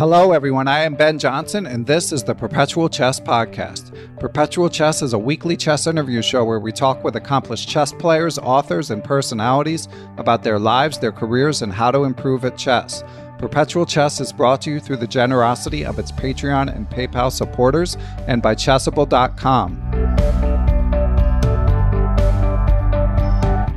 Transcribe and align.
Hello, 0.00 0.32
everyone. 0.32 0.66
I 0.66 0.84
am 0.84 0.94
Ben 0.94 1.18
Johnson, 1.18 1.66
and 1.66 1.86
this 1.86 2.10
is 2.10 2.24
the 2.24 2.34
Perpetual 2.34 2.88
Chess 2.88 3.20
Podcast. 3.20 3.92
Perpetual 4.18 4.70
Chess 4.70 5.02
is 5.02 5.12
a 5.12 5.18
weekly 5.18 5.58
chess 5.58 5.86
interview 5.86 6.22
show 6.22 6.42
where 6.42 6.58
we 6.58 6.72
talk 6.72 7.04
with 7.04 7.16
accomplished 7.16 7.68
chess 7.68 7.92
players, 7.92 8.38
authors, 8.38 8.90
and 8.90 9.04
personalities 9.04 9.88
about 10.16 10.42
their 10.42 10.58
lives, 10.58 10.98
their 10.98 11.12
careers, 11.12 11.60
and 11.60 11.70
how 11.70 11.90
to 11.90 12.04
improve 12.04 12.46
at 12.46 12.56
chess. 12.56 13.04
Perpetual 13.38 13.84
Chess 13.84 14.22
is 14.22 14.32
brought 14.32 14.62
to 14.62 14.70
you 14.70 14.80
through 14.80 14.96
the 14.96 15.06
generosity 15.06 15.84
of 15.84 15.98
its 15.98 16.12
Patreon 16.12 16.74
and 16.74 16.88
PayPal 16.88 17.30
supporters 17.30 17.98
and 18.26 18.40
by 18.40 18.54
Chessable.com. 18.54 20.49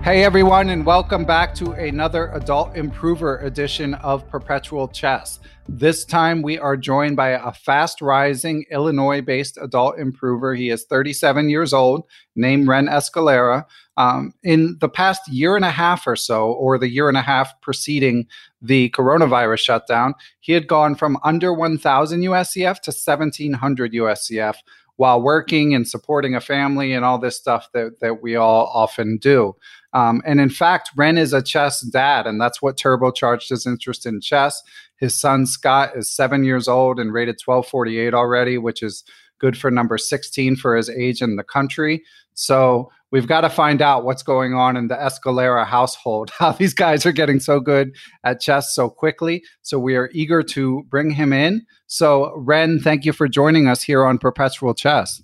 Hey 0.03 0.25
everyone, 0.25 0.68
and 0.68 0.86
welcome 0.86 1.24
back 1.24 1.56
to 1.56 1.72
another 1.72 2.28
Adult 2.34 2.75
Improver 2.75 3.38
edition 3.38 3.94
of 3.94 4.28
Perpetual 4.28 4.90
Chess. 4.90 5.40
This 5.69 6.03
time 6.03 6.41
we 6.41 6.59
are 6.59 6.75
joined 6.75 7.16
by 7.16 7.30
a 7.30 7.53
fast 7.53 8.02
rising 8.02 8.66
Illinois 8.69 9.22
based 9.22 9.58
adult 9.62 9.97
improver. 9.97 10.56
He 10.56 10.72
is 10.72 10.84
37 10.84 11.50
years 11.50 11.72
old, 11.72 12.03
named 12.36 12.68
Ren 12.68 12.88
Escalera. 12.88 13.66
Um, 13.96 14.34
in 14.44 14.75
the 14.81 14.90
past 14.90 15.22
year 15.31 15.56
and 15.56 15.64
a 15.64 15.72
half 15.72 16.06
or 16.06 16.18
so, 16.18 16.52
or 16.52 16.78
the 16.78 16.90
year 16.90 17.08
and 17.08 17.18
a 17.18 17.22
half 17.22 17.53
preceding 17.62 18.28
the 18.62 18.90
coronavirus 18.90 19.59
shutdown, 19.59 20.16
he 20.41 20.52
had 20.52 20.68
gone 20.68 20.96
from 20.96 21.18
under 21.24 21.53
1,000 21.53 22.20
USCF 22.20 22.81
to 22.81 22.91
1,700 22.91 23.94
USCF 23.94 24.56
while 24.98 25.22
working 25.22 25.74
and 25.74 25.88
supporting 25.88 26.36
a 26.36 26.42
family 26.42 26.94
and 26.94 27.04
all 27.04 27.18
this 27.18 27.36
stuff 27.36 27.68
that, 27.74 28.00
that 28.00 28.22
we 28.22 28.36
all 28.36 28.72
often 28.74 29.18
do. 29.18 29.56
Um, 29.94 30.22
and 30.26 30.40
in 30.40 30.50
fact, 30.50 30.92
Ren 30.96 31.18
is 31.18 31.34
a 31.34 31.42
chess 31.42 31.81
dad, 31.81 32.26
and 32.26 32.40
that's 32.40 32.62
what 32.62 32.78
turbocharged 32.78 33.50
his 33.50 33.66
interest 33.66 34.06
in 34.06 34.22
chess. 34.22 34.62
His 34.98 35.20
son 35.20 35.46
Scott 35.46 35.92
is 35.96 36.14
seven 36.14 36.44
years 36.44 36.68
old 36.68 37.00
and 37.00 37.14
rated 37.14 37.40
1248 37.44 38.14
already, 38.14 38.58
which 38.58 38.82
is 38.82 39.03
good 39.40 39.58
for 39.58 39.70
number 39.70 39.98
16 39.98 40.56
for 40.56 40.76
his 40.76 40.90
age 40.90 41.22
in 41.22 41.36
the 41.36 41.44
country. 41.44 42.03
So 42.34 42.92
we've 43.12 43.28
got 43.28 43.42
to 43.42 43.50
find 43.50 43.82
out 43.82 44.04
what's 44.04 44.24
going 44.24 44.54
on 44.54 44.76
in 44.76 44.88
the 44.88 44.96
Escalera 44.96 45.66
household, 45.66 46.32
how 46.38 46.52
these 46.52 46.74
guys 46.74 47.06
are 47.06 47.12
getting 47.12 47.40
so 47.40 47.60
good 47.60 47.96
at 48.24 48.42
chess 48.42 48.74
so 48.74 48.90
quickly. 48.90 49.44
So 49.62 49.80
we 49.80 49.96
are 49.96 50.10
eager 50.14 50.44
to 50.44 50.84
bring 50.90 51.12
him 51.12 51.34
in. 51.34 51.66
So, 51.88 52.34
Ren, 52.36 52.80
thank 52.80 53.06
you 53.06 53.14
for 53.14 53.28
joining 53.28 53.68
us 53.68 53.84
here 53.84 54.06
on 54.06 54.18
Perpetual 54.18 54.74
Chess. 54.74 55.22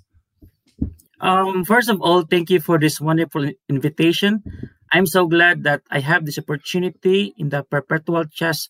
Um, 1.22 1.66
first 1.66 1.90
of 1.90 2.02
all, 2.02 2.24
thank 2.24 2.50
you 2.50 2.62
for 2.62 2.80
this 2.80 3.02
wonderful 3.02 3.50
invitation. 3.68 4.44
I'm 4.92 5.06
so 5.06 5.28
glad 5.28 5.64
that 5.64 5.82
I 5.92 6.00
have 6.00 6.26
this 6.26 6.40
opportunity 6.40 7.34
in 7.38 7.50
the 7.50 7.64
Perpetual 7.64 8.26
Chess 8.26 8.70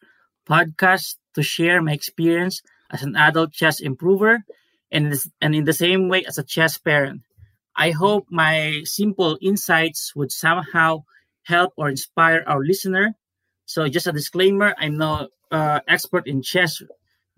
podcast 0.49 1.15
to 1.35 1.43
share 1.43 1.81
my 1.81 1.93
experience 1.93 2.61
as 2.89 3.03
an 3.03 3.15
adult 3.15 3.53
chess 3.53 3.79
improver 3.79 4.43
and, 4.91 5.13
and 5.41 5.53
in 5.53 5.65
the 5.65 5.73
same 5.73 6.09
way 6.09 6.25
as 6.25 6.37
a 6.37 6.43
chess 6.43 6.77
parent. 6.77 7.21
I 7.79 7.91
hope 7.91 8.27
my 8.29 8.81
simple 8.85 9.39
insights 9.41 10.13
would 10.15 10.31
somehow 10.31 11.05
help 11.43 11.73
or 11.77 11.89
inspire 11.89 12.43
our 12.45 12.63
listener. 12.63 13.15
So, 13.65 13.87
just 13.87 14.07
a 14.07 14.11
disclaimer 14.11 14.75
I'm 14.77 14.97
no 14.97 15.29
uh, 15.51 15.79
expert 15.87 16.27
in 16.27 16.41
chess, 16.43 16.83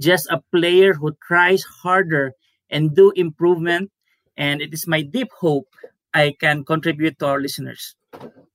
just 0.02 0.28
a 0.32 0.42
player 0.52 0.94
who 0.96 1.16
tries 1.28 1.64
harder 1.84 2.34
and 2.70 2.96
do 2.96 3.14
improvement 3.16 3.92
and 4.38 4.62
it 4.62 4.74
is 4.74 4.88
my 4.88 5.04
deep 5.04 5.32
hope 5.40 5.68
I 6.14 6.34
can 6.40 6.66
contribute 6.66 7.20
to 7.20 7.28
our 7.28 7.40
listeners. 7.40 7.96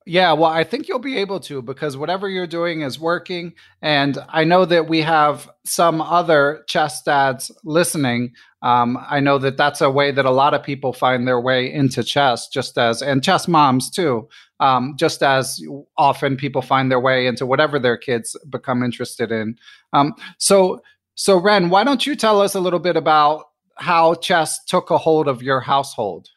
Yeah, 0.09 0.35
well, 0.35 0.53
I 0.53 0.63
think 0.63 0.87
you'll 0.87 1.01
be 1.01 1.17
able 1.17 1.41
to 1.41 1.61
because 1.63 1.97
whatever 1.97 2.29
you're 2.29 2.47
doing 2.47 2.83
is 2.83 2.99
working. 2.99 3.55
And 3.83 4.17
I 4.29 4.45
know 4.45 4.65
that 4.65 4.89
we 4.89 5.03
have 5.03 5.51
some 5.65 6.01
other 6.01 6.63
chess 6.69 7.03
dads 7.03 7.51
listening. 7.65 8.33
Um, 8.63 9.05
I 9.11 9.19
know 9.19 9.39
that 9.39 9.57
that's 9.57 9.81
a 9.81 9.91
way 9.91 10.13
that 10.13 10.25
a 10.25 10.31
lot 10.31 10.55
of 10.55 10.63
people 10.63 10.93
find 10.93 11.27
their 11.27 11.41
way 11.41 11.73
into 11.73 12.05
chess, 12.05 12.47
just 12.47 12.79
as, 12.79 13.03
and 13.03 13.23
chess 13.23 13.49
moms 13.49 13.91
too, 13.91 14.29
um, 14.61 14.95
just 14.97 15.25
as 15.25 15.61
often 15.99 16.37
people 16.37 16.63
find 16.63 16.89
their 16.89 17.01
way 17.01 17.27
into 17.27 17.45
whatever 17.45 17.81
their 17.81 17.97
kids 17.97 18.37
become 18.49 18.85
interested 18.85 19.33
in. 19.33 19.57
Um, 19.93 20.15
so, 20.39 20.81
so 21.17 21.37
Ren, 21.37 21.69
why 21.69 21.83
don't 21.83 22.07
you 22.07 22.15
tell 22.15 22.41
us 22.41 22.55
a 22.55 22.61
little 22.61 22.79
bit 22.79 22.97
about 22.97 23.47
how 23.75 24.15
chess 24.15 24.63
took 24.67 24.91
a 24.91 24.99
hold 24.99 25.27
of 25.27 25.43
your 25.43 25.61
household? 25.61 26.29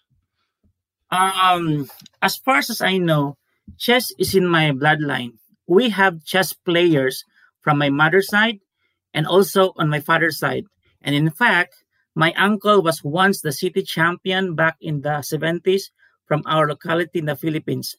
Um, 1.12 1.88
as 2.22 2.38
far 2.38 2.58
as 2.58 2.82
I 2.82 2.98
know, 2.98 3.36
chess 3.78 4.12
is 4.18 4.36
in 4.36 4.48
my 4.48 4.72
bloodline. 4.72 5.34
We 5.68 5.90
have 5.90 6.24
chess 6.26 6.54
players 6.54 7.24
from 7.62 7.78
my 7.78 7.90
mother's 7.90 8.30
side 8.30 8.60
and 9.14 9.28
also 9.28 9.74
on 9.78 9.90
my 9.90 10.00
father's 10.00 10.40
side. 10.40 10.66
And 11.02 11.16
in 11.16 11.30
fact, 11.30 11.76
My 12.16 12.34
uncle 12.34 12.82
was 12.82 13.04
once 13.04 13.40
the 13.42 13.52
city 13.54 13.82
champion 13.84 14.56
back 14.56 14.76
in 14.82 15.02
the 15.02 15.24
70s 15.24 15.84
from 16.26 16.44
our 16.46 16.68
locality 16.68 17.20
in 17.20 17.26
the 17.26 17.36
Philippines. 17.36 17.96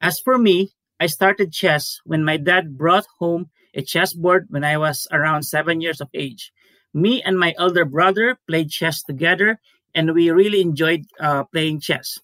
As 0.00 0.18
for 0.24 0.38
me, 0.38 0.70
I 0.98 1.06
started 1.06 1.52
chess 1.52 1.98
when 2.04 2.24
my 2.24 2.36
dad 2.36 2.78
brought 2.78 3.04
home 3.18 3.50
a 3.74 3.82
chessboard 3.82 4.46
when 4.48 4.64
I 4.64 4.78
was 4.78 5.06
around 5.12 5.42
seven 5.44 5.80
years 5.80 6.00
of 6.00 6.08
age. 6.14 6.52
Me 6.94 7.22
and 7.22 7.38
my 7.38 7.54
elder 7.58 7.84
brother 7.84 8.38
played 8.48 8.70
chess 8.70 9.02
together, 9.02 9.58
and 9.94 10.14
we 10.14 10.30
really 10.30 10.60
enjoyed 10.60 11.02
uh, 11.20 11.44
playing 11.44 11.80
chess. 11.80 12.18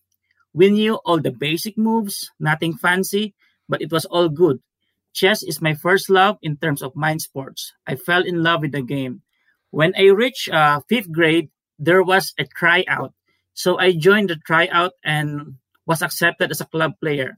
We 0.56 0.70
knew 0.70 0.94
all 1.04 1.20
the 1.20 1.36
basic 1.36 1.76
moves, 1.76 2.32
nothing 2.40 2.80
fancy, 2.80 3.34
but 3.68 3.82
it 3.82 3.92
was 3.92 4.06
all 4.06 4.30
good. 4.30 4.64
Chess 5.12 5.42
is 5.42 5.60
my 5.60 5.74
first 5.74 6.08
love 6.08 6.38
in 6.40 6.56
terms 6.56 6.80
of 6.80 6.96
mind 6.96 7.20
sports. 7.20 7.74
I 7.86 7.96
fell 7.96 8.24
in 8.24 8.42
love 8.42 8.62
with 8.62 8.72
the 8.72 8.80
game. 8.80 9.20
When 9.68 9.92
I 9.98 10.08
reached 10.16 10.48
uh, 10.48 10.80
fifth 10.88 11.12
grade, 11.12 11.50
there 11.78 12.02
was 12.02 12.32
a 12.38 12.46
tryout. 12.48 13.12
So 13.52 13.78
I 13.78 13.92
joined 13.92 14.30
the 14.30 14.36
tryout 14.36 14.92
and 15.04 15.60
was 15.84 16.00
accepted 16.00 16.50
as 16.50 16.62
a 16.62 16.72
club 16.72 16.94
player. 17.02 17.36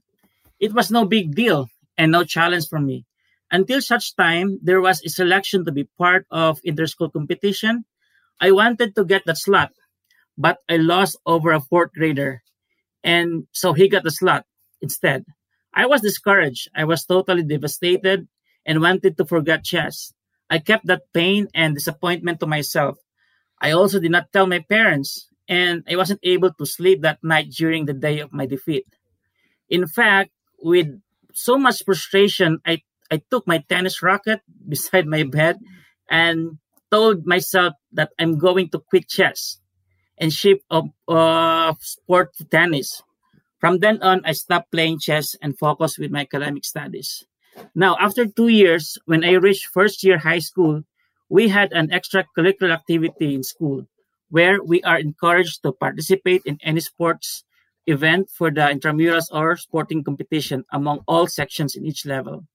It 0.57 0.71
was 0.71 0.89
no 0.89 1.03
big 1.03 1.35
deal 1.35 1.67
and 1.97 2.13
no 2.13 2.23
challenge 2.23 2.69
for 2.69 2.79
me. 2.79 3.03
Until 3.51 3.81
such 3.81 4.15
time, 4.15 4.59
there 4.63 4.79
was 4.79 5.03
a 5.03 5.09
selection 5.09 5.65
to 5.65 5.73
be 5.73 5.91
part 5.99 6.25
of 6.31 6.61
interschool 6.63 7.11
competition. 7.11 7.83
I 8.39 8.51
wanted 8.51 8.95
to 8.95 9.03
get 9.03 9.25
that 9.25 9.37
slot, 9.37 9.71
but 10.37 10.59
I 10.69 10.77
lost 10.77 11.19
over 11.25 11.51
a 11.51 11.59
fourth 11.59 11.91
grader. 11.91 12.43
And 13.03 13.47
so 13.51 13.73
he 13.73 13.87
got 13.87 14.03
the 14.03 14.11
slot 14.11 14.45
instead. 14.81 15.25
I 15.73 15.85
was 15.85 16.01
discouraged. 16.01 16.69
I 16.75 16.85
was 16.85 17.05
totally 17.05 17.43
devastated 17.43 18.27
and 18.65 18.81
wanted 18.81 19.17
to 19.17 19.25
forget 19.25 19.63
chess. 19.63 20.13
I 20.49 20.59
kept 20.59 20.87
that 20.87 21.03
pain 21.13 21.47
and 21.53 21.75
disappointment 21.75 22.39
to 22.39 22.47
myself. 22.47 22.97
I 23.61 23.71
also 23.71 23.99
did 23.99 24.11
not 24.11 24.31
tell 24.31 24.47
my 24.47 24.59
parents, 24.59 25.27
and 25.47 25.83
I 25.87 25.95
wasn't 25.95 26.21
able 26.23 26.51
to 26.53 26.65
sleep 26.65 27.01
that 27.01 27.19
night 27.23 27.51
during 27.51 27.85
the 27.85 27.93
day 27.93 28.19
of 28.19 28.33
my 28.33 28.45
defeat. 28.45 28.85
In 29.69 29.85
fact, 29.87 30.31
with 30.61 30.87
so 31.33 31.57
much 31.57 31.83
frustration, 31.85 32.59
I, 32.65 32.81
I 33.11 33.21
took 33.29 33.45
my 33.47 33.63
tennis 33.69 34.01
racket 34.01 34.41
beside 34.67 35.05
my 35.05 35.23
bed 35.23 35.57
and 36.09 36.57
told 36.91 37.25
myself 37.25 37.73
that 37.93 38.09
I'm 38.17 38.37
going 38.39 38.69
to 38.69 38.79
quit 38.79 39.07
chess 39.07 39.58
and 40.19 40.33
shift 40.33 40.63
of 40.69 40.89
uh, 41.07 41.73
sport 41.79 42.35
tennis. 42.51 43.01
From 43.59 43.79
then 43.79 44.01
on, 44.01 44.21
I 44.25 44.33
stopped 44.33 44.71
playing 44.71 44.99
chess 44.99 45.35
and 45.41 45.57
focused 45.57 45.99
with 45.99 46.11
my 46.11 46.21
academic 46.21 46.65
studies. 46.65 47.23
Now, 47.75 47.97
after 47.99 48.25
two 48.25 48.47
years, 48.47 48.97
when 49.05 49.23
I 49.23 49.33
reached 49.33 49.67
first 49.67 50.03
year 50.03 50.17
high 50.17 50.39
school, 50.39 50.83
we 51.29 51.49
had 51.49 51.71
an 51.73 51.89
extracurricular 51.89 52.71
activity 52.71 53.35
in 53.35 53.43
school 53.43 53.85
where 54.29 54.61
we 54.63 54.81
are 54.83 54.99
encouraged 54.99 55.63
to 55.63 55.71
participate 55.71 56.41
in 56.45 56.57
any 56.61 56.79
sports 56.79 57.43
event 57.87 58.29
for 58.29 58.51
the 58.51 58.61
intramurals 58.61 59.25
or 59.31 59.57
sporting 59.57 60.03
competition 60.03 60.63
among 60.71 61.01
all 61.07 61.27
sections 61.27 61.75
in 61.75 61.85
each 61.85 62.05
level. 62.05 62.45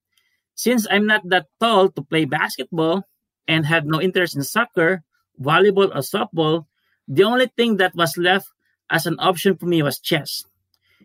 Since 0.55 0.87
I'm 0.89 1.05
not 1.05 1.27
that 1.29 1.47
tall 1.59 1.89
to 1.91 2.01
play 2.01 2.23
basketball 2.25 3.03
and 3.47 3.65
had 3.65 3.85
no 3.85 4.01
interest 4.01 4.35
in 4.35 4.43
soccer, 4.43 5.03
volleyball, 5.39 5.91
or 5.91 5.99
softball, 5.99 6.65
the 7.07 7.23
only 7.23 7.47
thing 7.47 7.77
that 7.77 7.95
was 7.95 8.17
left 8.17 8.47
as 8.89 9.05
an 9.05 9.17
option 9.19 9.57
for 9.57 9.65
me 9.65 9.81
was 9.81 9.99
chess. 9.99 10.43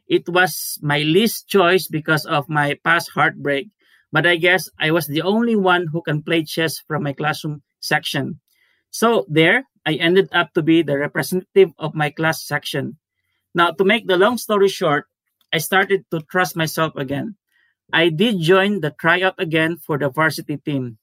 It 0.08 0.28
was 0.28 0.78
my 0.82 1.00
least 1.00 1.48
choice 1.48 1.86
because 1.86 2.26
of 2.26 2.48
my 2.48 2.78
past 2.84 3.10
heartbreak, 3.14 3.68
but 4.12 4.26
I 4.26 4.36
guess 4.36 4.68
I 4.78 4.90
was 4.90 5.06
the 5.06 5.22
only 5.22 5.56
one 5.56 5.86
who 5.92 6.02
can 6.02 6.22
play 6.22 6.44
chess 6.44 6.78
from 6.78 7.04
my 7.04 7.12
classroom 7.12 7.62
section. 7.80 8.40
So 8.90 9.24
there, 9.28 9.64
I 9.86 9.94
ended 9.94 10.28
up 10.32 10.52
to 10.54 10.62
be 10.62 10.82
the 10.82 10.98
representative 10.98 11.70
of 11.78 11.94
my 11.94 12.10
class 12.10 12.44
section. 12.44 12.98
Now, 13.54 13.70
to 13.70 13.84
make 13.84 14.06
the 14.06 14.16
long 14.16 14.36
story 14.36 14.68
short, 14.68 15.06
I 15.52 15.58
started 15.58 16.04
to 16.10 16.20
trust 16.30 16.56
myself 16.56 16.94
again. 16.96 17.36
I 17.92 18.08
did 18.10 18.40
join 18.40 18.80
the 18.80 18.90
tryout 18.90 19.34
again 19.38 19.76
for 19.76 19.98
the 19.98 20.10
varsity 20.10 20.56
team. 20.58 20.98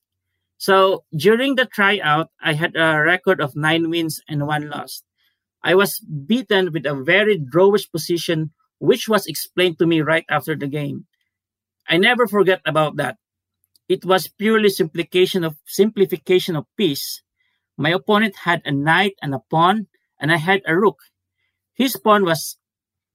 So 0.58 1.06
during 1.16 1.56
the 1.56 1.66
tryout, 1.66 2.30
I 2.42 2.54
had 2.54 2.76
a 2.76 3.02
record 3.02 3.42
of 3.42 3.56
nine 3.56 3.90
wins 3.90 4.22
and 4.28 4.48
one 4.48 4.70
loss. 4.70 5.04
I 5.64 5.76
was 5.76 6.00
beaten 6.00 6.72
with 6.72 6.86
a 6.86 6.96
very 6.96 7.38
drawish 7.40 7.92
position, 7.92 8.52
which 8.80 9.08
was 9.08 9.28
explained 9.28 9.80
to 9.80 9.86
me 9.88 10.02
right 10.02 10.26
after 10.30 10.56
the 10.56 10.68
game. 10.68 11.06
I 11.90 11.98
never 11.98 12.28
forget 12.28 12.62
about 12.66 12.98
that. 12.98 13.18
It 13.90 14.06
was 14.06 14.28
purely 14.28 14.70
simplification 14.70 15.44
of 15.44 15.58
simplification 15.66 16.56
of 16.56 16.66
piece. 16.78 17.22
My 17.78 17.92
opponent 17.92 18.36
had 18.44 18.62
a 18.66 18.72
knight 18.72 19.16
and 19.22 19.34
a 19.34 19.40
pawn, 19.50 19.88
and 20.20 20.32
I 20.32 20.38
had 20.38 20.62
a 20.66 20.78
rook. 20.78 21.00
His 21.74 21.98
pawn 21.98 22.26
was 22.26 22.58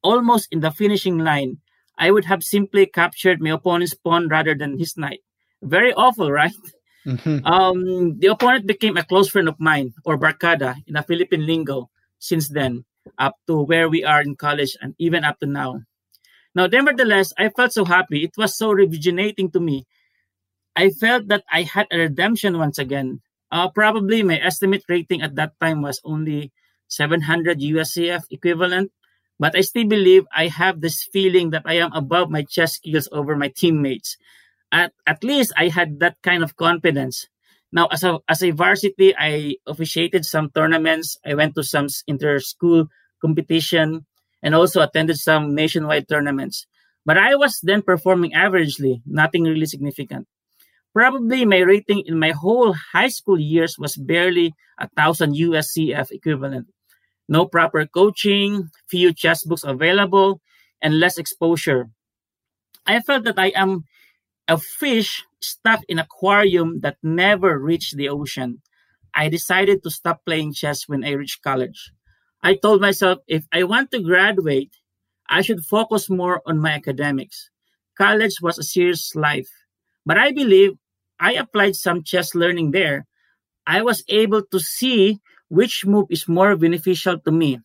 almost 0.02 0.48
in 0.50 0.60
the 0.60 0.70
finishing 0.70 1.18
line. 1.18 1.58
I 1.98 2.10
would 2.10 2.24
have 2.26 2.42
simply 2.42 2.86
captured 2.86 3.40
my 3.40 3.50
opponent's 3.50 3.94
pawn 3.94 4.28
rather 4.28 4.54
than 4.54 4.78
his 4.78 4.96
knight. 4.96 5.20
Very 5.62 5.92
awful, 5.92 6.30
right? 6.30 6.52
Mm-hmm. 7.06 7.44
Um, 7.44 8.18
the 8.18 8.28
opponent 8.28 8.66
became 8.66 8.96
a 8.96 9.04
close 9.04 9.28
friend 9.28 9.48
of 9.48 9.58
mine, 9.58 9.94
or 10.04 10.18
barkada 10.18 10.76
in 10.86 10.96
a 10.96 11.02
Philippine 11.02 11.46
lingo, 11.46 11.90
since 12.18 12.48
then, 12.48 12.84
up 13.18 13.34
to 13.46 13.62
where 13.62 13.88
we 13.88 14.04
are 14.04 14.22
in 14.22 14.36
college 14.36 14.76
and 14.80 14.94
even 14.98 15.24
up 15.24 15.38
to 15.40 15.46
now. 15.46 15.82
Now, 16.54 16.66
nevertheless, 16.66 17.32
I 17.38 17.48
felt 17.48 17.72
so 17.72 17.84
happy. 17.84 18.24
It 18.24 18.36
was 18.36 18.56
so 18.56 18.72
rejuvenating 18.72 19.50
to 19.52 19.60
me. 19.60 19.86
I 20.76 20.90
felt 20.90 21.28
that 21.28 21.44
I 21.50 21.62
had 21.62 21.86
a 21.90 21.98
redemption 21.98 22.58
once 22.58 22.78
again. 22.78 23.20
Uh, 23.50 23.68
probably 23.68 24.22
my 24.22 24.38
estimate 24.38 24.84
rating 24.88 25.22
at 25.22 25.34
that 25.36 25.58
time 25.60 25.82
was 25.82 26.00
only 26.04 26.52
700 26.88 27.60
USCF 27.60 28.24
equivalent. 28.30 28.92
But 29.38 29.56
I 29.56 29.62
still 29.62 29.88
believe 29.88 30.24
I 30.34 30.48
have 30.48 30.80
this 30.80 31.02
feeling 31.02 31.50
that 31.50 31.62
I 31.64 31.74
am 31.74 31.92
above 31.92 32.30
my 32.30 32.44
chess 32.44 32.74
skills 32.74 33.08
over 33.10 33.34
my 33.34 33.48
teammates. 33.48 34.16
At, 34.72 34.92
at 35.06 35.22
least 35.22 35.52
I 35.56 35.68
had 35.68 36.00
that 36.00 36.16
kind 36.22 36.42
of 36.42 36.56
confidence. 36.56 37.26
Now, 37.72 37.86
as 37.86 38.02
a, 38.02 38.18
as 38.28 38.42
a 38.42 38.50
varsity, 38.50 39.14
I 39.16 39.56
officiated 39.66 40.24
some 40.24 40.50
tournaments. 40.50 41.18
I 41.24 41.34
went 41.34 41.54
to 41.56 41.62
some 41.62 41.86
inter-school 42.06 42.86
competition 43.20 44.06
and 44.42 44.54
also 44.54 44.82
attended 44.82 45.18
some 45.18 45.54
nationwide 45.54 46.08
tournaments. 46.08 46.66
But 47.04 47.18
I 47.18 47.34
was 47.36 47.60
then 47.62 47.82
performing 47.82 48.32
averagely, 48.32 49.02
nothing 49.06 49.44
really 49.44 49.66
significant. 49.66 50.26
Probably 50.94 51.44
my 51.44 51.58
rating 51.58 52.02
in 52.06 52.18
my 52.18 52.30
whole 52.30 52.74
high 52.92 53.08
school 53.08 53.38
years 53.38 53.76
was 53.78 53.96
barely 53.96 54.54
a 54.78 54.88
thousand 54.96 55.34
USCF 55.34 56.10
equivalent 56.10 56.68
no 57.28 57.46
proper 57.46 57.86
coaching, 57.86 58.68
few 58.90 59.12
chess 59.12 59.44
books 59.44 59.64
available, 59.64 60.40
and 60.80 61.00
less 61.00 61.18
exposure. 61.18 61.88
I 62.86 63.00
felt 63.00 63.24
that 63.24 63.38
I 63.38 63.52
am 63.54 63.84
a 64.48 64.58
fish 64.58 65.24
stuck 65.40 65.80
in 65.88 65.98
aquarium 65.98 66.80
that 66.80 66.96
never 67.02 67.58
reached 67.58 67.96
the 67.96 68.08
ocean. 68.08 68.62
I 69.14 69.28
decided 69.28 69.82
to 69.82 69.90
stop 69.90 70.24
playing 70.24 70.54
chess 70.54 70.88
when 70.88 71.04
I 71.04 71.12
reached 71.12 71.42
college. 71.42 71.92
I 72.42 72.56
told 72.56 72.80
myself 72.80 73.18
if 73.28 73.46
I 73.52 73.62
want 73.64 73.90
to 73.92 74.02
graduate, 74.02 74.72
I 75.28 75.42
should 75.42 75.64
focus 75.64 76.10
more 76.10 76.42
on 76.46 76.58
my 76.58 76.72
academics. 76.72 77.50
College 77.96 78.36
was 78.42 78.58
a 78.58 78.62
serious 78.62 79.14
life, 79.14 79.48
but 80.04 80.18
I 80.18 80.32
believe 80.32 80.72
I 81.20 81.34
applied 81.34 81.76
some 81.76 82.02
chess 82.02 82.34
learning 82.34 82.72
there. 82.72 83.06
I 83.66 83.82
was 83.82 84.02
able 84.08 84.42
to 84.50 84.58
see 84.58 85.20
which 85.48 85.86
move 85.86 86.06
is 86.10 86.26
more 86.26 86.56
beneficial 86.56 87.18
to 87.20 87.30
me, 87.30 87.60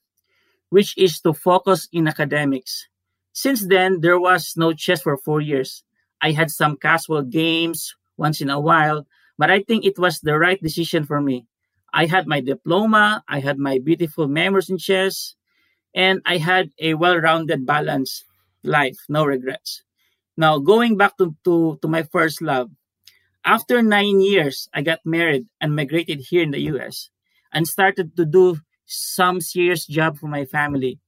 which 0.69 0.97
is 0.97 1.21
to 1.21 1.33
focus 1.33 1.87
in 1.91 2.07
academics. 2.07 2.87
Since 3.33 3.67
then, 3.67 4.01
there 4.01 4.19
was 4.19 4.53
no 4.57 4.73
chess 4.73 5.01
for 5.01 5.17
four 5.17 5.41
years. 5.41 5.83
I 6.21 6.31
had 6.31 6.49
some 6.51 6.77
casual 6.77 7.23
games 7.23 7.95
once 8.17 8.41
in 8.41 8.49
a 8.49 8.59
while, 8.59 9.05
but 9.37 9.51
I 9.51 9.61
think 9.61 9.85
it 9.85 9.99
was 9.99 10.19
the 10.19 10.37
right 10.37 10.61
decision 10.61 11.05
for 11.05 11.21
me. 11.21 11.45
I 11.93 12.05
had 12.05 12.27
my 12.27 12.41
diploma, 12.41 13.23
I 13.27 13.39
had 13.39 13.57
my 13.57 13.79
beautiful 13.79 14.27
memories 14.27 14.69
in 14.69 14.77
chess, 14.77 15.35
and 15.95 16.21
I 16.25 16.37
had 16.37 16.71
a 16.79 16.95
well-rounded, 16.95 17.65
balanced 17.65 18.25
life, 18.63 18.97
no 19.09 19.25
regrets. 19.25 19.83
Now, 20.35 20.59
going 20.59 20.97
back 20.97 21.17
to, 21.17 21.35
to, 21.45 21.79
to 21.81 21.87
my 21.87 22.03
first 22.03 22.41
love, 22.41 22.69
after 23.45 23.81
nine 23.81 24.21
years, 24.21 24.69
I 24.73 24.81
got 24.81 24.99
married 25.05 25.47
and 25.61 25.75
migrated 25.75 26.19
here 26.29 26.43
in 26.43 26.51
the 26.51 26.61
US 26.73 27.09
and 27.53 27.67
started 27.67 28.15
to 28.17 28.25
do 28.25 28.59
some 28.85 29.41
serious 29.41 29.85
job 29.85 30.17
for 30.17 30.27
my 30.27 30.45
family. 30.45 30.99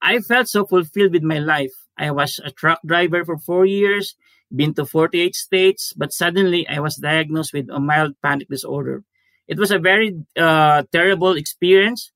I 0.00 0.20
felt 0.20 0.48
so 0.48 0.64
fulfilled 0.64 1.12
with 1.12 1.22
my 1.22 1.38
life. 1.38 1.72
I 1.98 2.12
was 2.12 2.40
a 2.44 2.50
truck 2.52 2.80
driver 2.86 3.24
for 3.24 3.36
four 3.36 3.66
years, 3.66 4.14
been 4.54 4.74
to 4.74 4.86
48 4.86 5.34
states, 5.34 5.92
but 5.96 6.12
suddenly 6.12 6.66
I 6.68 6.80
was 6.80 6.96
diagnosed 6.96 7.52
with 7.52 7.68
a 7.70 7.80
mild 7.80 8.14
panic 8.22 8.48
disorder. 8.48 9.04
It 9.46 9.58
was 9.58 9.70
a 9.70 9.78
very 9.78 10.14
uh, 10.36 10.84
terrible 10.92 11.32
experience. 11.32 12.12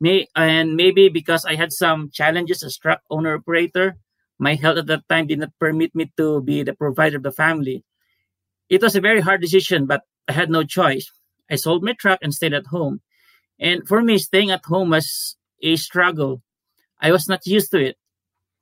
May, 0.00 0.26
and 0.36 0.76
maybe 0.76 1.08
because 1.08 1.44
I 1.44 1.54
had 1.54 1.72
some 1.72 2.10
challenges 2.12 2.62
as 2.62 2.76
truck 2.76 3.00
owner 3.10 3.34
operator, 3.34 3.96
my 4.38 4.54
health 4.54 4.78
at 4.78 4.86
that 4.86 5.08
time 5.08 5.26
did 5.26 5.38
not 5.38 5.58
permit 5.58 5.94
me 5.94 6.12
to 6.18 6.42
be 6.42 6.62
the 6.62 6.74
provider 6.74 7.16
of 7.16 7.22
the 7.22 7.32
family. 7.32 7.82
It 8.68 8.82
was 8.82 8.94
a 8.94 9.00
very 9.00 9.20
hard 9.20 9.40
decision, 9.40 9.86
but 9.86 10.02
I 10.28 10.32
had 10.32 10.50
no 10.50 10.64
choice. 10.64 11.10
I 11.50 11.56
sold 11.56 11.82
my 11.82 11.94
truck 11.94 12.18
and 12.20 12.34
stayed 12.34 12.52
at 12.52 12.66
home. 12.66 13.00
And 13.58 13.86
for 13.86 14.02
me, 14.02 14.18
staying 14.18 14.50
at 14.50 14.64
home 14.64 14.90
was 14.90 15.36
a 15.62 15.76
struggle. 15.76 16.42
I 17.00 17.12
was 17.12 17.28
not 17.28 17.46
used 17.46 17.70
to 17.70 17.78
it. 17.78 17.96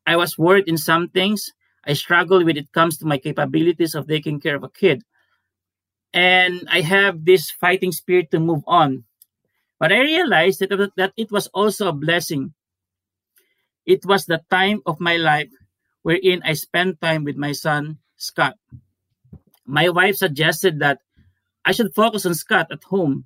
I 0.06 0.16
was 0.16 0.38
worried 0.38 0.68
in 0.68 0.76
some 0.78 1.08
things. 1.08 1.50
I 1.86 1.92
struggled 1.92 2.44
when 2.44 2.56
it 2.56 2.72
comes 2.72 2.98
to 2.98 3.06
my 3.06 3.18
capabilities 3.18 3.94
of 3.94 4.08
taking 4.08 4.40
care 4.40 4.56
of 4.56 4.64
a 4.64 4.70
kid. 4.70 5.02
And 6.12 6.66
I 6.70 6.80
have 6.80 7.24
this 7.24 7.50
fighting 7.50 7.92
spirit 7.92 8.30
to 8.30 8.40
move 8.40 8.62
on. 8.66 9.04
But 9.78 9.92
I 9.92 10.00
realized 10.00 10.60
that, 10.60 10.92
that 10.96 11.12
it 11.16 11.30
was 11.30 11.48
also 11.48 11.88
a 11.88 11.92
blessing. 11.92 12.54
It 13.84 14.06
was 14.06 14.24
the 14.24 14.40
time 14.50 14.80
of 14.86 15.00
my 15.00 15.16
life 15.16 15.50
wherein 16.02 16.40
I 16.44 16.54
spent 16.54 17.00
time 17.00 17.24
with 17.24 17.36
my 17.36 17.52
son, 17.52 17.98
Scott. 18.16 18.54
My 19.66 19.88
wife 19.88 20.16
suggested 20.16 20.78
that 20.80 21.00
I 21.64 21.72
should 21.72 21.94
focus 21.94 22.26
on 22.26 22.34
Scott 22.34 22.68
at 22.70 22.84
home 22.84 23.24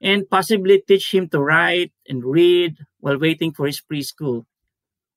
and 0.00 0.28
possibly 0.28 0.82
teach 0.86 1.14
him 1.14 1.28
to 1.30 1.40
write 1.40 1.92
and 2.08 2.24
read 2.24 2.76
while 3.00 3.18
waiting 3.18 3.52
for 3.52 3.66
his 3.66 3.80
preschool. 3.80 4.46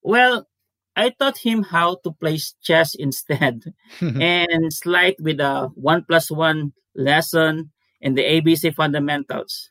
Well, 0.02 0.48
I 0.96 1.10
taught 1.10 1.38
him 1.38 1.62
how 1.62 1.96
to 2.04 2.12
play 2.12 2.38
chess 2.62 2.94
instead 2.98 3.74
and 4.00 4.72
slide 4.72 5.16
with 5.20 5.40
a 5.40 5.70
one 5.74 6.04
plus 6.04 6.30
one 6.30 6.72
lesson 6.94 7.70
and 8.00 8.16
the 8.16 8.22
ABC 8.22 8.74
fundamentals. 8.74 9.70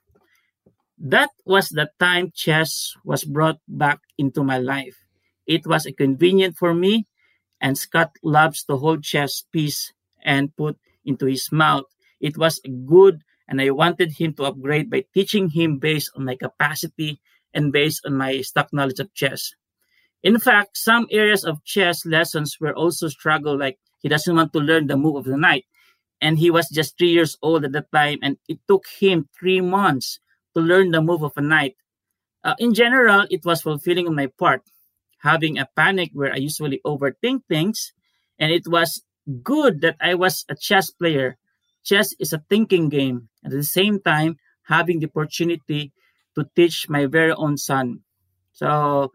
That 0.98 1.30
was 1.46 1.70
the 1.70 1.90
time 2.00 2.32
chess 2.34 2.94
was 3.04 3.24
brought 3.24 3.60
back 3.68 4.00
into 4.18 4.44
my 4.44 4.58
life. 4.58 4.98
It 5.48 5.66
was 5.66 5.88
convenient 5.98 6.58
for 6.58 6.74
me, 6.74 7.08
and 7.60 7.78
Scott 7.78 8.12
loves 8.24 8.63
to 8.66 8.78
hold 8.78 9.04
chess 9.04 9.44
piece 9.51 9.94
and 10.24 10.56
put 10.56 10.78
into 11.04 11.25
his 11.25 11.51
mouth. 11.51 11.86
It 12.20 12.38
was 12.38 12.62
good, 12.86 13.22
and 13.48 13.60
I 13.60 13.72
wanted 13.72 14.13
him 14.13 14.34
to 14.36 14.46
upgrade 14.46 14.90
by 14.90 15.06
teaching 15.13 15.50
him 15.50 15.80
based 15.80 16.12
on 16.16 16.25
my 16.25 16.36
capacity 16.36 17.20
and 17.54 17.74
based 17.74 18.06
on 18.06 18.13
my 18.16 18.42
stock 18.42 18.70
knowledge 18.72 19.00
of 19.00 19.13
chess. 19.13 19.54
In 20.24 20.40
fact, 20.40 20.78
some 20.78 21.08
areas 21.10 21.44
of 21.44 21.63
chess 21.63 22.06
lessons 22.06 22.58
were 22.60 22.75
also 22.75 23.08
struggle, 23.08 23.58
like 23.58 23.80
he 24.01 24.10
doesn't 24.10 24.36
want 24.36 24.54
to 24.54 24.60
learn 24.60 24.88
the 24.88 24.98
move 24.98 25.16
of 25.16 25.25
the 25.25 25.38
knight. 25.38 25.66
And 26.22 26.38
he 26.38 26.51
was 26.51 26.70
just 26.70 26.98
three 26.98 27.10
years 27.10 27.38
old 27.42 27.66
at 27.66 27.72
that 27.72 27.92
time, 27.92 28.20
and 28.22 28.38
it 28.48 28.60
took 28.68 28.86
him 29.00 29.28
three 29.38 29.62
months 29.62 30.20
to 30.56 30.62
learn 30.62 30.92
the 30.92 31.01
move 31.01 31.24
of 31.24 31.34
a 31.36 31.42
knight. 31.42 31.75
Uh, 32.44 32.56
in 32.60 32.74
general, 32.74 33.25
it 33.30 33.44
was 33.46 33.62
fulfilling 33.62 34.08
on 34.08 34.16
my 34.16 34.28
part, 34.28 34.62
having 35.20 35.58
a 35.58 35.68
panic 35.75 36.12
where 36.13 36.32
I 36.32 36.38
usually 36.38 36.80
overthink 36.86 37.42
things, 37.48 37.92
and 38.38 38.51
it 38.51 38.68
was 38.68 39.01
good 39.42 39.82
that 39.82 39.96
I 40.00 40.13
was 40.13 40.46
a 40.50 40.56
chess 40.56 40.92
player. 40.92 41.38
Chess 41.84 42.13
is 42.20 42.34
a 42.34 42.44
thinking 42.50 42.90
game, 42.90 43.30
at 43.44 43.51
the 43.51 43.63
same 43.63 44.00
time, 44.00 44.38
having 44.63 45.00
the 45.00 45.08
opportunity 45.08 45.92
to 46.36 46.46
teach 46.56 46.88
my 46.88 47.08
very 47.08 47.34
own 47.34 47.58
son. 47.58 48.01
So 48.54 49.12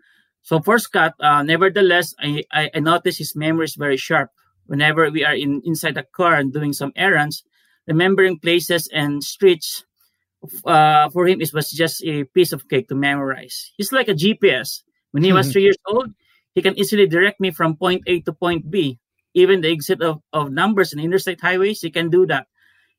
so 0.47 0.61
for 0.61 0.79
Scott, 0.79 1.15
uh, 1.19 1.43
nevertheless, 1.43 2.15
I, 2.21 2.45
I, 2.53 2.71
I 2.73 2.79
notice 2.79 3.19
his 3.19 3.35
memory 3.35 3.65
is 3.65 3.75
very 3.75 3.97
sharp. 3.97 4.31
Whenever 4.67 5.11
we 5.11 5.25
are 5.25 5.35
in 5.35 5.61
inside 5.65 5.99
a 5.99 6.05
car 6.05 6.35
and 6.35 6.53
doing 6.53 6.73
some 6.73 6.93
errands, 6.95 7.43
remembering 7.89 8.39
places 8.39 8.89
and 8.95 9.25
streets 9.25 9.85
uh, 10.65 11.11
for 11.11 11.27
him 11.27 11.41
it 11.41 11.51
was 11.53 11.73
just 11.73 12.05
a 12.05 12.23
piece 12.31 12.53
of 12.53 12.69
cake 12.69 12.87
to 12.87 12.95
memorize. 12.95 13.73
He's 13.77 13.91
like 13.91 14.07
a 14.07 14.15
GPS. 14.15 14.83
When 15.11 15.25
he 15.25 15.33
was 15.33 15.51
three 15.53 15.65
years 15.65 15.83
old, 15.89 16.15
he 16.55 16.63
can 16.63 16.79
easily 16.79 17.09
direct 17.09 17.41
me 17.41 17.51
from 17.51 17.77
point 17.77 18.03
A 18.07 18.21
to 18.21 18.33
point 18.33 18.71
B. 18.71 19.01
Even 19.35 19.63
the 19.63 19.73
exit 19.73 20.01
of, 20.01 20.23
of 20.33 20.53
numbers 20.53 20.93
in 20.93 21.01
interstate 21.01 21.41
highways, 21.41 21.81
he 21.81 21.91
can 21.91 22.09
do 22.09 22.25
that. 22.27 22.47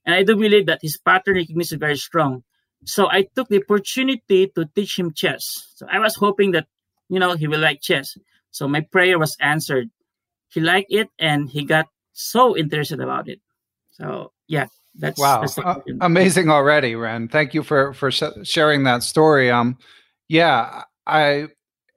And 0.06 0.14
I 0.14 0.24
do 0.24 0.36
believe 0.36 0.66
that 0.66 0.80
his 0.82 0.98
pattern 0.98 1.36
recognition 1.36 1.78
is 1.78 1.80
very 1.80 1.96
strong. 1.96 2.44
So 2.84 3.10
I 3.10 3.26
took 3.36 3.48
the 3.48 3.64
opportunity 3.64 4.52
to 4.54 4.66
teach 4.76 5.00
him 5.00 5.14
chess. 5.14 5.46
So 5.76 5.88
I 5.90 6.00
was 6.00 6.16
hoping 6.16 6.52
that 6.52 6.68
you 7.10 7.20
know, 7.20 7.36
he 7.36 7.48
will 7.48 7.60
like 7.60 7.82
chess. 7.82 8.18
So 8.52 8.68
my 8.68 8.82
prayer 8.82 9.20
was 9.20 9.36
answered. 9.40 9.90
He 10.50 10.62
liked 10.62 10.92
it 10.92 11.10
and 11.20 11.50
he 11.50 11.64
got 11.64 11.88
so 12.14 12.58
interested 12.58 13.00
about 13.00 13.28
it. 13.30 13.40
So 13.92 14.32
yeah, 14.48 14.68
that's 14.96 15.20
wow, 15.20 15.42
that's 15.42 15.58
uh, 15.58 15.80
amazing 16.02 16.50
already, 16.50 16.96
Ren. 16.96 17.28
Thank 17.28 17.54
you 17.54 17.64
for 17.64 17.94
for 17.94 18.12
sh- 18.12 18.24
sharing 18.44 18.84
that 18.84 19.04
story. 19.04 19.52
Um, 19.52 19.78
yeah, 20.28 20.84
I 21.06 21.50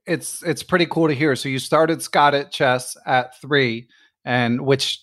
it's 0.07 0.43
it's 0.43 0.63
pretty 0.63 0.87
cool 0.87 1.09
to 1.09 1.15
hear. 1.15 1.37
So 1.37 1.49
you 1.49 1.59
started 1.59 2.03
Scott 2.03 2.35
at 2.35 2.51
chess 2.51 2.97
at 3.07 3.41
three, 3.41 3.89
and 4.25 4.61
which 4.63 5.01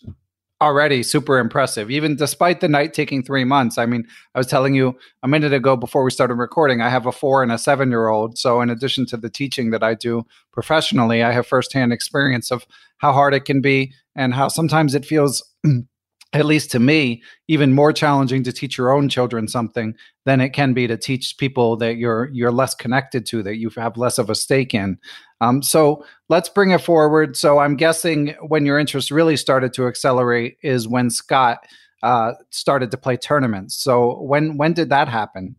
already 0.62 1.04
super 1.04 1.38
impressive, 1.38 1.92
even 1.92 2.16
despite 2.16 2.62
the 2.62 2.68
night 2.68 2.94
taking 2.94 3.24
three 3.24 3.44
months. 3.44 3.78
I 3.78 3.86
mean, 3.86 4.08
I 4.34 4.40
was 4.40 4.48
telling 4.48 4.74
you 4.74 4.96
a 5.24 5.28
minute 5.28 5.54
ago 5.54 5.76
before 5.76 6.04
we 6.04 6.12
started 6.12 6.36
recording, 6.36 6.82
I 6.82 6.90
have 6.90 7.06
a 7.06 7.12
four 7.12 7.44
and 7.44 7.52
a 7.52 7.58
seven 7.58 7.90
year 7.90 8.08
old. 8.08 8.38
So, 8.38 8.62
in 8.62 8.70
addition 8.70 9.06
to 9.08 9.18
the 9.18 9.30
teaching 9.30 9.70
that 9.72 9.84
I 9.84 9.94
do 9.94 10.26
professionally, 10.52 11.24
I 11.24 11.32
have 11.32 11.46
firsthand 11.46 11.94
experience 11.94 12.52
of 12.52 12.66
how 12.98 13.14
hard 13.14 13.34
it 13.34 13.46
can 13.46 13.62
be 13.62 13.94
and 14.16 14.34
how 14.34 14.48
sometimes 14.48 14.96
it 14.96 15.06
feels 15.06 15.44
at 16.34 16.46
least 16.46 16.72
to 16.72 16.80
me, 16.80 17.24
even 17.48 17.74
more 17.74 17.94
challenging 17.94 18.44
to 18.44 18.52
teach 18.52 18.78
your 18.78 18.92
own 18.92 19.08
children 19.10 19.48
something 19.48 19.96
than 20.26 20.42
it 20.42 20.50
can 20.50 20.74
be 20.74 20.86
to 20.88 20.98
teach 20.98 21.38
people 21.38 21.78
that 21.78 21.98
you're 21.98 22.30
you're 22.34 22.52
less 22.52 22.76
connected 22.76 23.26
to, 23.28 23.44
that 23.44 23.58
you 23.58 23.70
have 23.78 23.98
less 23.98 24.18
of 24.18 24.30
a 24.30 24.36
stake 24.36 24.74
in. 24.74 24.98
Um, 25.40 25.62
so 25.62 26.06
let's 26.30 26.50
bring 26.50 26.72
it 26.72 26.82
forward. 26.82 27.38
So 27.38 27.60
I'm 27.60 27.76
guessing 27.76 28.36
when 28.42 28.66
your 28.66 28.80
interest 28.80 29.12
really 29.12 29.38
started 29.38 29.74
to 29.74 29.88
accelerate 29.88 30.58
is 30.62 30.88
when 30.88 31.10
Scott 31.10 31.60
uh, 32.02 32.34
started 32.50 32.92
to 32.92 32.98
play 32.98 33.18
tournaments. 33.18 33.76
So 33.76 34.22
when 34.22 34.58
when 34.58 34.74
did 34.74 34.90
that 34.90 35.08
happen? 35.08 35.56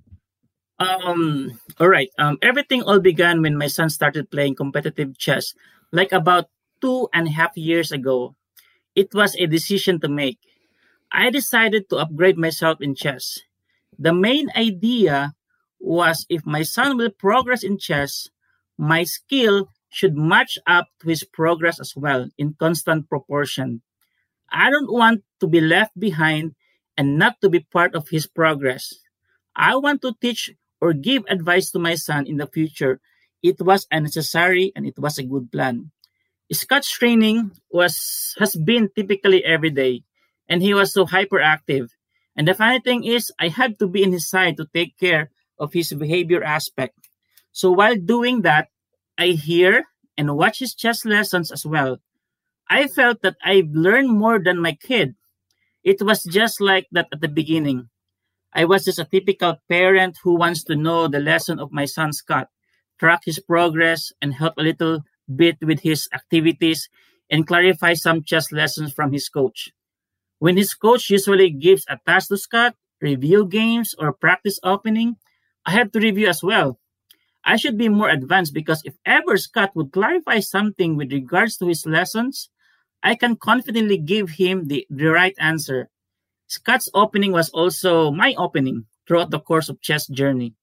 Um. 0.79 1.59
All 1.79 1.89
right. 1.89 2.11
Um. 2.19 2.39
Everything 2.43 2.83
all 2.83 3.01
began 3.01 3.43
when 3.43 3.57
my 3.57 3.67
son 3.67 3.91
started 3.91 4.31
playing 4.31 4.57
competitive 4.57 5.19
chess, 5.19 5.55
like 5.93 6.13
about 6.13 6.47
two 6.81 7.09
and 7.13 7.29
a 7.29 7.31
half 7.31 7.57
years 7.57 7.93
ago. 7.93 8.35
It 8.95 9.15
was 9.15 9.37
a 9.39 9.47
decision 9.47 10.01
to 10.01 10.09
make 10.09 10.39
I 11.11 11.31
decided 11.31 11.89
to 11.89 11.97
upgrade 11.97 12.37
myself 12.37 12.81
in 12.81 12.95
chess. 12.95 13.41
The 13.99 14.13
main 14.13 14.51
idea 14.55 15.35
was 15.81 16.27
if 16.29 16.45
my 16.45 16.63
son 16.63 16.97
will 16.97 17.11
progress 17.11 17.63
in 17.63 17.79
chess, 17.79 18.29
my 18.79 19.05
skill 19.05 19.69
should 19.91 20.17
match 20.17 20.59
up 20.67 20.89
to 21.01 21.09
his 21.09 21.25
progress 21.25 21.81
as 21.81 21.95
well 21.97 22.29
in 22.39 22.55
constant 22.59 23.09
proportion. 23.09 23.83
I 24.51 24.71
don't 24.71 24.93
want 24.93 25.25
to 25.41 25.47
be 25.47 25.61
left 25.61 25.99
behind 25.99 26.55
and 26.97 27.19
not 27.19 27.41
to 27.43 27.49
be 27.49 27.61
part 27.61 27.95
of 27.95 28.09
his 28.09 28.27
progress. 28.27 28.93
I 29.57 29.77
want 29.77 30.03
to 30.03 30.15
teach 30.21 30.51
or 30.81 30.93
give 30.93 31.25
advice 31.29 31.71
to 31.73 31.79
my 31.79 31.97
son 31.97 32.27
in 32.27 32.37
the 32.37 32.47
future. 32.47 33.01
It 33.43 33.61
was 33.61 33.87
a 33.91 34.01
necessary 34.01 34.73
and 34.77 34.87
it 34.87 34.99
was 34.99 35.19
a 35.19 35.25
good 35.25 35.51
plan. 35.51 35.91
Scott's 36.53 36.91
training 36.91 37.53
was 37.71 38.35
has 38.39 38.57
been 38.57 38.89
typically 38.95 39.45
every 39.45 39.71
day 39.71 40.03
and 40.49 40.63
he 40.63 40.73
was 40.73 40.93
so 40.93 41.05
hyperactive. 41.05 41.91
And 42.37 42.49
the 42.49 42.55
funny 42.55 42.81
thing 42.81 43.05
is, 43.05 43.33
I 43.39 43.49
had 43.49 43.79
to 43.81 43.89
be 43.89 44.03
in 44.03 44.13
his 44.13 44.29
side 44.29 44.57
to 44.57 44.67
take 44.73 44.97
care 44.99 45.31
of 45.59 45.73
his 45.73 45.93
behavior 45.93 46.43
aspect. 46.43 47.08
So 47.59 47.73
while 47.73 47.97
doing 47.97 48.43
that, 48.43 48.69
I 49.19 49.35
hear 49.35 49.83
and 50.17 50.37
watch 50.37 50.61
his 50.61 50.77
chess 50.77 51.05
lessons 51.05 51.51
as 51.51 51.67
well. 51.67 51.99
I 52.71 52.87
felt 52.87 53.23
that 53.23 53.35
I've 53.43 53.75
learned 53.75 54.15
more 54.15 54.39
than 54.39 54.63
my 54.63 54.79
kid. 54.79 55.17
It 55.83 56.01
was 56.01 56.23
just 56.23 56.61
like 56.61 56.87
that 56.93 57.09
at 57.13 57.21
the 57.21 57.27
beginning. 57.27 57.91
I 58.55 58.65
was 58.65 58.85
just 58.85 59.01
a 59.01 59.11
typical 59.11 59.57
parent 59.69 60.19
who 60.23 60.39
wants 60.39 60.63
to 60.71 60.77
know 60.77 61.09
the 61.09 61.19
lesson 61.19 61.59
of 61.59 61.73
my 61.73 61.85
son 61.85 62.13
Scott, 62.13 62.47
track 63.01 63.23
his 63.25 63.41
progress, 63.41 64.13
and 64.23 64.35
help 64.35 64.55
a 64.57 64.63
little 64.63 65.03
bit 65.27 65.57
with 65.61 65.81
his 65.81 66.09
activities 66.15 66.89
and 67.29 67.45
clarify 67.45 67.95
some 67.95 68.23
chess 68.23 68.53
lessons 68.53 68.93
from 68.93 69.11
his 69.11 69.29
coach. 69.29 69.71
When 70.39 70.57
his 70.57 70.75
coach 70.75 71.11
usually 71.11 71.51
gives 71.51 71.83
a 71.89 71.99
task 72.07 72.29
to 72.29 72.37
Scott, 72.37 72.77
review 73.01 73.47
games, 73.47 73.97
or 73.99 74.13
practice 74.13 74.61
opening, 74.63 75.17
I 75.67 75.73
have 75.73 75.91
to 75.91 75.99
review 75.99 76.29
as 76.29 76.41
well. 76.41 76.79
I 77.45 77.57
should 77.57 77.79
be 77.79 77.89
more 77.89 78.09
advanced 78.11 78.53
because 78.53 78.83
if 78.85 78.95
ever 79.07 79.37
Scott 79.37 79.75
would 79.75 79.93
clarify 79.93 80.41
something 80.41 80.97
with 80.97 81.13
regards 81.13 81.57
to 81.59 81.67
his 81.67 81.87
lessons, 81.87 82.51
I 83.03 83.15
can 83.15 83.37
confidently 83.37 83.99
give 83.99 84.31
him 84.31 84.69
the, 84.69 84.87
the 84.91 85.07
right 85.07 85.35
answer. 85.39 85.89
Scott's 86.47 86.89
opening 86.95 87.33
was 87.33 87.51
also 87.51 88.11
my 88.11 88.35
opening 88.37 88.87
throughout 89.07 89.31
the 89.31 89.41
course 89.41 89.69
of 89.69 89.81
chess 89.81 90.07
journey. 90.07 90.55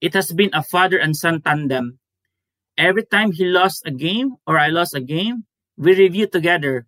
It 0.00 0.14
has 0.14 0.32
been 0.32 0.50
a 0.52 0.62
father 0.62 0.98
and 0.98 1.16
son 1.16 1.42
tandem. 1.42 1.98
Every 2.76 3.04
time 3.04 3.32
he 3.32 3.44
lost 3.44 3.82
a 3.86 3.90
game 3.90 4.36
or 4.46 4.58
I 4.58 4.68
lost 4.68 4.94
a 4.94 5.00
game, 5.00 5.44
we 5.76 5.94
review 5.94 6.26
together. 6.26 6.86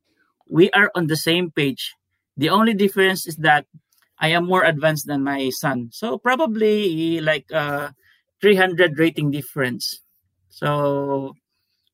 We 0.49 0.71
are 0.71 0.91
on 0.95 1.07
the 1.07 1.17
same 1.17 1.51
page. 1.51 1.95
The 2.37 2.51
only 2.51 2.75
difference 2.75 3.27
is 3.27 3.37
that 3.37 3.67
I 4.19 4.29
am 4.29 4.47
more 4.47 4.65
advanced 4.65 5.07
than 5.07 5.25
my 5.25 5.51
son. 5.51 5.91
So 5.93 6.19
probably 6.19 7.21
like 7.21 7.47
uh 7.53 7.91
300 8.41 8.99
rating 8.99 9.31
difference. 9.31 10.01
So 10.49 11.35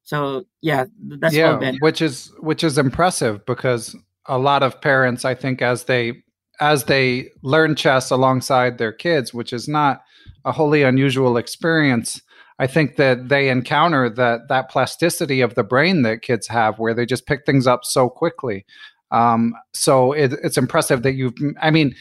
so 0.03 0.45
yeah, 0.63 0.85
that's 1.03 1.35
yeah, 1.35 1.73
which 1.81 2.01
is 2.01 2.33
which 2.39 2.63
is 2.63 2.79
impressive 2.79 3.45
because 3.45 3.97
a 4.27 4.39
lot 4.39 4.63
of 4.63 4.81
parents 4.81 5.25
I 5.25 5.35
think 5.35 5.63
as 5.63 5.85
they 5.85 6.23
as 6.61 6.85
they 6.85 7.31
learn 7.43 7.75
chess 7.75 8.11
alongside 8.11 8.79
their 8.79 8.93
kids, 8.93 9.35
which 9.35 9.53
is 9.53 9.69
not 9.69 10.03
a 10.45 10.53
wholly 10.53 10.83
unusual 10.83 11.37
experience, 11.37 12.23
I 12.59 12.67
think 12.67 12.97
that 12.97 13.29
they 13.29 13.49
encounter 13.49 14.09
that 14.11 14.49
that 14.49 14.71
plasticity 14.71 15.41
of 15.41 15.55
the 15.55 15.65
brain 15.65 16.03
that 16.03 16.23
kids 16.23 16.47
have, 16.49 16.79
where 16.79 16.95
they 16.95 17.05
just 17.05 17.27
pick 17.27 17.45
things 17.45 17.67
up 17.67 17.85
so 17.85 18.09
quickly. 18.09 18.65
Um, 19.11 19.55
so 19.73 20.13
it, 20.13 20.33
it's 20.43 20.57
impressive 20.57 21.03
that 21.03 21.15
you've. 21.15 21.35
I 21.61 21.71
mean, 21.71 21.95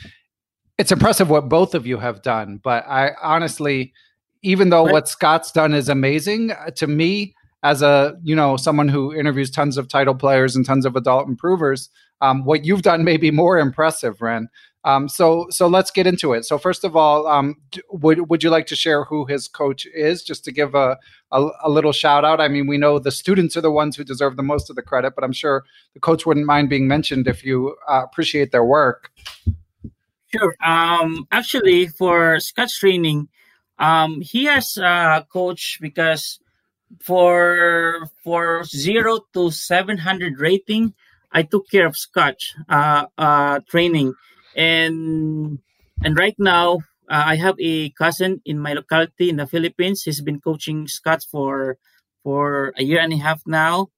it's 0.78 0.92
impressive 0.92 1.30
what 1.30 1.50
both 1.50 1.76
of 1.76 1.86
you 1.86 1.98
have 1.98 2.22
done. 2.22 2.60
But 2.64 2.86
I 2.88 3.12
honestly, 3.22 3.94
even 4.46 4.70
though 4.70 4.84
what 4.84 5.10
Scott's 5.10 5.52
done 5.52 5.74
is 5.74 5.90
amazing, 5.90 6.52
uh, 6.52 6.70
to 6.76 6.86
me, 6.86 7.36
as 7.64 7.82
a 7.82 8.16
you 8.24 8.36
know 8.36 8.58
someone 8.58 8.88
who 8.88 9.12
interviews 9.12 9.50
tons 9.50 9.76
of 9.76 9.88
title 9.88 10.14
players 10.14 10.56
and 10.56 10.64
tons 10.66 10.86
of 10.86 10.96
adult 10.96 11.28
improvers, 11.28 11.90
um, 12.22 12.46
what 12.46 12.64
you've 12.64 12.84
done 12.84 13.04
may 13.04 13.18
be 13.18 13.32
more 13.32 13.58
impressive, 13.58 14.22
Ren. 14.22 14.48
Um, 14.84 15.10
so 15.10 15.48
so 15.50 15.66
let's 15.66 15.90
get 15.90 16.06
into 16.06 16.34
it. 16.34 16.46
So 16.46 16.60
first 16.60 16.84
of 16.84 16.96
all, 16.96 17.26
um, 17.26 17.56
would 17.90 18.30
would 18.30 18.44
you 18.44 18.52
like 18.52 18.68
to 18.68 18.76
share 18.76 19.04
who 19.04 19.26
his 19.26 19.48
coach 19.48 19.88
is, 19.88 20.22
just 20.22 20.46
to 20.46 20.52
give 20.52 20.76
a, 20.76 21.00
a, 21.32 21.48
a 21.64 21.70
little 21.70 21.92
shout 21.92 22.24
out? 22.24 22.40
I 22.40 22.48
mean, 22.48 22.68
we 22.68 22.78
know 22.78 23.00
the 23.00 23.10
students 23.12 23.58
are 23.58 23.62
the 23.62 23.72
ones 23.72 23.96
who 23.96 24.04
deserve 24.04 24.38
the 24.38 24.44
most 24.44 24.70
of 24.70 24.76
the 24.76 24.84
credit, 24.84 25.16
but 25.16 25.24
I'm 25.24 25.34
sure 25.34 25.66
the 25.96 26.00
coach 26.00 26.28
wouldn't 26.28 26.46
mind 26.46 26.70
being 26.70 26.88
mentioned 26.88 27.28
if 27.28 27.44
you 27.44 27.76
uh, 27.90 28.04
appreciate 28.04 28.52
their 28.52 28.64
work. 28.64 29.10
Sure. 30.28 30.56
Um, 30.64 31.28
actually, 31.32 31.88
for 31.88 32.40
Scott's 32.40 32.78
training, 32.78 33.30
um, 33.80 34.22
he 34.22 34.46
has 34.46 34.78
a 34.78 35.26
coach 35.32 35.78
because 35.82 36.40
for 37.02 38.08
for 38.24 38.64
zero 38.64 39.20
to 39.34 39.52
seven 39.52 39.98
hundred 39.98 40.40
rating, 40.40 40.94
I 41.32 41.44
took 41.44 41.70
care 41.70 41.86
of 41.86 41.98
Scott's 41.98 42.54
uh, 42.70 43.06
uh, 43.18 43.60
training 43.68 44.14
and 44.56 45.60
and 46.04 46.18
right 46.18 46.36
now 46.40 46.80
uh, 47.10 47.24
I 47.28 47.36
have 47.36 47.56
a 47.60 47.90
cousin 47.92 48.42
in 48.46 48.60
my 48.60 48.74
locality 48.74 49.30
in 49.30 49.38
the 49.38 49.46
Philippines. 49.46 50.04
He's 50.04 50.22
been 50.22 50.40
coaching 50.40 50.88
Scots 50.88 51.26
for 51.26 51.78
for 52.24 52.74
a 52.78 52.84
year 52.84 53.00
and 53.00 53.14
a 53.14 53.18
half 53.18 53.42
now, 53.46 53.90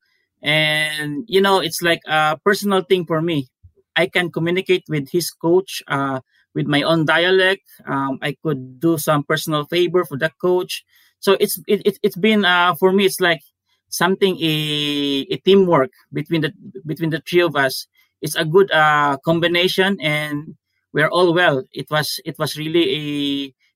and 0.42 1.24
you 1.28 1.42
know 1.42 1.60
it's 1.60 1.82
like 1.82 2.02
a 2.08 2.38
personal 2.44 2.82
thing 2.82 3.06
for 3.06 3.22
me. 3.22 3.48
I 3.96 4.08
can 4.08 4.32
communicate 4.32 4.84
with 4.90 5.10
his 5.10 5.32
coach 5.32 5.82
uh, 5.88 6.22
with 6.56 6.68
my 6.68 6.82
own 6.82 7.06
dialect. 7.06 7.64
Um, 7.86 8.20
I 8.22 8.36
could 8.44 8.80
do 8.80 8.98
some 8.98 9.24
personal 9.24 9.66
favor 9.66 10.06
for 10.06 10.18
the 10.18 10.32
coach. 10.42 10.84
So 11.20 11.38
it's 11.40 11.60
it, 11.68 11.82
it 11.86 12.00
it's 12.04 12.18
been 12.18 12.46
uh, 12.46 12.76
for 12.76 12.92
me. 12.92 13.06
It's 13.06 13.20
like 13.22 13.42
something 13.90 14.38
a, 14.42 15.26
a 15.32 15.38
teamwork 15.38 15.92
between 16.12 16.42
the 16.42 16.52
between 16.86 17.10
the 17.10 17.22
three 17.28 17.42
of 17.42 17.56
us 17.56 17.88
it's 18.22 18.36
a 18.36 18.46
good 18.46 18.72
uh, 18.72 19.18
combination 19.24 19.98
and 20.02 20.56
we're 20.94 21.10
all 21.10 21.34
well 21.34 21.64
it 21.72 21.90
was 21.90 22.20
it 22.26 22.38
was 22.40 22.58
really 22.58 22.86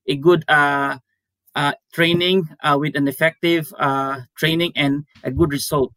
a 0.08 0.12
a 0.14 0.16
good 0.18 0.44
uh, 0.50 0.98
uh, 1.56 1.74
training 1.94 2.50
uh, 2.64 2.78
with 2.80 2.96
an 2.96 3.08
effective 3.08 3.72
uh, 3.80 4.20
training 4.38 4.72
and 4.76 5.06
a 5.24 5.32
good 5.32 5.52
result 5.52 5.94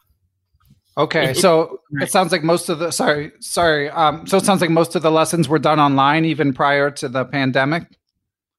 okay 0.96 1.34
so 1.34 1.80
it, 2.00 2.10
sounds 2.10 2.30
like 2.30 2.44
most 2.44 2.68
of 2.68 2.78
the 2.78 2.90
sorry 2.90 3.32
sorry 3.40 3.90
um, 3.90 4.26
so 4.26 4.36
it 4.36 4.44
sounds 4.44 4.60
like 4.60 4.70
most 4.70 4.94
of 4.94 5.02
the 5.02 5.10
lessons 5.10 5.48
were 5.48 5.58
done 5.58 5.80
online 5.80 6.24
even 6.24 6.52
prior 6.52 6.90
to 6.90 7.08
the 7.08 7.24
pandemic? 7.24 7.84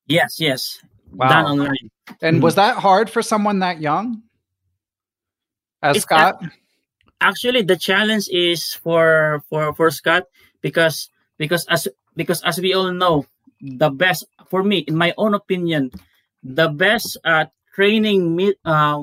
Yes 0.07 0.39
yes. 0.39 0.79
Wow. 1.11 1.29
done 1.29 1.45
online. 1.45 1.89
And 2.21 2.37
mm-hmm. 2.37 2.43
was 2.43 2.55
that 2.55 2.77
hard 2.77 3.09
for 3.09 3.21
someone 3.21 3.59
that 3.59 3.79
young? 3.79 4.21
As 5.81 6.01
scott? 6.01 6.41
actually 7.21 7.61
the 7.61 7.77
challenge 7.77 8.27
is 8.29 8.73
for 8.73 9.41
for 9.49 9.73
for 9.73 9.89
Scott 9.91 10.23
because 10.61 11.09
because 11.37 11.65
as 11.67 11.87
because 12.15 12.41
as 12.43 12.59
we 12.59 12.73
all 12.73 12.91
know 12.91 13.25
the 13.61 13.89
best 13.89 14.25
for 14.49 14.63
me 14.63 14.79
in 14.85 14.95
my 14.95 15.13
own 15.17 15.33
opinion 15.33 15.91
the 16.43 16.69
best 16.69 17.17
uh, 17.25 17.45
training 17.73 18.35
me- 18.35 18.59
uh, 18.65 19.01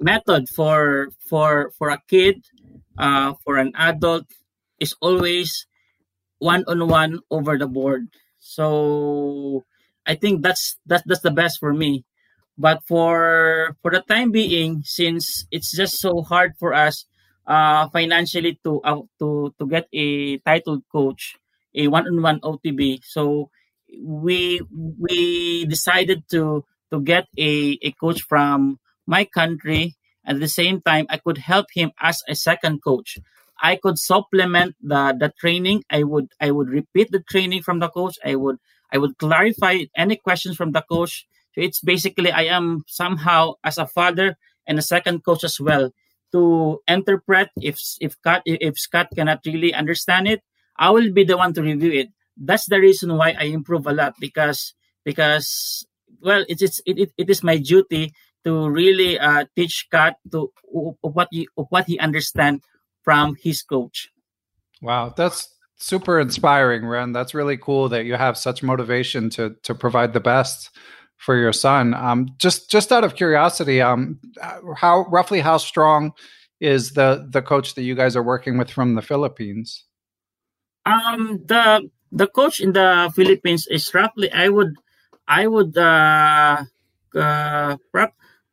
method 0.00 0.48
for 0.48 1.10
for 1.28 1.72
for 1.78 1.90
a 1.90 2.00
kid 2.08 2.44
uh, 2.98 3.34
for 3.44 3.56
an 3.56 3.72
adult 3.76 4.26
is 4.80 4.94
always 5.00 5.66
one 6.38 6.64
on 6.68 6.88
one 6.88 7.20
over 7.30 7.58
the 7.58 7.68
board 7.68 8.08
so 8.38 9.64
i 10.06 10.14
think 10.14 10.42
that's 10.42 10.78
that's 10.86 11.04
that's 11.06 11.22
the 11.22 11.30
best 11.30 11.58
for 11.60 11.72
me 11.74 12.04
but 12.58 12.82
for 12.86 13.76
for 13.82 13.90
the 13.90 14.02
time 14.08 14.30
being 14.30 14.82
since 14.84 15.46
it's 15.50 15.74
just 15.76 15.98
so 15.98 16.22
hard 16.22 16.52
for 16.58 16.74
us 16.74 17.04
uh, 17.46 17.88
financially 17.90 18.58
to 18.64 18.80
uh, 18.82 19.02
to 19.18 19.54
to 19.58 19.66
get 19.66 19.88
a 19.92 20.38
title 20.38 20.80
coach, 20.92 21.36
a 21.74 21.88
one-on-one 21.88 22.40
OTB. 22.40 23.00
So 23.02 23.50
we 24.02 24.60
we 24.70 25.64
decided 25.66 26.24
to 26.30 26.64
to 26.92 27.00
get 27.00 27.26
a, 27.38 27.78
a 27.82 27.90
coach 27.92 28.22
from 28.22 28.78
my 29.06 29.24
country. 29.24 29.96
At 30.24 30.40
the 30.40 30.48
same 30.48 30.80
time, 30.80 31.06
I 31.08 31.18
could 31.18 31.38
help 31.38 31.66
him 31.74 31.92
as 32.00 32.22
a 32.28 32.34
second 32.34 32.82
coach. 32.82 33.18
I 33.62 33.76
could 33.76 33.98
supplement 33.98 34.76
the 34.80 35.14
the 35.18 35.32
training. 35.38 35.84
I 35.90 36.02
would 36.02 36.32
I 36.40 36.50
would 36.50 36.68
repeat 36.68 37.10
the 37.10 37.20
training 37.20 37.62
from 37.62 37.78
the 37.78 37.88
coach. 37.88 38.16
I 38.24 38.34
would 38.34 38.58
I 38.92 38.98
would 38.98 39.18
clarify 39.18 39.84
any 39.96 40.16
questions 40.16 40.56
from 40.56 40.72
the 40.72 40.82
coach. 40.82 41.26
So 41.54 41.60
it's 41.60 41.80
basically 41.80 42.32
I 42.32 42.44
am 42.44 42.84
somehow 42.86 43.54
as 43.64 43.76
a 43.78 43.86
father 43.86 44.36
and 44.66 44.78
a 44.78 44.82
second 44.82 45.24
coach 45.24 45.44
as 45.44 45.60
well 45.60 45.90
to 46.32 46.80
interpret 46.88 47.50
if 47.60 47.80
if 48.00 48.12
Scott 48.12 48.42
if 48.46 48.78
Scott 48.78 49.08
cannot 49.14 49.40
really 49.44 49.74
understand 49.74 50.28
it, 50.28 50.42
I 50.76 50.90
will 50.90 51.12
be 51.12 51.24
the 51.24 51.36
one 51.36 51.52
to 51.54 51.62
review 51.62 51.92
it. 51.92 52.08
That's 52.36 52.66
the 52.66 52.80
reason 52.80 53.16
why 53.16 53.36
I 53.38 53.44
improve 53.52 53.86
a 53.86 53.92
lot 53.92 54.14
because 54.20 54.74
because 55.04 55.84
well 56.22 56.44
it's 56.48 56.62
it's 56.62 56.80
it, 56.86 57.12
it 57.16 57.28
is 57.28 57.42
my 57.42 57.58
duty 57.58 58.14
to 58.44 58.68
really 58.68 59.18
uh, 59.18 59.44
teach 59.56 59.86
Scott 59.86 60.14
to 60.32 60.52
what 61.00 61.28
he 61.30 61.48
what 61.54 61.86
he 61.86 61.98
understand 61.98 62.62
from 63.02 63.36
his 63.40 63.62
coach. 63.62 64.08
Wow, 64.82 65.12
that's 65.16 65.48
super 65.76 66.20
inspiring, 66.20 66.86
Ren. 66.86 67.12
That's 67.12 67.34
really 67.34 67.56
cool 67.56 67.88
that 67.88 68.04
you 68.04 68.14
have 68.14 68.36
such 68.36 68.62
motivation 68.62 69.30
to 69.30 69.56
to 69.62 69.74
provide 69.74 70.12
the 70.12 70.20
best 70.20 70.70
for 71.16 71.36
your 71.36 71.52
son. 71.52 71.94
Um, 71.94 72.28
just 72.38 72.70
just 72.70 72.92
out 72.92 73.04
of 73.04 73.14
curiosity, 73.14 73.80
um, 73.80 74.20
how 74.76 75.04
roughly 75.10 75.40
how 75.40 75.58
strong 75.58 76.12
is 76.60 76.92
the 76.92 77.26
the 77.28 77.42
coach 77.42 77.74
that 77.74 77.82
you 77.82 77.94
guys 77.94 78.16
are 78.16 78.22
working 78.22 78.58
with 78.58 78.70
from 78.70 78.94
the 78.94 79.02
Philippines? 79.02 79.84
Um, 80.86 81.40
the 81.44 81.90
the 82.12 82.26
coach 82.26 82.60
in 82.60 82.72
the 82.72 83.12
Philippines 83.14 83.66
is 83.66 83.92
roughly 83.94 84.32
I 84.32 84.48
would 84.48 84.74
I 85.28 85.46
would 85.46 85.76
uh, 85.76 86.64
uh 87.14 87.76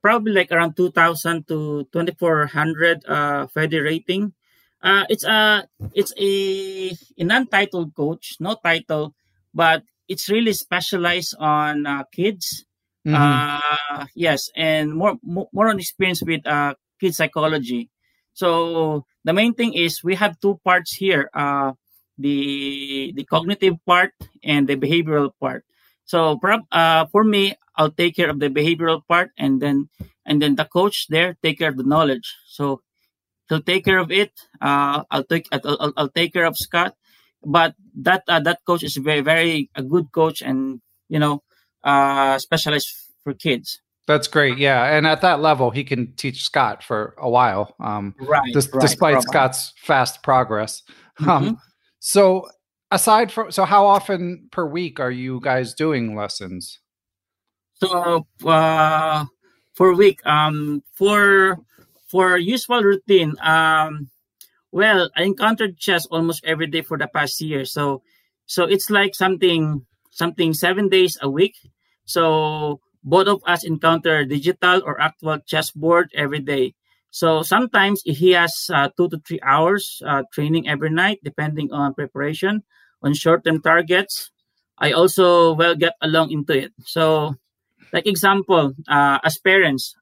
probably 0.02 0.32
like 0.32 0.52
around 0.52 0.76
two 0.76 0.92
thousand 0.92 1.48
to 1.48 1.88
twenty 1.92 2.14
four 2.18 2.46
hundred 2.48 3.06
uh 3.06 3.48
FIDE 3.48 3.82
rating. 3.82 4.34
Uh, 4.82 5.06
it's 5.10 5.26
a 5.26 5.68
it's 5.94 6.14
a, 6.20 6.90
an 7.18 7.28
non-titled 7.28 7.96
coach, 7.96 8.38
no 8.40 8.56
title, 8.64 9.16
but 9.54 9.82
it's 10.08 10.30
really 10.30 10.54
specialized 10.54 11.36
on 11.40 11.86
uh, 11.86 12.04
kids. 12.14 12.64
Mm-hmm. 13.06 13.16
Uh, 13.18 14.06
yes, 14.14 14.50
and 14.56 14.94
more, 14.94 15.18
more 15.24 15.50
more 15.52 15.70
on 15.70 15.80
experience 15.80 16.22
with 16.22 16.46
uh, 16.46 16.76
kid 17.02 17.16
psychology. 17.16 17.90
So 18.34 19.06
the 19.24 19.34
main 19.34 19.56
thing 19.56 19.74
is 19.74 20.04
we 20.04 20.14
have 20.16 20.40
two 20.40 20.60
parts 20.64 20.94
here: 20.94 21.32
uh, 21.34 21.74
the 22.18 23.14
the 23.16 23.24
cognitive 23.26 23.76
part 23.84 24.14
and 24.44 24.68
the 24.68 24.76
behavioral 24.76 25.32
part. 25.42 25.66
So 26.06 26.38
prob 26.38 26.62
uh, 26.72 27.08
for 27.12 27.24
me, 27.24 27.56
I'll 27.78 27.92
take 27.92 28.16
care 28.16 28.30
of 28.30 28.40
the 28.40 28.50
behavioral 28.50 29.02
part, 29.08 29.32
and 29.38 29.62
then 29.62 29.90
and 30.26 30.42
then 30.42 30.56
the 30.56 30.66
coach 30.66 31.08
there 31.10 31.38
take 31.44 31.60
care 31.60 31.70
of 31.70 31.78
the 31.78 31.84
knowledge. 31.84 32.36
So 32.48 32.82
he'll 33.50 33.62
take 33.62 33.86
care 33.86 34.00
of 34.00 34.12
it. 34.12 34.32
Uh, 34.60 35.04
I'll 35.12 35.24
take 35.24 35.48
I'll, 35.52 35.94
I'll, 35.96 36.10
take 36.10 36.34
care 36.34 36.46
of 36.46 36.58
Scott, 36.58 36.96
but 37.46 37.76
that 37.96 38.24
uh, 38.28 38.40
that 38.42 38.60
coach 38.66 38.84
is 38.84 38.98
very 38.98 39.22
very 39.22 39.70
a 39.76 39.84
good 39.84 40.12
coach 40.12 40.42
and 40.42 40.82
you 41.10 41.20
know 41.20 41.44
uh 41.84 42.38
specialized 42.40 42.88
for 43.24 43.34
kids 43.34 43.80
that's 44.08 44.28
great 44.28 44.58
yeah 44.58 44.96
and 44.96 45.06
at 45.06 45.22
that 45.22 45.40
level 45.42 45.72
he 45.72 45.84
can 45.84 46.14
teach 46.16 46.44
scott 46.44 46.84
for 46.84 47.16
a 47.18 47.30
while 47.30 47.76
um 47.80 48.16
right, 48.20 48.54
dis- 48.54 48.70
right 48.74 48.82
despite 48.82 49.14
probably. 49.14 49.28
scott's 49.28 49.74
fast 49.78 50.24
progress 50.24 50.84
um, 51.20 51.26
mm-hmm. 51.26 51.48
um 51.48 51.58
so 52.00 52.48
aside 52.92 53.32
from 53.32 53.52
so 53.52 53.66
how 53.66 53.86
often 53.86 54.48
per 54.52 54.66
week 54.66 55.00
are 55.00 55.12
you 55.12 55.40
guys 55.42 55.74
doing 55.74 56.16
lessons 56.16 56.80
so 57.82 58.26
uh 58.46 59.26
for 59.74 59.92
a 59.92 59.96
week 59.96 60.26
um 60.26 60.84
for 60.94 61.58
for 62.08 62.38
usual 62.38 62.82
routine 62.84 63.36
um 63.42 64.10
well, 64.72 65.10
I 65.16 65.24
encountered 65.24 65.78
chess 65.78 66.06
almost 66.08 66.44
every 66.46 66.68
day 66.68 66.82
for 66.82 66.98
the 66.98 67.08
past 67.08 67.42
year. 67.42 67.66
So, 67.66 68.04
so 68.46 68.66
it's 68.66 68.90
like 68.90 69.16
something, 69.16 69.86
something 70.12 70.54
seven 70.54 70.90
days 70.90 71.18
a 71.22 71.30
week. 71.30 71.56
So 72.06 72.82
both 73.04 73.28
of 73.28 73.42
us 73.48 73.64
encounter 73.64 74.26
digital 74.26 74.82
or 74.86 75.00
actual 75.02 75.40
chessboard 75.48 76.12
every 76.14 76.40
day. 76.40 76.76
So 77.12 77.42
sometimes 77.42 78.02
he 78.06 78.32
has 78.32 78.54
uh, 78.74 78.90
two 78.98 79.10
to 79.10 79.20
three 79.28 79.40
hours 79.42 80.02
uh, 80.06 80.24
training 80.34 80.68
every 80.68 80.90
night, 80.90 81.20
depending 81.24 81.72
on 81.72 81.94
preparation. 81.94 82.64
on 83.02 83.14
short-term 83.14 83.62
targets. 83.62 84.32
I 84.78 84.92
also 84.92 85.54
well 85.54 85.76
get 85.76 85.94
along 86.02 86.32
into 86.32 86.54
it. 86.58 86.74
So, 86.86 87.36
like 87.94 88.08
example, 88.08 88.74
uh, 88.88 89.20
as 89.24 89.38
parents, 89.38 89.96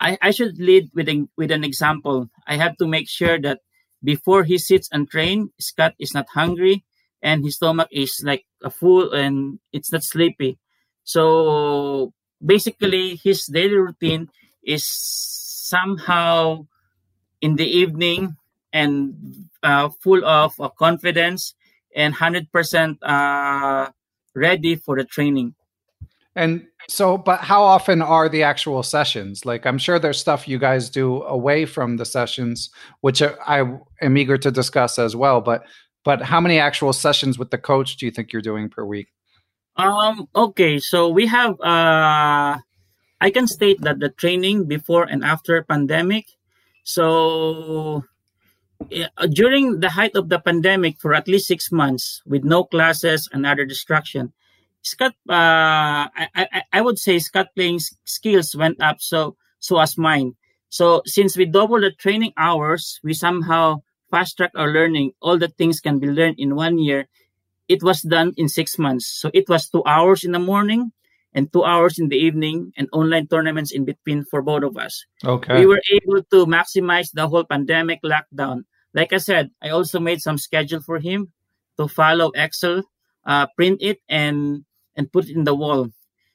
I, 0.00 0.18
I 0.20 0.30
should 0.30 0.58
lead 0.58 0.90
with 0.94 1.08
with 1.36 1.50
an 1.50 1.64
example. 1.64 2.28
I 2.46 2.56
have 2.56 2.76
to 2.78 2.86
make 2.86 3.08
sure 3.08 3.40
that 3.40 3.60
before 4.02 4.44
he 4.44 4.58
sits 4.58 4.88
and 4.92 5.08
train, 5.08 5.50
Scott 5.60 5.94
is 5.98 6.14
not 6.14 6.26
hungry 6.34 6.84
and 7.22 7.44
his 7.44 7.56
stomach 7.56 7.88
is 7.92 8.20
like 8.24 8.44
a 8.62 8.70
full 8.70 9.12
and 9.12 9.60
it's 9.72 9.92
not 9.92 10.02
sleepy. 10.02 10.58
So 11.04 12.12
basically, 12.44 13.16
his 13.16 13.46
daily 13.46 13.76
routine 13.76 14.28
is 14.64 14.84
somehow 14.86 16.66
in 17.40 17.56
the 17.56 17.66
evening 17.66 18.36
and 18.72 19.48
uh, 19.62 19.90
full 20.02 20.24
of 20.24 20.58
uh, 20.60 20.68
confidence 20.70 21.54
and 21.94 22.14
100% 22.14 22.96
uh, 23.02 23.90
ready 24.34 24.76
for 24.76 24.96
the 24.96 25.04
training. 25.04 25.54
And 26.34 26.66
so, 26.88 27.18
but 27.18 27.40
how 27.40 27.62
often 27.62 28.00
are 28.00 28.28
the 28.28 28.42
actual 28.42 28.82
sessions? 28.82 29.44
Like, 29.44 29.66
I'm 29.66 29.78
sure 29.78 29.98
there's 29.98 30.18
stuff 30.18 30.48
you 30.48 30.58
guys 30.58 30.88
do 30.88 31.22
away 31.24 31.66
from 31.66 31.98
the 31.98 32.06
sessions, 32.06 32.70
which 33.02 33.22
I 33.22 33.70
am 34.00 34.16
eager 34.16 34.38
to 34.38 34.50
discuss 34.50 34.98
as 34.98 35.14
well. 35.14 35.40
But, 35.40 35.64
but 36.04 36.22
how 36.22 36.40
many 36.40 36.58
actual 36.58 36.92
sessions 36.92 37.38
with 37.38 37.50
the 37.50 37.58
coach 37.58 37.96
do 37.96 38.06
you 38.06 38.12
think 38.12 38.32
you're 38.32 38.42
doing 38.42 38.68
per 38.68 38.84
week? 38.84 39.08
Um. 39.76 40.28
Okay. 40.34 40.78
So 40.78 41.08
we 41.08 41.26
have. 41.26 41.60
Uh, 41.60 42.58
I 43.20 43.30
can 43.30 43.46
state 43.46 43.80
that 43.82 44.00
the 44.00 44.10
training 44.10 44.64
before 44.64 45.04
and 45.04 45.24
after 45.24 45.62
pandemic. 45.62 46.26
So 46.82 48.04
during 49.30 49.80
the 49.80 49.90
height 49.90 50.16
of 50.16 50.28
the 50.28 50.40
pandemic, 50.40 51.00
for 51.00 51.14
at 51.14 51.28
least 51.28 51.46
six 51.46 51.70
months, 51.70 52.20
with 52.26 52.44
no 52.44 52.64
classes 52.64 53.28
and 53.32 53.46
other 53.46 53.64
distraction, 53.64 54.32
Scott, 54.82 55.14
uh, 55.28 56.10
I, 56.10 56.28
I, 56.34 56.62
I 56.72 56.80
would 56.80 56.98
say 56.98 57.18
Scott 57.18 57.48
playing 57.54 57.80
skills 58.04 58.54
went 58.56 58.82
up 58.82 59.00
so 59.00 59.36
so 59.58 59.78
as 59.78 59.96
mine. 59.96 60.34
So 60.68 61.02
since 61.06 61.36
we 61.36 61.44
doubled 61.46 61.82
the 61.82 61.92
training 61.92 62.32
hours, 62.36 62.98
we 63.04 63.14
somehow 63.14 63.82
fast 64.10 64.36
track 64.36 64.50
our 64.56 64.72
learning. 64.72 65.12
All 65.20 65.38
the 65.38 65.48
things 65.48 65.80
can 65.80 65.98
be 65.98 66.08
learned 66.08 66.36
in 66.38 66.56
one 66.56 66.78
year. 66.78 67.08
It 67.68 67.82
was 67.82 68.02
done 68.02 68.34
in 68.36 68.48
six 68.48 68.78
months. 68.78 69.06
So 69.06 69.30
it 69.32 69.48
was 69.48 69.68
two 69.68 69.82
hours 69.86 70.24
in 70.24 70.32
the 70.32 70.38
morning 70.38 70.92
and 71.34 71.52
two 71.52 71.64
hours 71.64 71.98
in 71.98 72.08
the 72.08 72.16
evening 72.16 72.72
and 72.76 72.88
online 72.92 73.26
tournaments 73.28 73.72
in 73.72 73.84
between 73.84 74.24
for 74.24 74.42
both 74.42 74.62
of 74.64 74.76
us. 74.76 75.04
Okay. 75.24 75.60
We 75.60 75.66
were 75.66 75.82
able 75.92 76.22
to 76.22 76.46
maximize 76.46 77.12
the 77.12 77.28
whole 77.28 77.44
pandemic 77.44 78.00
lockdown. 78.02 78.64
Like 78.94 79.12
I 79.12 79.18
said, 79.18 79.50
I 79.62 79.70
also 79.70 80.00
made 80.00 80.20
some 80.20 80.38
schedule 80.38 80.80
for 80.80 80.98
him 80.98 81.32
to 81.78 81.88
follow 81.88 82.32
Excel, 82.34 82.82
uh, 83.24 83.46
print 83.56 83.80
it 83.80 84.00
and 84.08 84.64
and 84.96 85.12
put 85.12 85.28
it 85.28 85.36
in 85.36 85.44
the 85.44 85.54
wall. 85.54 85.88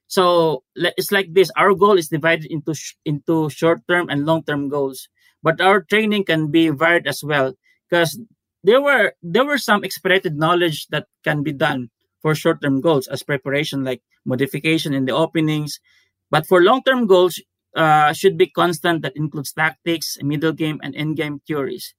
So 0.08 0.64
it's 0.76 1.12
like 1.12 1.34
this. 1.34 1.52
Our 1.58 1.74
goal 1.76 1.98
is 1.98 2.08
divided 2.08 2.48
into 2.50 2.74
sh- 2.74 2.96
into 3.04 3.50
short 3.50 3.82
term 3.88 4.10
and 4.10 4.26
long 4.26 4.44
term 4.44 4.70
goals, 4.70 5.10
but 5.44 5.60
our 5.60 5.82
training 5.84 6.24
can 6.26 6.50
be 6.50 6.70
varied 6.70 7.08
as 7.08 7.22
well 7.24 7.54
because 7.90 8.20
there 8.64 8.82
were 8.82 9.14
there 9.22 9.46
were 9.46 9.58
some 9.58 9.84
expedited 9.84 10.36
knowledge 10.38 10.88
that 10.90 11.08
can 11.24 11.44
be 11.44 11.52
done 11.52 11.90
for 12.22 12.36
short 12.36 12.62
term 12.62 12.80
goals 12.80 13.08
as 13.08 13.24
preparation, 13.24 13.84
like 13.84 14.02
modification 14.26 14.94
in 14.94 15.06
the 15.06 15.14
openings. 15.14 15.80
But 16.32 16.48
for 16.48 16.64
long 16.64 16.84
term 16.84 17.06
goals, 17.06 17.40
uh, 17.76 18.14
should 18.14 18.38
be 18.38 18.48
constant 18.48 19.02
that 19.04 19.16
includes 19.16 19.52
tactics, 19.52 20.18
middle 20.22 20.54
game, 20.54 20.80
and 20.84 20.96
end 20.96 21.18
game 21.18 21.40
theories. 21.46 21.94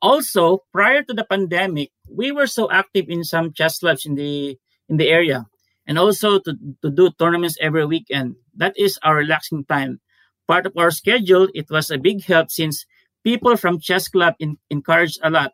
Also, 0.00 0.64
prior 0.72 1.02
to 1.02 1.12
the 1.12 1.24
pandemic, 1.24 1.92
we 2.08 2.32
were 2.32 2.46
so 2.46 2.70
active 2.70 3.06
in 3.08 3.22
some 3.22 3.52
chess 3.52 3.78
clubs 3.78 4.06
in 4.06 4.14
the 4.16 4.56
in 4.88 4.96
the 4.96 5.08
area 5.08 5.44
and 5.86 5.98
also 5.98 6.38
to, 6.40 6.56
to 6.82 6.90
do 6.90 7.10
tournaments 7.18 7.56
every 7.60 7.86
weekend. 7.86 8.36
That 8.56 8.74
is 8.76 8.98
our 9.02 9.16
relaxing 9.16 9.64
time. 9.64 10.00
Part 10.46 10.66
of 10.66 10.76
our 10.76 10.90
schedule, 10.90 11.48
it 11.54 11.70
was 11.70 11.90
a 11.90 11.98
big 11.98 12.24
help 12.24 12.50
since 12.50 12.84
people 13.24 13.56
from 13.56 13.80
chess 13.80 14.08
club 14.08 14.34
in, 14.38 14.58
a 14.70 15.30
lot. 15.30 15.52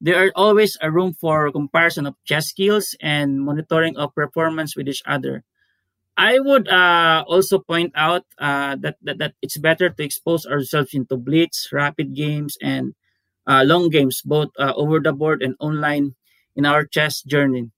There 0.00 0.24
are 0.24 0.32
always 0.36 0.76
a 0.80 0.90
room 0.90 1.14
for 1.14 1.50
comparison 1.50 2.06
of 2.06 2.14
chess 2.24 2.48
skills 2.48 2.94
and 3.00 3.40
monitoring 3.40 3.96
of 3.96 4.14
performance 4.14 4.76
with 4.76 4.88
each 4.88 5.02
other. 5.06 5.44
I 6.16 6.40
would 6.40 6.68
uh, 6.68 7.24
also 7.26 7.60
point 7.60 7.92
out 7.94 8.24
uh, 8.38 8.76
that, 8.80 8.96
that, 9.02 9.18
that 9.18 9.34
it's 9.40 9.56
better 9.56 9.88
to 9.88 10.02
expose 10.02 10.46
ourselves 10.46 10.92
into 10.92 11.16
blitz, 11.16 11.68
rapid 11.72 12.14
games, 12.14 12.56
and 12.60 12.94
uh, 13.46 13.62
long 13.64 13.88
games, 13.88 14.22
both 14.22 14.48
uh, 14.58 14.72
over 14.74 15.00
the 15.00 15.12
board 15.12 15.42
and 15.42 15.54
online 15.60 16.14
in 16.56 16.66
our 16.66 16.84
chess 16.84 17.22
journey. 17.22 17.70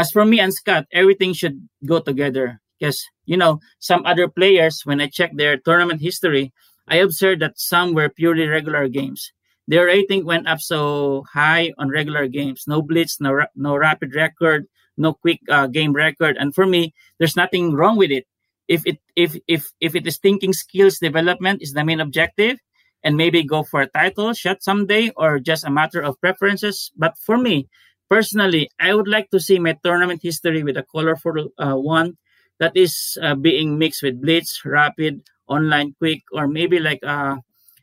As 0.00 0.10
for 0.10 0.24
me 0.24 0.40
and 0.40 0.54
Scott, 0.54 0.86
everything 0.92 1.34
should 1.34 1.68
go 1.84 2.00
together. 2.00 2.58
Because, 2.78 3.04
you 3.26 3.36
know, 3.36 3.60
some 3.80 4.00
other 4.06 4.28
players, 4.28 4.80
when 4.84 4.98
I 4.98 5.08
check 5.12 5.32
their 5.34 5.58
tournament 5.58 6.00
history, 6.00 6.54
I 6.88 7.04
observed 7.04 7.42
that 7.42 7.60
some 7.60 7.92
were 7.92 8.08
purely 8.08 8.48
regular 8.48 8.88
games. 8.88 9.30
Their 9.68 9.84
rating 9.84 10.24
went 10.24 10.48
up 10.48 10.60
so 10.60 11.24
high 11.30 11.74
on 11.76 11.90
regular 11.90 12.28
games. 12.28 12.64
No 12.66 12.80
blitz, 12.80 13.20
no, 13.20 13.44
no 13.54 13.76
rapid 13.76 14.14
record, 14.14 14.64
no 14.96 15.12
quick 15.12 15.40
uh, 15.50 15.66
game 15.66 15.92
record. 15.92 16.38
And 16.40 16.54
for 16.54 16.64
me, 16.64 16.94
there's 17.18 17.36
nothing 17.36 17.74
wrong 17.74 17.98
with 17.98 18.10
it. 18.10 18.24
If 18.68 18.86
it 18.86 18.98
if 19.16 19.36
if 19.46 19.68
if 19.80 19.94
it 19.94 20.06
is 20.06 20.16
thinking 20.16 20.54
skills 20.54 20.98
development 20.98 21.60
is 21.60 21.74
the 21.74 21.84
main 21.84 22.00
objective, 22.00 22.56
and 23.04 23.18
maybe 23.18 23.44
go 23.44 23.64
for 23.64 23.82
a 23.82 23.90
title 23.92 24.32
shot 24.32 24.62
someday, 24.62 25.12
or 25.14 25.40
just 25.40 25.66
a 25.66 25.70
matter 25.70 26.00
of 26.00 26.18
preferences. 26.20 26.90
But 26.96 27.18
for 27.18 27.36
me, 27.36 27.68
Personally, 28.10 28.68
I 28.80 28.92
would 28.92 29.06
like 29.06 29.30
to 29.30 29.38
see 29.38 29.58
my 29.60 29.78
tournament 29.84 30.20
history 30.22 30.64
with 30.64 30.76
a 30.76 30.82
colorful 30.82 31.48
uh, 31.58 31.74
one 31.76 32.18
that 32.58 32.76
is 32.76 33.16
uh, 33.22 33.36
being 33.36 33.78
mixed 33.78 34.02
with 34.02 34.20
blitz, 34.20 34.60
rapid, 34.64 35.22
online, 35.46 35.94
quick, 35.98 36.22
or 36.32 36.48
maybe 36.48 36.80
like 36.80 36.98
uh, 37.06 37.36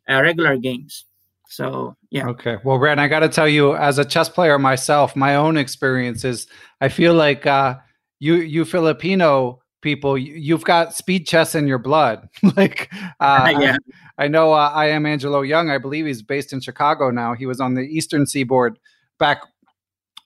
regular 0.07 0.57
games. 0.57 1.05
So 1.49 1.95
yeah. 2.11 2.27
Okay. 2.27 2.57
Well, 2.63 2.77
Ren, 2.77 2.99
I 2.99 3.07
got 3.07 3.21
to 3.21 3.29
tell 3.29 3.47
you, 3.47 3.75
as 3.75 3.97
a 3.99 4.05
chess 4.05 4.27
player 4.27 4.59
myself, 4.59 5.15
my 5.15 5.35
own 5.35 5.55
experiences, 5.55 6.47
I 6.81 6.89
feel 6.89 7.13
like 7.13 7.45
uh, 7.45 7.77
you 8.19 8.35
you 8.35 8.65
Filipino 8.65 9.61
people, 9.81 10.17
you've 10.17 10.65
got 10.65 10.93
speed 10.93 11.25
chess 11.25 11.55
in 11.55 11.67
your 11.67 11.77
blood. 11.77 12.27
like, 12.57 12.91
uh, 13.19 13.53
yeah. 13.59 13.77
I, 14.17 14.25
I 14.25 14.27
know 14.27 14.51
uh, 14.51 14.83
IM 14.83 15.05
Angelo 15.05 15.41
Young. 15.41 15.69
I 15.69 15.77
believe 15.77 16.05
he's 16.05 16.21
based 16.21 16.51
in 16.51 16.59
Chicago 16.59 17.11
now. 17.11 17.33
He 17.33 17.45
was 17.45 17.61
on 17.61 17.75
the 17.75 17.81
Eastern 17.81 18.25
Seaboard 18.25 18.77
back 19.19 19.41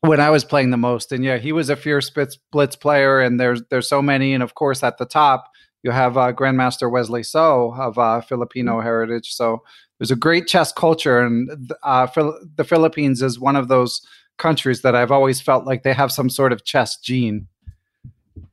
when 0.02 0.20
I 0.20 0.30
was 0.30 0.44
playing 0.44 0.72
the 0.72 0.78
most. 0.78 1.12
And 1.12 1.24
yeah, 1.24 1.38
he 1.38 1.52
was 1.52 1.70
a 1.70 1.76
fierce 1.76 2.10
blitz, 2.10 2.38
blitz 2.52 2.76
player, 2.76 3.22
and 3.22 3.40
there's 3.40 3.62
there's 3.70 3.88
so 3.88 4.02
many. 4.02 4.34
And 4.34 4.44
of 4.44 4.56
course, 4.56 4.84
at 4.84 4.98
the 4.98 5.06
top, 5.06 5.52
you 5.84 5.92
have 5.92 6.18
uh, 6.18 6.34
Grandmaster 6.34 6.92
Wesley 6.92 7.24
So 7.24 7.74
of 7.78 7.98
uh, 7.98 8.22
Filipino 8.22 8.78
mm-hmm. 8.78 8.84
heritage. 8.84 9.34
So 9.34 9.64
there's 9.98 10.12
a 10.12 10.16
great 10.16 10.48
chess 10.48 10.72
culture, 10.72 11.20
and 11.20 11.72
uh, 11.84 12.08
the 12.56 12.64
Philippines 12.64 13.22
is 13.22 13.40
one 13.40 13.56
of 13.56 13.68
those 13.68 14.02
countries 14.38 14.82
that 14.82 14.96
I've 14.96 15.12
always 15.12 15.40
felt 15.40 15.66
like 15.66 15.84
they 15.84 15.94
have 15.94 16.12
some 16.12 16.30
sort 16.30 16.52
of 16.52 16.66
chess 16.66 16.98
gene. 16.98 17.48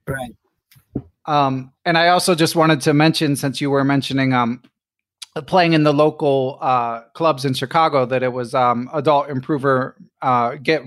Right. 0.06 0.34
Um, 1.24 1.72
and 1.84 1.96
I 1.98 2.08
also 2.08 2.34
just 2.34 2.56
wanted 2.56 2.80
to 2.82 2.94
mention, 2.94 3.37
since 3.37 3.61
you 3.61 3.70
were 3.70 3.84
mentioning 3.84 4.32
um, 4.32 4.62
playing 5.46 5.74
in 5.74 5.84
the 5.84 5.92
local 5.92 6.58
uh, 6.61 7.02
clubs 7.14 7.44
in 7.44 7.54
Chicago, 7.54 8.06
that 8.06 8.22
it 8.22 8.32
was 8.32 8.54
um, 8.54 8.90
adult 8.92 9.28
improver 9.28 9.96
uh, 10.20 10.56
get 10.56 10.82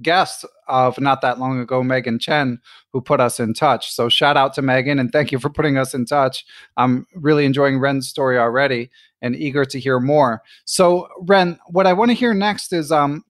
guest 0.00 0.44
of 0.68 0.98
not 0.98 1.20
that 1.20 1.38
long 1.38 1.60
ago, 1.60 1.82
Megan 1.82 2.18
Chen, 2.18 2.60
who 2.92 3.00
put 3.00 3.20
us 3.20 3.38
in 3.38 3.52
touch. 3.52 3.92
So 3.92 4.08
shout 4.08 4.36
out 4.36 4.54
to 4.54 4.62
Megan 4.62 4.98
and 4.98 5.12
thank 5.12 5.32
you 5.32 5.38
for 5.38 5.50
putting 5.50 5.76
us 5.76 5.92
in 5.92 6.06
touch. 6.06 6.44
I'm 6.76 7.06
really 7.14 7.44
enjoying 7.44 7.78
Ren's 7.78 8.08
story 8.08 8.38
already 8.38 8.90
and 9.20 9.36
eager 9.36 9.64
to 9.64 9.78
hear 9.78 10.00
more. 10.00 10.42
So 10.64 11.08
Ren, 11.20 11.58
what 11.66 11.86
I 11.86 11.92
want 11.92 12.10
to 12.10 12.16
hear 12.16 12.32
next 12.32 12.72
is 12.72 12.90
um 12.90 13.24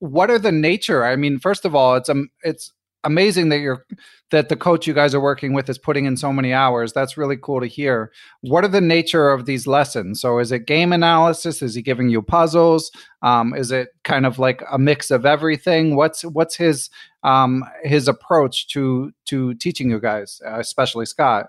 what 0.00 0.30
are 0.30 0.38
the 0.38 0.52
nature? 0.52 1.04
I 1.04 1.16
mean, 1.16 1.38
first 1.38 1.64
of 1.64 1.74
all, 1.74 1.94
it's 1.94 2.08
um 2.08 2.30
it's 2.42 2.72
amazing 3.04 3.48
that 3.48 3.58
you're 3.58 3.84
that 4.30 4.48
the 4.48 4.56
coach 4.56 4.86
you 4.86 4.94
guys 4.94 5.14
are 5.14 5.20
working 5.20 5.52
with 5.52 5.68
is 5.68 5.78
putting 5.78 6.04
in 6.04 6.16
so 6.16 6.32
many 6.32 6.52
hours. 6.52 6.92
That's 6.92 7.16
really 7.16 7.36
cool 7.36 7.60
to 7.60 7.66
hear. 7.66 8.12
What 8.42 8.64
are 8.64 8.68
the 8.68 8.80
nature 8.80 9.30
of 9.30 9.46
these 9.46 9.66
lessons? 9.66 10.20
So 10.20 10.38
is 10.38 10.52
it 10.52 10.66
game 10.66 10.92
analysis? 10.92 11.62
Is 11.62 11.74
he 11.74 11.82
giving 11.82 12.08
you 12.08 12.22
puzzles? 12.22 12.90
Um, 13.22 13.54
is 13.54 13.72
it 13.72 13.88
kind 14.04 14.26
of 14.26 14.38
like 14.38 14.62
a 14.70 14.78
mix 14.78 15.10
of 15.10 15.26
everything? 15.26 15.96
What's 15.96 16.22
what's 16.22 16.56
his 16.56 16.90
um, 17.22 17.64
his 17.82 18.08
approach 18.08 18.68
to 18.68 19.12
to 19.26 19.54
teaching 19.54 19.90
you 19.90 20.00
guys, 20.00 20.40
uh, 20.46 20.58
especially 20.58 21.06
Scott? 21.06 21.46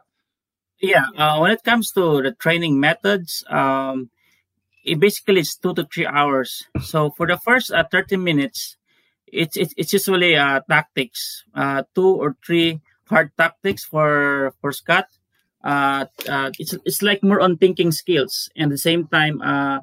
Yeah, 0.82 1.06
uh, 1.16 1.38
when 1.38 1.52
it 1.52 1.64
comes 1.64 1.92
to 1.92 2.24
the 2.24 2.32
training 2.32 2.80
methods, 2.80 3.44
um, 3.50 4.10
it 4.84 5.00
basically 5.00 5.42
is 5.42 5.56
two 5.56 5.76
to 5.76 5.88
three 5.94 6.08
hours. 6.08 6.64
So 6.82 7.12
for 7.12 7.28
the 7.28 7.38
first 7.38 7.72
uh, 7.72 7.84
30 7.92 8.18
minutes, 8.18 8.78
it's 9.32 9.58
it's, 9.58 9.74
it's 9.78 9.94
usually 9.94 10.36
uh, 10.36 10.62
tactics, 10.70 11.44
uh, 11.56 11.84
two 11.96 12.08
or 12.08 12.36
three 12.46 12.82
hard 13.10 13.32
tactics 13.38 13.84
for 13.84 14.54
for 14.62 14.72
Scott. 14.72 15.06
Uh, 15.64 16.06
uh, 16.28 16.52
it's 16.60 16.74
it's 16.86 17.02
like 17.02 17.24
more 17.24 17.40
on 17.42 17.58
thinking 17.58 17.92
skills 17.92 18.50
and 18.56 18.72
the 18.72 18.78
same 18.78 19.08
time 19.08 19.42
uh, 19.42 19.80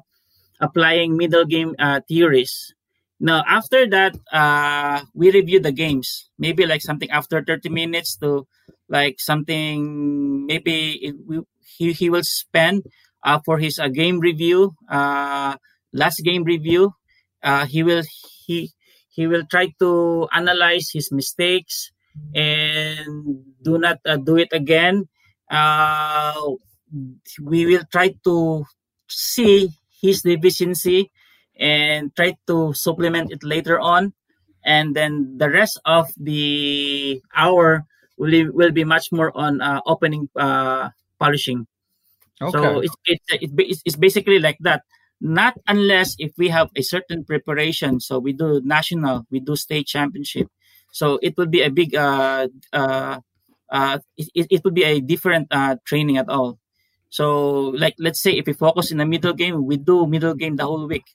applying 0.59 1.17
middle 1.17 1.45
game 1.45 1.75
uh, 1.79 2.01
theories. 2.07 2.73
Now, 3.19 3.43
after 3.47 3.87
that, 3.89 4.15
uh, 4.31 5.01
we 5.13 5.31
review 5.31 5.59
the 5.59 5.73
games. 5.73 6.29
Maybe 6.37 6.65
like 6.65 6.81
something 6.81 7.09
after 7.11 7.43
30 7.43 7.69
minutes 7.69 8.15
to 8.17 8.47
like 8.87 9.19
something, 9.19 10.45
maybe 10.45 10.93
it, 11.03 11.15
we, 11.27 11.41
he, 11.77 11.91
he 11.91 12.09
will 12.09 12.23
spend 12.23 12.83
uh, 13.23 13.39
for 13.43 13.57
his 13.57 13.77
uh, 13.77 13.89
game 13.89 14.19
review, 14.19 14.73
uh, 14.89 15.55
last 15.91 16.21
game 16.23 16.43
review. 16.43 16.93
Uh, 17.43 17.65
he 17.65 17.83
will, 17.83 18.03
he, 18.45 18.71
he 19.09 19.27
will 19.27 19.43
try 19.49 19.73
to 19.79 20.27
analyze 20.33 20.89
his 20.93 21.11
mistakes 21.11 21.91
and 22.33 23.43
do 23.63 23.77
not 23.77 23.99
uh, 24.05 24.17
do 24.17 24.37
it 24.37 24.49
again. 24.51 25.07
Uh, 25.49 26.55
we 27.41 27.65
will 27.65 27.83
try 27.91 28.13
to 28.23 28.65
see 29.07 29.69
his 30.01 30.21
deficiency 30.21 31.11
and 31.59 32.15
try 32.15 32.35
to 32.47 32.73
supplement 32.73 33.31
it 33.31 33.43
later 33.43 33.79
on. 33.79 34.13
And 34.63 34.95
then 34.95 35.37
the 35.37 35.49
rest 35.49 35.79
of 35.85 36.09
the 36.17 37.21
hour 37.35 37.85
will, 38.17 38.51
will 38.51 38.71
be 38.71 38.83
much 38.83 39.11
more 39.11 39.35
on 39.35 39.61
uh, 39.61 39.81
opening 39.85 40.29
uh, 40.35 40.89
polishing. 41.19 41.67
Okay. 42.41 42.51
So 42.51 42.79
it's, 42.79 42.95
it's, 43.05 43.25
it's, 43.31 43.81
it's 43.85 43.95
basically 43.95 44.39
like 44.39 44.57
that. 44.61 44.83
Not 45.21 45.55
unless 45.67 46.15
if 46.17 46.31
we 46.37 46.47
have 46.49 46.69
a 46.75 46.81
certain 46.81 47.25
preparation. 47.25 47.99
So 47.99 48.19
we 48.19 48.33
do 48.33 48.61
national, 48.63 49.25
we 49.29 49.39
do 49.39 49.55
state 49.55 49.87
championship. 49.87 50.47
So 50.91 51.19
it 51.21 51.37
would 51.37 51.51
be 51.51 51.61
a 51.61 51.69
big, 51.69 51.93
uh, 51.95 52.47
uh, 52.71 53.19
uh, 53.69 53.99
it, 54.17 54.47
it 54.49 54.63
would 54.63 54.73
be 54.73 54.83
a 54.83 55.01
different 55.01 55.47
uh, 55.51 55.75
training 55.85 56.17
at 56.17 56.29
all. 56.29 56.57
So 57.09 57.73
like 57.75 57.95
let's 57.99 58.21
say 58.21 58.31
if 58.31 58.45
we 58.45 58.53
focus 58.53 58.91
in 58.91 58.97
the 58.97 59.05
middle 59.05 59.33
game, 59.33 59.65
we 59.65 59.77
do 59.77 60.07
middle 60.07 60.35
game 60.35 60.55
the 60.55 60.65
whole 60.65 60.87
week. 60.87 61.05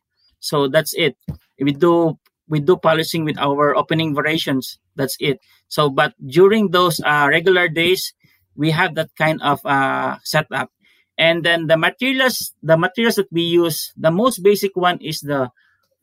So 0.41 0.69
that's 0.69 0.93
it. 0.95 1.17
We 1.59 1.73
do 1.73 2.19
we 2.49 2.61
do 2.61 2.77
polishing 2.77 3.25
with 3.25 3.39
our 3.39 3.75
opening 3.75 4.15
variations. 4.15 4.79
That's 4.97 5.17
it. 5.21 5.39
So 5.69 5.89
but 5.89 6.13
during 6.25 6.71
those 6.71 7.01
uh, 7.01 7.27
regular 7.31 7.69
days, 7.69 8.13
we 8.55 8.71
have 8.71 8.95
that 8.97 9.11
kind 9.17 9.41
of 9.43 9.65
uh, 9.65 10.19
setup. 10.25 10.71
And 11.17 11.45
then 11.45 11.67
the 11.67 11.77
materials, 11.77 12.53
the 12.63 12.77
materials 12.77 13.17
that 13.17 13.31
we 13.31 13.43
use, 13.43 13.93
the 13.97 14.11
most 14.11 14.43
basic 14.43 14.77
one 14.77 14.99
is 15.01 15.21
the 15.21 15.51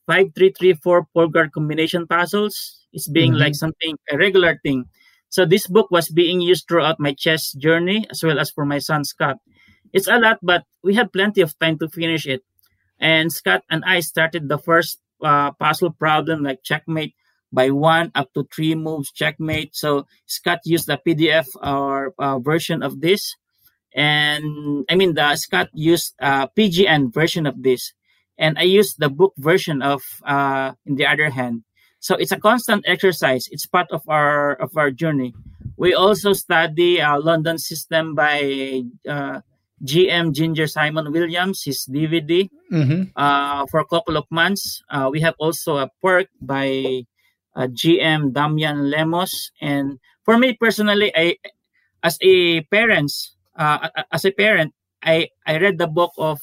five 0.08 0.32
three 0.36 0.52
three 0.52 0.74
four 0.74 1.08
Polgar 1.16 1.52
combination 1.52 2.08
puzzles. 2.08 2.86
It's 2.94 3.08
being 3.08 3.34
mm-hmm. 3.34 3.42
like 3.42 3.56
something 3.56 3.98
a 4.12 4.18
regular 4.18 4.60
thing. 4.64 4.86
So 5.30 5.46
this 5.46 5.68
book 5.68 5.92
was 5.92 6.10
being 6.10 6.42
used 6.42 6.68
throughout 6.68 7.00
my 7.00 7.14
chess 7.14 7.54
journey 7.54 8.06
as 8.12 8.24
well 8.24 8.40
as 8.40 8.52
for 8.52 8.66
my 8.66 8.80
son 8.80 9.04
Scott. 9.04 9.38
It's 9.94 10.08
a 10.08 10.20
lot, 10.20 10.40
but 10.42 10.64
we 10.84 10.96
had 10.96 11.12
plenty 11.12 11.42
of 11.42 11.58
time 11.60 11.78
to 11.80 11.90
finish 11.90 12.26
it. 12.28 12.44
And 13.00 13.32
Scott 13.32 13.64
and 13.70 13.84
I 13.86 14.00
started 14.00 14.48
the 14.48 14.60
first 14.60 15.00
uh, 15.24 15.52
puzzle 15.52 15.92
problem 15.92 16.44
like 16.44 16.64
checkmate 16.64 17.16
by 17.52 17.70
one 17.70 18.12
up 18.16 18.34
to 18.34 18.48
three 18.54 18.76
moves 18.76 19.12
checkmate. 19.12 19.76
So 19.76 20.08
Scott 20.26 20.60
used 20.66 20.88
the 20.88 21.00
PDF 21.06 21.48
or 21.62 22.14
uh, 22.18 22.40
version 22.40 22.84
of 22.84 23.02
this, 23.02 23.36
and 23.94 24.86
I 24.90 24.96
mean 24.96 25.14
the 25.14 25.36
Scott 25.36 25.70
used 25.74 26.16
uh, 26.22 26.48
PGN 26.48 27.14
version 27.14 27.46
of 27.46 27.62
this, 27.64 27.94
and 28.38 28.58
I 28.58 28.64
used 28.64 29.00
the 29.00 29.10
book 29.10 29.34
version 29.38 29.82
of 29.82 30.02
uh, 30.26 30.74
in 30.86 30.96
the 30.96 31.06
other 31.06 31.30
hand. 31.30 31.64
So 32.00 32.16
it's 32.16 32.32
a 32.32 32.40
constant 32.40 32.84
exercise. 32.88 33.48
It's 33.52 33.66
part 33.66 33.88
of 33.92 34.02
our 34.08 34.54
of 34.56 34.76
our 34.76 34.92
journey. 34.92 35.34
We 35.78 35.94
also 35.94 36.34
study 36.34 37.02
uh, 37.02 37.20
London 37.20 37.58
system 37.58 38.16
by 38.16 38.84
uh, 39.08 39.42
GM 39.84 40.34
Ginger 40.34 40.68
Simon 40.68 41.12
Williams, 41.12 41.64
his 41.66 41.86
DVD, 41.90 42.50
mm-hmm. 42.72 43.10
uh, 43.16 43.66
for 43.66 43.80
a 43.80 43.86
couple 43.86 44.16
of 44.16 44.26
months. 44.30 44.84
Uh, 44.90 45.10
we 45.12 45.22
have 45.22 45.34
also 45.40 45.78
a 45.78 45.90
work 46.02 46.28
by 46.40 47.04
uh, 47.56 47.68
GM 47.68 48.34
Damian 48.34 48.90
Lemos. 48.90 49.52
And 49.60 50.00
for 50.24 50.38
me 50.38 50.54
personally, 50.54 51.12
I, 51.16 51.38
as 52.04 52.18
a 52.22 52.62
parents, 52.70 53.36
uh, 53.56 53.90
as 54.12 54.26
a 54.26 54.32
parent, 54.32 54.74
I, 55.04 55.30
I 55.46 55.58
read 55.58 55.78
the 55.78 55.88
book 55.88 56.12
of 56.18 56.40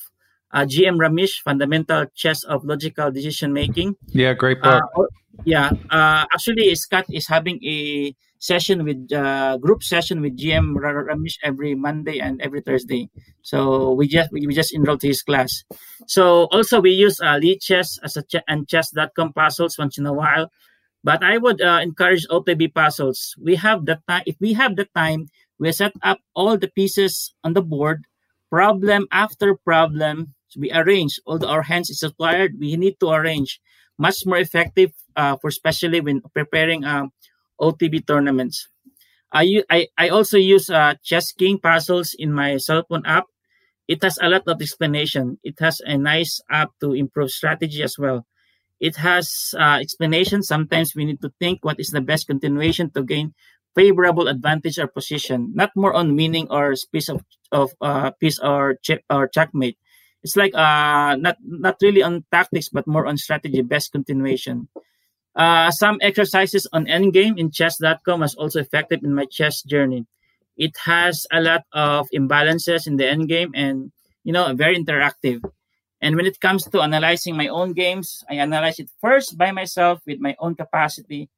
uh, 0.53 0.65
GM 0.65 0.99
Ramesh, 0.99 1.43
Fundamental 1.45 2.07
Chess 2.15 2.43
of 2.45 2.65
Logical 2.65 3.11
Decision 3.11 3.53
Making. 3.53 3.95
Yeah, 4.09 4.35
great 4.35 4.63
book. 4.63 4.83
Uh, 4.99 5.05
yeah, 5.45 5.71
actually, 5.91 6.75
Scott 6.75 7.05
is 7.11 7.29
having 7.29 7.63
a 7.65 8.15
session 8.39 8.85
with 8.85 9.13
uh, 9.13 9.59
group 9.59 9.83
session 9.83 10.21
with 10.21 10.37
GM 10.37 10.75
Ramesh 10.75 11.39
every 11.43 11.75
Monday 11.75 12.19
and 12.19 12.41
every 12.41 12.61
Thursday. 12.61 13.11
So 13.43 13.93
we 13.93 14.09
just 14.09 14.31
we, 14.33 14.47
just 14.55 14.75
enrolled 14.75 15.01
to 15.01 15.09
his 15.09 15.23
class. 15.23 15.65
So 16.07 16.45
also 16.51 16.81
we 16.81 16.93
use 16.93 17.21
uh, 17.21 17.39
Lichess 17.39 17.99
as 18.03 18.17
a 18.17 18.23
ch- 18.23 18.45
and 18.47 18.69
chess.com 18.69 19.33
puzzles 19.33 19.79
once 19.79 19.99
in 19.99 20.07
a 20.07 20.13
while. 20.13 20.51
But 21.05 21.23
I 21.23 21.39
would 21.39 21.61
uh, 21.61 21.81
encourage 21.83 22.27
OTB 22.29 22.75
puzzles. 22.75 23.35
We 23.41 23.55
have 23.57 23.87
the 23.87 24.01
time. 24.09 24.23
If 24.27 24.37
we 24.41 24.53
have 24.55 24.77
the 24.77 24.87
time, 24.97 25.29
we 25.59 25.73
set 25.73 25.93
up 26.03 26.21
all 26.35 26.57
the 26.57 26.69
pieces 26.69 27.35
on 27.43 27.53
the 27.53 27.63
board, 27.63 28.05
problem 28.51 29.07
after 29.11 29.57
problem. 29.57 30.35
We 30.57 30.73
arrange. 30.73 31.21
Although 31.27 31.49
our 31.49 31.63
hands 31.63 31.91
is 31.91 32.03
required, 32.03 32.55
we 32.59 32.77
need 32.77 32.99
to 33.01 33.11
arrange 33.11 33.61
much 33.99 34.25
more 34.25 34.39
effective 34.39 34.93
uh, 35.17 35.37
for 35.37 35.49
especially 35.49 36.01
when 36.01 36.23
preparing 36.33 36.85
um, 36.85 37.13
OTB 37.61 38.07
tournaments. 38.07 38.69
I, 39.33 39.63
I, 39.69 39.89
I 39.99 40.09
also 40.09 40.39
use 40.39 40.71
uh, 40.71 40.95
Chess 41.05 41.33
King 41.33 41.59
puzzles 41.59 42.15
in 42.19 42.33
my 42.33 42.57
cell 42.57 42.85
phone 42.89 43.05
app. 43.05 43.25
It 43.87 44.03
has 44.03 44.19
a 44.23 44.29
lot 44.29 44.43
of 44.47 44.63
explanation. 44.63 45.39
It 45.43 45.57
has 45.61 45.81
a 45.85 45.99
nice 45.99 46.41
app 46.51 46.71
to 46.81 46.95
improve 46.95 47.31
strategy 47.31 47.83
as 47.83 47.97
well. 47.99 48.27
It 48.81 48.97
has 48.97 49.55
uh, 49.59 49.79
explanation. 49.81 50.43
Sometimes 50.43 50.95
we 50.95 51.05
need 51.05 51.21
to 51.23 51.33
think 51.41 51.65
what 51.65 51.81
is 51.81 51.89
the 51.89 52.01
best 52.01 52.27
continuation 52.27 52.91
to 52.93 53.03
gain 53.03 53.35
favorable 53.75 54.29
advantage 54.29 54.79
or 54.79 54.87
position, 54.87 55.53
not 55.55 55.71
more 55.77 55.95
on 55.95 56.17
winning 56.17 56.49
or 56.51 56.75
piece 56.93 57.09
of, 57.09 57.25
of 57.53 57.73
uh, 57.81 58.11
piece 58.13 58.39
or 58.39 58.77
check 58.83 59.05
or 59.11 59.29
checkmate. 59.29 59.79
It's 60.23 60.37
like 60.37 60.55
uh, 60.55 61.17
not 61.17 61.37
not 61.43 61.77
really 61.81 62.03
on 62.03 62.25
tactics, 62.33 62.69
but 62.69 62.87
more 62.87 63.07
on 63.07 63.17
strategy, 63.17 63.63
best 63.63 63.93
continuation. 63.93 64.69
Uh, 65.39 65.71
some 65.71 65.99
exercises 66.03 66.67
on 66.73 66.87
Endgame 66.87 67.39
in 67.39 67.51
chess.com 67.53 68.21
was 68.21 68.35
also 68.35 68.59
effective 68.59 69.05
in 69.05 69.15
my 69.15 69.25
chess 69.31 69.63
journey. 69.63 70.05
It 70.57 70.75
has 70.85 71.27
a 71.31 71.41
lot 71.41 71.63
of 71.73 72.09
imbalances 72.13 72.89
in 72.89 72.97
the 72.97 73.05
endgame 73.05 73.51
and, 73.55 73.93
you 74.25 74.33
know, 74.33 74.53
very 74.55 74.77
interactive. 74.77 75.41
And 76.01 76.17
when 76.17 76.27
it 76.27 76.41
comes 76.41 76.65
to 76.65 76.83
analyzing 76.83 77.37
my 77.37 77.47
own 77.47 77.73
games, 77.73 78.25
I 78.29 78.35
analyze 78.35 78.81
it 78.81 78.91
first 79.01 79.39
by 79.39 79.53
myself 79.53 80.01
with 80.05 80.19
my 80.19 80.35
own 80.41 80.57
capacity. 80.57 81.31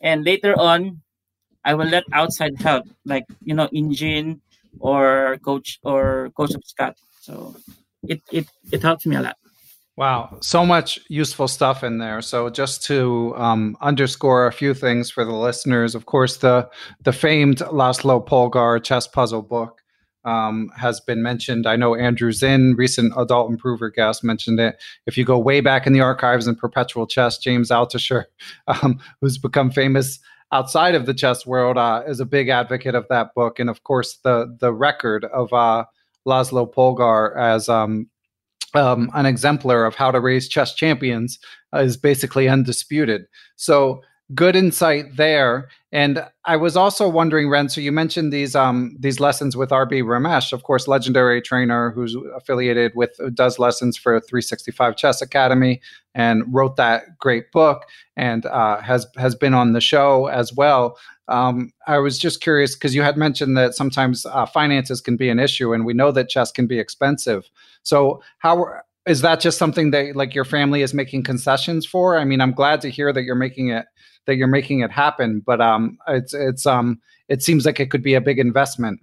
And 0.00 0.24
later 0.24 0.58
on, 0.58 1.02
I 1.64 1.74
will 1.74 1.86
let 1.86 2.04
outside 2.12 2.60
help, 2.60 2.84
like, 3.04 3.24
you 3.42 3.54
know, 3.54 3.68
Engine 3.72 4.40
or 4.80 5.38
coach 5.44 5.78
or 5.82 6.30
coach 6.36 6.54
of 6.54 6.62
Scott. 6.64 6.96
So 7.20 7.56
it, 8.02 8.20
it, 8.30 8.46
it 8.72 8.82
helps 8.82 9.06
me 9.06 9.16
a 9.16 9.22
lot. 9.22 9.36
Wow, 9.96 10.38
so 10.40 10.66
much 10.66 10.98
useful 11.08 11.46
stuff 11.46 11.84
in 11.84 11.98
there. 11.98 12.20
So 12.20 12.50
just 12.50 12.82
to 12.86 13.32
um, 13.36 13.76
underscore 13.80 14.48
a 14.48 14.52
few 14.52 14.74
things 14.74 15.08
for 15.08 15.24
the 15.24 15.32
listeners, 15.32 15.94
of 15.94 16.06
course, 16.06 16.38
the 16.38 16.68
the 17.04 17.12
famed 17.12 17.58
Laszlo 17.58 18.26
Polgar 18.26 18.82
chess 18.82 19.06
puzzle 19.06 19.42
book 19.42 19.82
um, 20.24 20.72
has 20.76 21.00
been 21.00 21.22
mentioned. 21.22 21.68
I 21.68 21.76
know 21.76 21.94
Andrew 21.94 22.32
Zinn, 22.32 22.74
recent 22.76 23.12
adult 23.16 23.50
improver 23.50 23.88
guest, 23.88 24.24
mentioned 24.24 24.58
it. 24.58 24.82
If 25.06 25.16
you 25.16 25.24
go 25.24 25.38
way 25.38 25.60
back 25.60 25.86
in 25.86 25.92
the 25.92 26.00
archives 26.00 26.48
in 26.48 26.56
perpetual 26.56 27.06
chess, 27.06 27.38
James 27.38 27.70
Altucher, 27.70 28.24
um, 28.66 28.98
who's 29.20 29.38
become 29.38 29.70
famous 29.70 30.18
outside 30.54 30.94
of 30.94 31.04
the 31.04 31.12
chess 31.12 31.44
world, 31.44 31.76
uh, 31.76 32.02
is 32.06 32.20
a 32.20 32.24
big 32.24 32.48
advocate 32.48 32.94
of 32.94 33.06
that 33.08 33.34
book. 33.34 33.58
And 33.58 33.68
of 33.68 33.82
course, 33.82 34.18
the 34.22 34.56
the 34.60 34.72
record 34.72 35.24
of 35.26 35.52
uh, 35.52 35.84
Laszlo 36.26 36.72
Polgar 36.72 37.36
as 37.36 37.68
um, 37.68 38.08
um, 38.72 39.10
an 39.14 39.26
exemplar 39.26 39.84
of 39.84 39.96
how 39.96 40.10
to 40.10 40.20
raise 40.20 40.48
chess 40.48 40.74
champions 40.74 41.38
uh, 41.74 41.80
is 41.80 41.96
basically 41.96 42.48
undisputed. 42.48 43.26
So 43.56 44.00
good 44.34 44.56
insight 44.56 45.16
there. 45.16 45.68
And 45.92 46.26
I 46.44 46.56
was 46.56 46.76
also 46.76 47.08
wondering, 47.08 47.48
Ren. 47.48 47.68
So 47.68 47.80
you 47.80 47.92
mentioned 47.92 48.32
these 48.32 48.56
um, 48.56 48.96
these 48.98 49.20
lessons 49.20 49.56
with 49.56 49.70
RB 49.70 50.02
Ramesh, 50.02 50.52
of 50.52 50.64
course, 50.64 50.88
legendary 50.88 51.40
trainer 51.40 51.90
who's 51.90 52.16
affiliated 52.34 52.92
with 52.94 53.18
does 53.34 53.58
lessons 53.58 53.96
for 53.96 54.20
365 54.20 54.96
Chess 54.96 55.22
Academy 55.22 55.80
and 56.14 56.42
wrote 56.52 56.76
that 56.76 57.18
great 57.18 57.52
book 57.52 57.84
and 58.16 58.46
uh, 58.46 58.80
has 58.80 59.06
has 59.16 59.34
been 59.34 59.54
on 59.54 59.72
the 59.72 59.80
show 59.80 60.26
as 60.26 60.52
well. 60.52 60.98
Um, 61.28 61.72
I 61.86 61.98
was 61.98 62.18
just 62.18 62.40
curious 62.40 62.74
because 62.74 62.94
you 62.94 63.02
had 63.02 63.16
mentioned 63.16 63.56
that 63.56 63.74
sometimes 63.74 64.26
uh, 64.26 64.46
finances 64.46 65.00
can 65.00 65.16
be 65.16 65.30
an 65.30 65.38
issue, 65.38 65.72
and 65.72 65.86
we 65.86 65.94
know 65.94 66.12
that 66.12 66.28
chess 66.28 66.50
can 66.50 66.66
be 66.66 66.78
expensive. 66.78 67.48
So, 67.82 68.22
how 68.38 68.80
is 69.06 69.20
that 69.20 69.40
just 69.40 69.58
something 69.58 69.90
that 69.90 70.16
like 70.16 70.34
your 70.34 70.44
family 70.44 70.82
is 70.82 70.94
making 70.94 71.22
concessions 71.22 71.86
for? 71.86 72.18
I 72.18 72.24
mean, 72.24 72.40
I'm 72.40 72.52
glad 72.52 72.80
to 72.82 72.90
hear 72.90 73.12
that 73.12 73.22
you're 73.22 73.34
making 73.34 73.68
it 73.68 73.86
that 74.26 74.36
you're 74.36 74.48
making 74.48 74.80
it 74.80 74.90
happen, 74.90 75.42
but 75.44 75.60
um, 75.60 75.98
it's 76.08 76.32
it's 76.32 76.66
um, 76.66 77.00
it 77.28 77.42
seems 77.42 77.66
like 77.66 77.80
it 77.80 77.90
could 77.90 78.02
be 78.02 78.14
a 78.14 78.20
big 78.20 78.38
investment. 78.38 79.00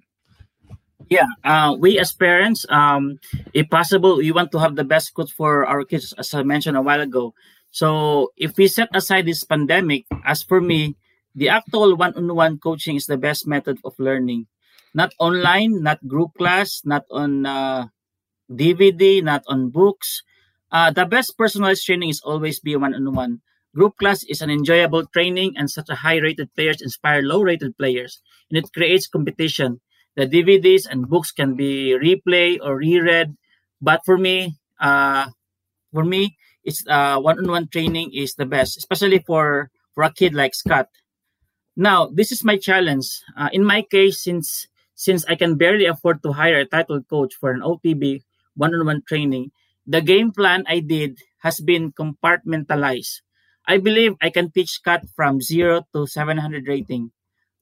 Yeah, 1.10 1.28
uh, 1.44 1.76
we 1.78 2.00
as 2.00 2.14
parents, 2.14 2.66
um, 2.70 3.20
if 3.54 3.70
possible, 3.70 4.18
we 4.18 4.32
want 4.32 4.52
to 4.54 4.60
have 4.60 4.76
the 4.76 4.84
best 4.84 5.14
coach 5.14 5.32
for 5.32 5.66
our 5.66 5.84
kids, 5.84 6.14
as 6.18 6.34
I 6.34 6.44
mentioned 6.44 6.78
a 6.78 6.82
while 6.82 7.02
ago. 7.02 7.34
So 7.72 8.32
if 8.38 8.58
we 8.58 8.68
set 8.68 8.90
aside 8.94 9.26
this 9.26 9.44
pandemic, 9.44 10.06
as 10.26 10.44
for 10.44 10.62
me, 10.62 10.96
the 11.36 11.50
actual 11.50 11.96
one-on-one 11.96 12.60
coaching 12.60 12.96
is 12.96 13.06
the 13.06 13.18
best 13.18 13.48
method 13.48 13.78
of 13.84 13.96
learning. 14.00 14.48
Not 14.94 15.14
online, 15.20 15.82
not 15.82 16.06
group 16.08 16.32
class, 16.38 16.82
not 16.84 17.06
on 17.12 17.46
uh, 17.46 17.88
DVD, 18.52 19.24
not 19.24 19.44
on 19.48 19.70
books. 19.70 20.24
Uh, 20.72 20.92
the 20.92 21.06
best 21.06 21.38
personalized 21.38 21.86
training 21.86 22.10
is 22.10 22.22
always 22.24 22.60
be 22.60 22.76
one-on-one. 22.76 23.42
Group 23.74 23.98
class 23.98 24.24
is 24.24 24.42
an 24.42 24.50
enjoyable 24.50 25.06
training 25.08 25.54
and 25.58 25.70
such 25.70 25.90
a 25.90 25.96
high-rated 25.96 26.54
players 26.56 26.82
inspire 26.82 27.22
low-rated 27.22 27.78
players, 27.78 28.22
and 28.50 28.58
it 28.58 28.72
creates 28.74 29.08
competition. 29.08 29.80
The 30.16 30.28
DVDs 30.28 30.86
and 30.90 31.08
books 31.08 31.32
can 31.32 31.56
be 31.56 31.96
replayed 31.96 32.60
or 32.62 32.76
reread, 32.76 33.36
but 33.82 34.02
for 34.06 34.18
me, 34.18 34.58
uh, 34.80 35.28
for 35.94 36.04
me, 36.04 36.38
it's 36.64 36.84
uh, 36.88 37.18
one-on-one 37.20 37.70
training 37.70 38.12
is 38.14 38.36
the 38.36 38.46
best, 38.46 38.78
especially 38.78 39.20
for 39.20 39.72
for 39.96 40.04
a 40.04 40.14
kid 40.14 40.34
like 40.34 40.54
Scott. 40.54 40.88
Now, 41.76 42.08
this 42.08 42.32
is 42.32 42.44
my 42.44 42.58
challenge. 42.58 43.08
Uh, 43.36 43.50
in 43.52 43.64
my 43.64 43.82
case, 43.82 44.22
since 44.24 44.68
since 44.96 45.26
I 45.26 45.36
can 45.36 45.56
barely 45.56 45.86
afford 45.86 46.22
to 46.24 46.34
hire 46.34 46.60
a 46.60 46.66
title 46.68 47.02
coach 47.02 47.34
for 47.40 47.52
an 47.52 47.62
OTB 47.62 48.22
one-on-one 48.56 49.04
training, 49.08 49.52
the 49.86 50.02
game 50.02 50.32
plan 50.32 50.64
I 50.68 50.80
did 50.80 51.20
has 51.40 51.60
been 51.60 51.92
compartmentalized. 51.92 53.22
I 53.68 53.78
believe 53.78 54.14
I 54.22 54.30
can 54.30 54.52
teach 54.52 54.70
Scott 54.70 55.06
from 55.16 55.42
zero 55.42 55.86
to 55.94 56.08
700 56.08 56.68
rating. 56.68 57.12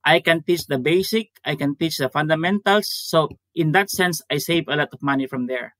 I 0.03 0.19
can 0.19 0.43
teach 0.43 0.65
the 0.67 0.79
basic, 0.79 1.29
I 1.43 1.55
can 1.55 1.75
teach 1.75 1.97
the 1.97 2.09
fundamentals. 2.09 2.87
So 2.89 3.29
in 3.53 3.73
that 3.73 3.89
sense, 3.89 4.21
I 4.31 4.37
save 4.37 4.67
a 4.67 4.75
lot 4.75 4.89
of 4.93 5.01
money 5.01 5.27
from 5.27 5.47
there. 5.47 5.75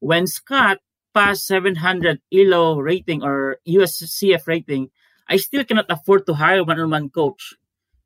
When 0.00 0.26
Scott 0.26 0.78
passed 1.14 1.46
700 1.46 2.20
ELO 2.32 2.78
rating 2.78 3.22
or 3.22 3.58
USCF 3.66 4.46
rating, 4.46 4.90
I 5.28 5.36
still 5.36 5.64
cannot 5.64 5.86
afford 5.88 6.26
to 6.26 6.34
hire 6.34 6.64
one-on-one 6.64 7.10
coach. 7.10 7.54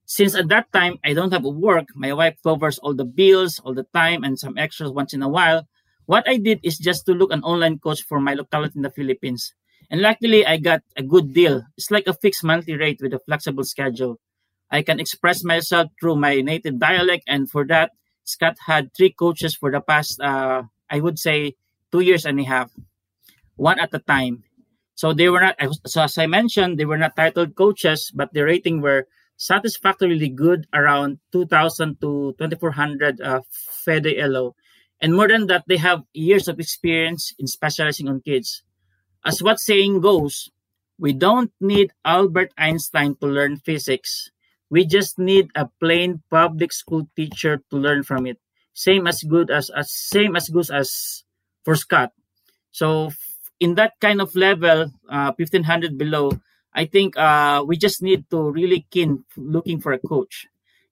Since 0.04 0.36
at 0.36 0.48
that 0.48 0.72
time 0.72 0.98
I 1.04 1.12
don't 1.12 1.32
have 1.32 1.44
work, 1.44 1.88
my 1.94 2.12
wife 2.12 2.36
covers 2.42 2.78
all 2.78 2.94
the 2.94 3.04
bills, 3.04 3.60
all 3.64 3.74
the 3.74 3.86
time, 3.92 4.24
and 4.24 4.38
some 4.38 4.56
extras 4.56 4.90
once 4.90 5.12
in 5.12 5.22
a 5.22 5.28
while. 5.28 5.68
What 6.08 6.24
I 6.24 6.38
did 6.40 6.64
is 6.64 6.80
just 6.80 7.04
to 7.04 7.12
look 7.12 7.30
an 7.36 7.44
online 7.44 7.84
coach 7.84 8.00
for 8.00 8.18
my 8.18 8.32
locality 8.32 8.80
in 8.80 8.82
the 8.82 8.90
Philippines. 8.90 9.52
And 9.90 10.00
luckily 10.00 10.40
I 10.40 10.56
got 10.56 10.80
a 10.96 11.02
good 11.02 11.34
deal. 11.34 11.68
It's 11.76 11.90
like 11.90 12.06
a 12.06 12.16
fixed 12.16 12.42
monthly 12.42 12.80
rate 12.80 13.00
with 13.02 13.12
a 13.12 13.20
flexible 13.20 13.62
schedule. 13.62 14.16
I 14.70 14.80
can 14.80 15.00
express 15.00 15.44
myself 15.44 15.92
through 16.00 16.16
my 16.16 16.40
native 16.40 16.78
dialect, 16.78 17.24
and 17.28 17.44
for 17.50 17.66
that, 17.66 17.92
Scott 18.24 18.56
had 18.64 18.88
three 18.96 19.12
coaches 19.12 19.54
for 19.54 19.70
the 19.70 19.82
past, 19.82 20.18
uh, 20.20 20.62
I 20.88 21.00
would 21.00 21.18
say, 21.18 21.56
two 21.92 22.00
years 22.00 22.24
and 22.24 22.40
a 22.40 22.44
half, 22.44 22.72
one 23.56 23.78
at 23.78 23.92
a 23.92 23.98
time. 23.98 24.44
So 24.94 25.12
they 25.12 25.28
were 25.28 25.40
not, 25.40 25.60
so 25.86 26.04
as 26.04 26.16
I 26.16 26.24
mentioned, 26.24 26.78
they 26.80 26.86
were 26.86 26.96
not 26.96 27.16
titled 27.16 27.54
coaches, 27.54 28.10
but 28.14 28.32
the 28.32 28.44
rating 28.48 28.80
were 28.80 29.08
satisfactorily 29.36 30.30
good 30.30 30.66
around 30.72 31.18
2000 31.32 32.00
to 32.00 32.34
2400 32.38 33.20
uh. 33.20 33.40
And 35.00 35.14
more 35.14 35.28
than 35.28 35.46
that, 35.46 35.64
they 35.68 35.76
have 35.76 36.02
years 36.12 36.48
of 36.48 36.58
experience 36.58 37.32
in 37.38 37.46
specializing 37.46 38.08
on 38.08 38.20
kids. 38.20 38.62
As 39.24 39.42
what 39.42 39.60
saying 39.60 40.00
goes, 40.00 40.50
we 40.98 41.12
don't 41.12 41.52
need 41.60 41.92
Albert 42.04 42.52
Einstein 42.58 43.14
to 43.16 43.26
learn 43.26 43.58
physics. 43.58 44.30
We 44.70 44.84
just 44.84 45.18
need 45.18 45.50
a 45.54 45.68
plain 45.80 46.22
public 46.30 46.72
school 46.72 47.08
teacher 47.14 47.62
to 47.70 47.76
learn 47.76 48.02
from 48.02 48.26
it. 48.26 48.38
Same 48.74 49.06
as 49.06 49.22
good 49.22 49.50
as, 49.50 49.70
as 49.70 49.92
same 49.92 50.36
as 50.36 50.48
good 50.48 50.70
as 50.70 51.24
for 51.64 51.74
Scott. 51.74 52.12
So 52.70 53.10
in 53.60 53.74
that 53.76 53.94
kind 54.00 54.20
of 54.20 54.34
level, 54.34 54.90
uh, 55.08 55.32
1500 55.36 55.96
below, 55.96 56.32
I 56.72 56.84
think 56.86 57.16
uh, 57.16 57.64
we 57.66 57.76
just 57.76 58.02
need 58.02 58.28
to 58.30 58.50
really 58.50 58.86
keen 58.90 59.24
looking 59.36 59.80
for 59.80 59.92
a 59.92 59.98
coach. 59.98 60.46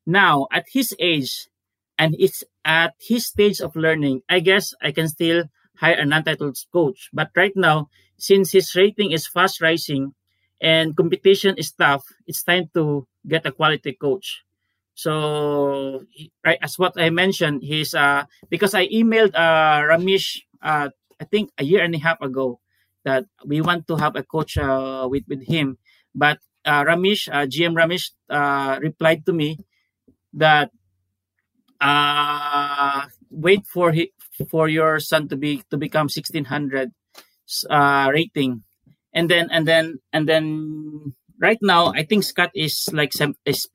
Now, 0.06 0.46
at 0.52 0.66
his 0.72 0.94
age, 0.98 1.48
and 1.98 2.14
it's 2.18 2.44
at 2.64 2.94
his 3.00 3.26
stage 3.26 3.60
of 3.60 3.76
learning, 3.76 4.22
I 4.28 4.40
guess 4.40 4.74
I 4.82 4.92
can 4.92 5.08
still 5.08 5.44
hire 5.76 5.94
an 5.94 6.12
untitled 6.12 6.56
coach. 6.72 7.08
But 7.12 7.30
right 7.36 7.52
now, 7.56 7.88
since 8.18 8.52
his 8.52 8.74
rating 8.74 9.12
is 9.12 9.26
fast 9.26 9.60
rising 9.60 10.14
and 10.60 10.96
competition 10.96 11.56
is 11.58 11.72
tough, 11.72 12.04
it's 12.26 12.42
time 12.42 12.70
to 12.74 13.06
get 13.26 13.46
a 13.46 13.52
quality 13.52 13.92
coach. 13.92 14.42
So, 14.94 16.04
right 16.44 16.58
as 16.62 16.78
what 16.78 16.96
I 16.96 17.10
mentioned, 17.10 17.62
he's 17.62 17.92
uh 17.94 18.24
because 18.48 18.74
I 18.74 18.88
emailed 18.88 19.34
uh 19.36 19.84
Ramesh 19.84 20.40
uh 20.62 20.88
I 21.20 21.24
think 21.24 21.50
a 21.58 21.64
year 21.64 21.82
and 21.84 21.94
a 21.94 21.98
half 21.98 22.20
ago 22.22 22.60
that 23.04 23.24
we 23.44 23.60
want 23.60 23.86
to 23.88 23.96
have 23.96 24.16
a 24.16 24.22
coach 24.24 24.56
uh, 24.58 25.06
with 25.08 25.24
with 25.28 25.46
him. 25.46 25.78
But 26.14 26.38
uh, 26.64 26.84
Ramesh, 26.84 27.28
uh, 27.32 27.46
GM 27.46 27.76
Ramesh, 27.76 28.10
uh, 28.28 28.78
replied 28.80 29.24
to 29.26 29.32
me 29.32 29.58
that 30.34 30.70
uh, 31.80 33.06
wait 33.30 33.66
for 33.66 33.92
he, 33.92 34.12
for 34.50 34.68
your 34.68 35.00
son 35.00 35.28
to 35.28 35.36
be 35.36 35.62
to 35.70 35.76
become 35.76 36.08
1600 36.08 36.92
uh, 37.70 38.10
rating, 38.12 38.62
and 39.12 39.30
then 39.30 39.48
and 39.50 39.66
then 39.66 40.00
and 40.12 40.28
then 40.28 41.14
right 41.38 41.58
now 41.62 41.92
I 41.92 42.04
think 42.04 42.24
Scott 42.24 42.50
is 42.54 42.88
like 42.92 43.12
is 43.44 43.68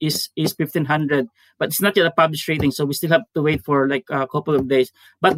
is 0.00 0.30
is 0.36 0.54
1500, 0.56 1.28
but 1.58 1.68
it's 1.68 1.80
not 1.80 1.96
yet 1.96 2.06
a 2.06 2.10
published 2.10 2.48
rating, 2.48 2.70
so 2.70 2.84
we 2.84 2.94
still 2.94 3.10
have 3.10 3.24
to 3.34 3.42
wait 3.42 3.64
for 3.64 3.88
like 3.88 4.04
a 4.10 4.26
couple 4.26 4.54
of 4.54 4.68
days. 4.68 4.92
But 5.20 5.36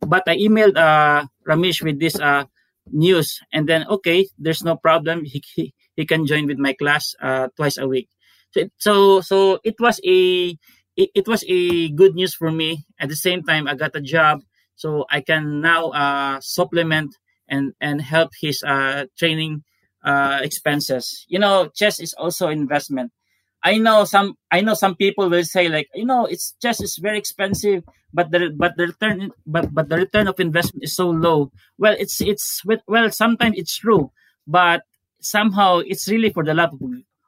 but 0.00 0.22
I 0.26 0.36
emailed 0.36 0.76
uh, 0.76 1.26
Ramesh 1.46 1.82
with 1.82 2.00
this 2.00 2.18
uh 2.18 2.44
news 2.92 3.40
and 3.52 3.68
then 3.68 3.86
okay 3.88 4.28
there's 4.38 4.62
no 4.62 4.76
problem. 4.76 5.24
He, 5.24 5.42
he, 5.54 5.74
he 5.96 6.06
can 6.06 6.26
join 6.26 6.46
with 6.46 6.58
my 6.58 6.74
class 6.74 7.14
uh, 7.20 7.48
twice 7.56 7.78
a 7.78 7.88
week. 7.88 8.08
So 8.50 8.68
so, 8.78 9.20
so 9.20 9.58
it 9.64 9.76
was 9.80 10.00
a 10.04 10.56
it, 10.96 11.10
it, 11.14 11.28
was 11.28 11.44
a 11.48 11.88
good 11.90 12.14
news 12.14 12.34
for 12.34 12.50
me 12.50 12.84
at 12.98 13.08
the 13.08 13.16
same 13.16 13.42
time 13.42 13.66
i 13.66 13.74
got 13.74 13.94
a 13.94 14.00
job 14.00 14.42
so 14.76 15.04
i 15.10 15.20
can 15.20 15.60
now 15.60 15.88
uh, 15.90 16.38
supplement 16.40 17.16
and 17.48 17.72
and 17.80 18.00
help 18.02 18.30
his 18.40 18.62
uh, 18.62 19.04
training 19.18 19.62
uh, 20.04 20.40
expenses 20.42 21.24
you 21.28 21.38
know 21.38 21.68
chess 21.74 22.00
is 22.00 22.14
also 22.14 22.48
investment 22.48 23.12
I 23.66 23.78
know 23.78 24.04
some 24.04 24.34
I 24.52 24.60
know 24.60 24.74
some 24.74 24.94
people 24.94 25.30
will 25.30 25.42
say 25.42 25.68
like 25.68 25.88
you 25.94 26.04
know 26.04 26.26
it's 26.26 26.54
chess 26.60 26.82
is 26.82 26.98
very 27.00 27.16
expensive 27.16 27.82
but 28.12 28.30
the 28.30 28.52
but 28.54 28.76
the 28.76 28.88
return 28.88 29.32
but 29.46 29.72
but 29.72 29.88
the 29.88 29.96
return 29.96 30.28
of 30.28 30.38
investment 30.38 30.84
is 30.84 30.94
so 30.94 31.08
low. 31.10 31.50
Well, 31.78 31.96
it's 31.98 32.20
it's 32.20 32.62
well 32.86 33.10
sometimes 33.10 33.56
it's 33.58 33.76
true, 33.76 34.12
but 34.46 34.82
somehow 35.20 35.78
it's 35.78 36.06
really 36.08 36.30
for 36.30 36.44
the 36.44 36.54
love 36.54 36.78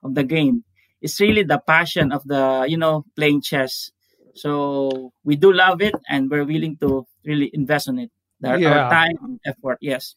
of 0.05 0.15
the 0.15 0.25
game. 0.25 0.63
It's 1.01 1.21
really 1.21 1.43
the 1.43 1.59
passion 1.59 2.13
of 2.13 2.25
the 2.25 2.67
you 2.69 2.77
know 2.77 3.05
playing 3.17 3.43
chess. 3.43 3.91
So 4.35 5.13
we 5.25 5.37
do 5.37 5.53
love 5.53 5.81
it 5.81 5.95
and 6.09 6.31
we're 6.31 6.45
willing 6.45 6.77
to 6.79 7.07
really 7.25 7.51
invest 7.55 7.89
on 7.89 7.99
it. 7.99 8.11
Our, 8.45 8.59
yeah. 8.59 8.85
our 8.85 8.91
time 8.91 9.17
and 9.23 9.41
effort, 9.47 9.79
yes. 9.81 10.15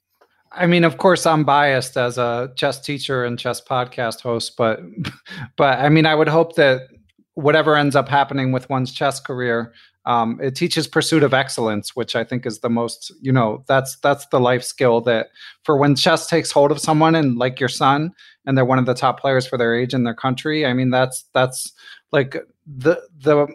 I 0.51 0.65
mean, 0.65 0.83
of 0.83 0.97
course, 0.97 1.25
I'm 1.25 1.45
biased 1.45 1.95
as 1.95 2.17
a 2.17 2.51
chess 2.55 2.79
teacher 2.81 3.23
and 3.23 3.39
chess 3.39 3.61
podcast 3.61 4.21
host, 4.21 4.57
but 4.57 4.81
but 5.57 5.79
I 5.79 5.89
mean, 5.89 6.05
I 6.05 6.15
would 6.15 6.27
hope 6.27 6.55
that 6.55 6.87
whatever 7.35 7.75
ends 7.75 7.95
up 7.95 8.09
happening 8.09 8.51
with 8.51 8.69
one's 8.69 8.91
chess 8.91 9.19
career, 9.19 9.73
um, 10.05 10.39
it 10.41 10.55
teaches 10.55 10.87
pursuit 10.87 11.23
of 11.23 11.33
excellence, 11.33 11.95
which 11.95 12.15
I 12.15 12.23
think 12.23 12.45
is 12.45 12.59
the 12.59 12.69
most, 12.69 13.11
you 13.21 13.31
know, 13.31 13.63
that's 13.67 13.97
that's 13.97 14.25
the 14.27 14.39
life 14.39 14.63
skill 14.63 15.01
that 15.01 15.27
for 15.63 15.77
when 15.77 15.95
chess 15.95 16.27
takes 16.27 16.51
hold 16.51 16.71
of 16.71 16.79
someone 16.79 17.15
and 17.15 17.37
like 17.37 17.59
your 17.59 17.69
son, 17.69 18.11
and 18.45 18.57
they're 18.57 18.65
one 18.65 18.79
of 18.79 18.85
the 18.85 18.93
top 18.93 19.19
players 19.19 19.45
for 19.45 19.57
their 19.57 19.75
age 19.75 19.93
in 19.93 20.03
their 20.03 20.13
country. 20.13 20.65
I 20.65 20.73
mean, 20.73 20.89
that's 20.89 21.25
that's 21.33 21.73
like 22.11 22.37
the 22.65 23.01
the 23.19 23.47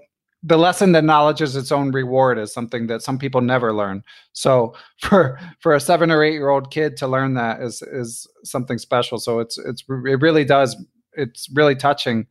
the 0.46 0.59
lesson 0.59 0.92
that 0.92 1.04
knowledge 1.04 1.40
is 1.40 1.57
its 1.57 1.72
own 1.72 1.90
reward 1.90 2.38
is 2.38 2.52
something 2.52 2.87
that 2.88 3.00
some 3.00 3.18
people 3.18 3.40
never 3.40 3.72
learn. 3.72 4.04
So 4.35 4.74
for 5.00 5.40
for 5.61 5.74
a 5.74 5.80
seven 5.80 6.11
or 6.11 6.22
eight 6.22 6.35
year 6.35 6.50
old 6.50 6.70
kid 6.70 6.96
to 6.98 7.09
learn 7.09 7.35
that 7.35 7.62
is 7.62 7.83
is 7.83 8.26
something 8.44 8.78
special. 8.78 9.18
So 9.18 9.40
it's 9.40 9.59
it's 9.59 9.83
it 9.88 10.20
really 10.20 10.44
does 10.44 10.76
it's 11.14 11.48
really 11.54 11.76
touching 11.76 12.26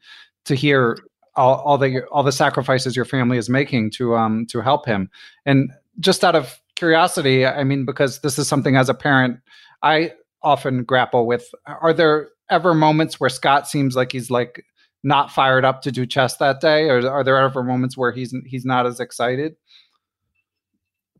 to 0.45 0.55
hear 0.55 0.97
all, 1.35 1.55
all 1.55 1.77
the 1.77 2.03
all 2.07 2.23
the 2.23 2.31
sacrifices 2.31 2.95
your 2.95 3.05
family 3.05 3.37
is 3.37 3.49
making 3.49 3.91
to 3.91 4.15
um 4.15 4.45
to 4.47 4.61
help 4.61 4.85
him. 4.85 5.09
And 5.45 5.71
just 5.99 6.23
out 6.23 6.35
of 6.35 6.59
curiosity, 6.75 7.45
I 7.45 7.63
mean, 7.63 7.85
because 7.85 8.19
this 8.21 8.39
is 8.39 8.47
something 8.47 8.75
as 8.75 8.89
a 8.89 8.93
parent 8.93 9.39
I 9.81 10.13
often 10.41 10.83
grapple 10.83 11.25
with. 11.25 11.47
Are 11.65 11.93
there 11.93 12.29
ever 12.49 12.73
moments 12.73 13.19
where 13.19 13.29
Scott 13.29 13.67
seems 13.67 13.95
like 13.95 14.11
he's 14.11 14.29
like 14.29 14.65
not 15.03 15.31
fired 15.31 15.65
up 15.65 15.81
to 15.83 15.91
do 15.91 16.05
chess 16.05 16.37
that 16.37 16.61
day, 16.61 16.89
or 16.89 17.07
are 17.07 17.23
there 17.23 17.37
ever 17.37 17.63
moments 17.63 17.97
where 17.97 18.11
he's 18.11 18.33
he's 18.45 18.65
not 18.65 18.85
as 18.85 18.99
excited? 18.99 19.55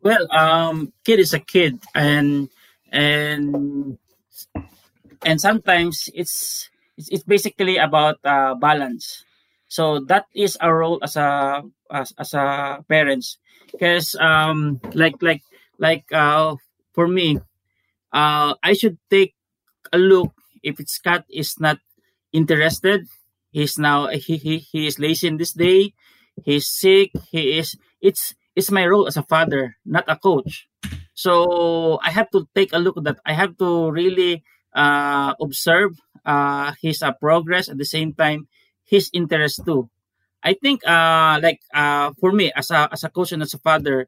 Well, 0.01 0.27
um, 0.31 0.91
kid 1.05 1.19
is 1.19 1.33
a 1.33 1.39
kid, 1.39 1.79
and 1.95 2.49
and 2.91 3.97
and 5.25 5.41
sometimes 5.41 6.09
it's 6.13 6.69
it's, 6.97 7.23
basically 7.23 7.77
about 7.77 8.19
uh, 8.23 8.55
balance. 8.55 9.25
So 9.73 10.05
that 10.05 10.29
is 10.37 10.53
our 10.61 10.85
role 10.85 11.01
as 11.01 11.17
a 11.17 11.65
as, 11.89 12.13
as 12.21 12.37
a 12.37 12.85
parents, 12.85 13.41
because 13.73 14.13
um, 14.21 14.77
like 14.93 15.17
like 15.25 15.41
like 15.81 16.05
uh, 16.13 16.61
for 16.93 17.09
me, 17.09 17.41
uh, 18.13 18.53
I 18.61 18.77
should 18.77 19.01
take 19.09 19.33
a 19.89 19.97
look 19.97 20.29
if 20.61 20.77
it's 20.77 21.01
Scott 21.01 21.25
is 21.25 21.57
not 21.57 21.81
interested. 22.29 23.09
He's 23.49 23.81
now 23.81 24.13
he, 24.13 24.37
he 24.37 24.61
he 24.61 24.85
is 24.85 25.01
lazy 25.01 25.25
in 25.25 25.41
this 25.41 25.57
day. 25.57 25.97
He's 26.45 26.69
sick. 26.69 27.09
He 27.33 27.57
is. 27.57 27.73
It's 27.97 28.37
it's 28.53 28.69
my 28.69 28.85
role 28.85 29.09
as 29.09 29.17
a 29.17 29.25
father, 29.25 29.73
not 29.89 30.05
a 30.05 30.21
coach. 30.21 30.69
So 31.17 31.97
I 32.05 32.13
have 32.13 32.29
to 32.37 32.45
take 32.53 32.77
a 32.77 32.81
look 32.81 33.01
at 33.01 33.09
that. 33.09 33.25
I 33.25 33.33
have 33.33 33.57
to 33.57 33.89
really 33.89 34.45
uh, 34.77 35.33
observe 35.41 35.97
uh, 36.25 36.77
his 36.77 37.01
uh, 37.01 37.17
progress 37.17 37.69
at 37.69 37.81
the 37.81 37.89
same 37.89 38.13
time 38.13 38.45
his 38.85 39.09
interest 39.13 39.61
too. 39.65 39.89
I 40.43 40.53
think 40.53 40.85
uh, 40.85 41.39
like 41.41 41.61
uh, 41.73 42.11
for 42.19 42.31
me 42.31 42.51
as 42.55 42.71
a 42.71 42.89
as 42.91 43.03
a 43.03 43.09
coach 43.09 43.31
and 43.31 43.41
as 43.41 43.53
a 43.53 43.59
father, 43.59 44.07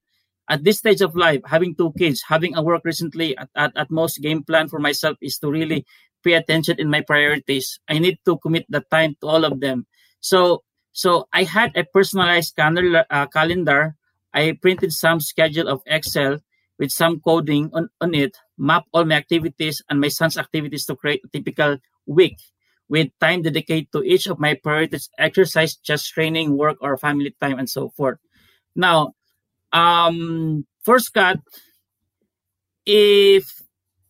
at 0.49 0.63
this 0.63 0.80
stage 0.80 1.01
of 1.01 1.15
life, 1.15 1.41
having 1.45 1.76
two 1.76 1.93
kids, 1.97 2.23
having 2.28 2.55
a 2.55 2.61
work 2.61 2.84
recently 2.84 3.38
at, 3.38 3.49
at, 3.55 3.71
at 3.76 3.89
most 3.89 4.21
game 4.21 4.43
plan 4.43 4.67
for 4.67 4.80
myself 4.80 5.17
is 5.21 5.38
to 5.39 5.49
really 5.49 5.86
pay 6.23 6.34
attention 6.34 6.76
in 6.80 6.89
my 6.89 7.01
priorities. 7.01 7.80
I 7.88 7.99
need 7.99 8.19
to 8.26 8.38
commit 8.38 8.65
the 8.69 8.84
time 8.91 9.15
to 9.21 9.28
all 9.28 9.45
of 9.45 9.59
them. 9.61 9.88
So 10.19 10.63
so 10.91 11.28
I 11.34 11.43
had 11.43 11.76
a 11.76 11.84
personalized 11.84 12.55
calendar, 12.55 13.05
uh, 13.09 13.28
calendar. 13.28 13.95
I 14.34 14.57
printed 14.61 14.91
some 14.91 15.19
schedule 15.19 15.67
of 15.67 15.82
Excel 15.86 16.39
with 16.80 16.91
some 16.91 17.19
coding 17.19 17.69
on, 17.73 17.89
on 18.01 18.13
it, 18.13 18.38
map 18.57 18.84
all 18.93 19.05
my 19.05 19.15
activities 19.15 19.82
and 19.89 19.99
my 19.99 20.09
son's 20.09 20.38
activities 20.38 20.86
to 20.86 20.95
create 20.95 21.21
a 21.23 21.30
typical 21.30 21.78
week 22.05 22.38
with 22.89 23.09
time 23.19 23.41
dedicated 23.41 23.91
to 23.93 24.03
each 24.03 24.27
of 24.27 24.39
my 24.39 24.55
priorities, 24.61 25.09
exercise, 25.17 25.75
just 25.75 26.09
training, 26.13 26.57
work, 26.57 26.77
or 26.81 26.97
family 26.97 27.36
time, 27.41 27.59
and 27.59 27.69
so 27.69 27.89
forth. 27.89 28.19
Now, 28.75 29.13
um, 29.73 30.65
for 30.83 30.99
Scott, 30.99 31.39
if 32.86 33.45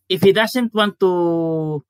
if 0.08 0.22
he 0.22 0.32
doesn't 0.32 0.74
want 0.74 1.00
to 1.00 1.84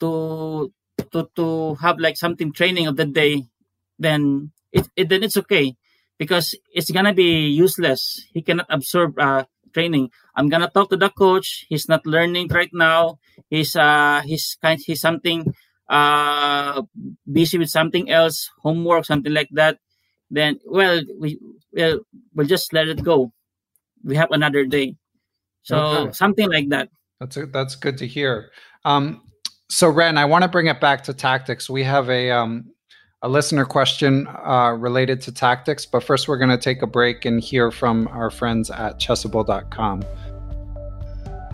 to 0.00 0.72
to 1.12 1.28
to 1.36 1.74
have 1.80 1.98
like 1.98 2.16
something 2.16 2.52
training 2.52 2.86
of 2.86 2.96
the 2.96 3.06
day, 3.06 3.46
then 3.98 4.52
it, 4.72 4.88
it 4.96 5.08
then 5.08 5.22
it's 5.22 5.36
okay 5.38 5.74
because 6.18 6.54
it's 6.72 6.90
gonna 6.90 7.14
be 7.14 7.48
useless. 7.48 8.24
He 8.32 8.42
cannot 8.42 8.66
absorb 8.70 9.18
uh, 9.18 9.44
training. 9.74 10.10
I'm 10.36 10.48
gonna 10.48 10.70
talk 10.70 10.90
to 10.90 10.96
the 10.96 11.10
coach. 11.10 11.66
He's 11.68 11.88
not 11.88 12.06
learning 12.06 12.48
right 12.48 12.72
now. 12.72 13.18
He's 13.50 13.76
uh 13.76 14.22
he's 14.24 14.56
kind 14.62 14.80
he's 14.84 15.00
something 15.00 15.54
uh 15.88 16.82
busy 17.30 17.58
with 17.58 17.70
something 17.70 18.10
else, 18.10 18.50
homework, 18.62 19.04
something 19.04 19.32
like 19.32 19.50
that. 19.52 19.78
Then 20.30 20.58
well 20.66 21.02
we 21.18 21.38
well 21.72 22.00
we'll 22.34 22.46
just 22.46 22.72
let 22.72 22.88
it 22.88 23.02
go. 23.02 23.32
We 24.02 24.16
have 24.16 24.30
another 24.30 24.64
day. 24.64 24.96
So 25.62 25.76
okay. 25.78 26.12
something 26.12 26.50
like 26.50 26.68
that. 26.70 26.90
That's 27.20 27.36
a, 27.36 27.46
that's 27.46 27.74
good 27.74 27.98
to 27.98 28.06
hear. 28.06 28.50
Um, 28.84 29.22
so 29.68 29.88
Ren, 29.88 30.18
I 30.18 30.24
want 30.26 30.42
to 30.42 30.48
bring 30.48 30.66
it 30.66 30.80
back 30.80 31.04
to 31.04 31.14
tactics. 31.14 31.70
We 31.70 31.84
have 31.84 32.10
a 32.10 32.30
um, 32.30 32.70
a 33.24 33.28
listener 33.28 33.64
question 33.64 34.28
uh, 34.44 34.76
related 34.78 35.22
to 35.22 35.32
tactics. 35.32 35.86
But 35.86 36.04
first, 36.04 36.28
we're 36.28 36.36
going 36.36 36.50
to 36.50 36.58
take 36.58 36.82
a 36.82 36.86
break 36.86 37.24
and 37.24 37.40
hear 37.40 37.70
from 37.70 38.06
our 38.08 38.30
friends 38.30 38.70
at 38.70 39.00
chessable.com. 39.00 40.04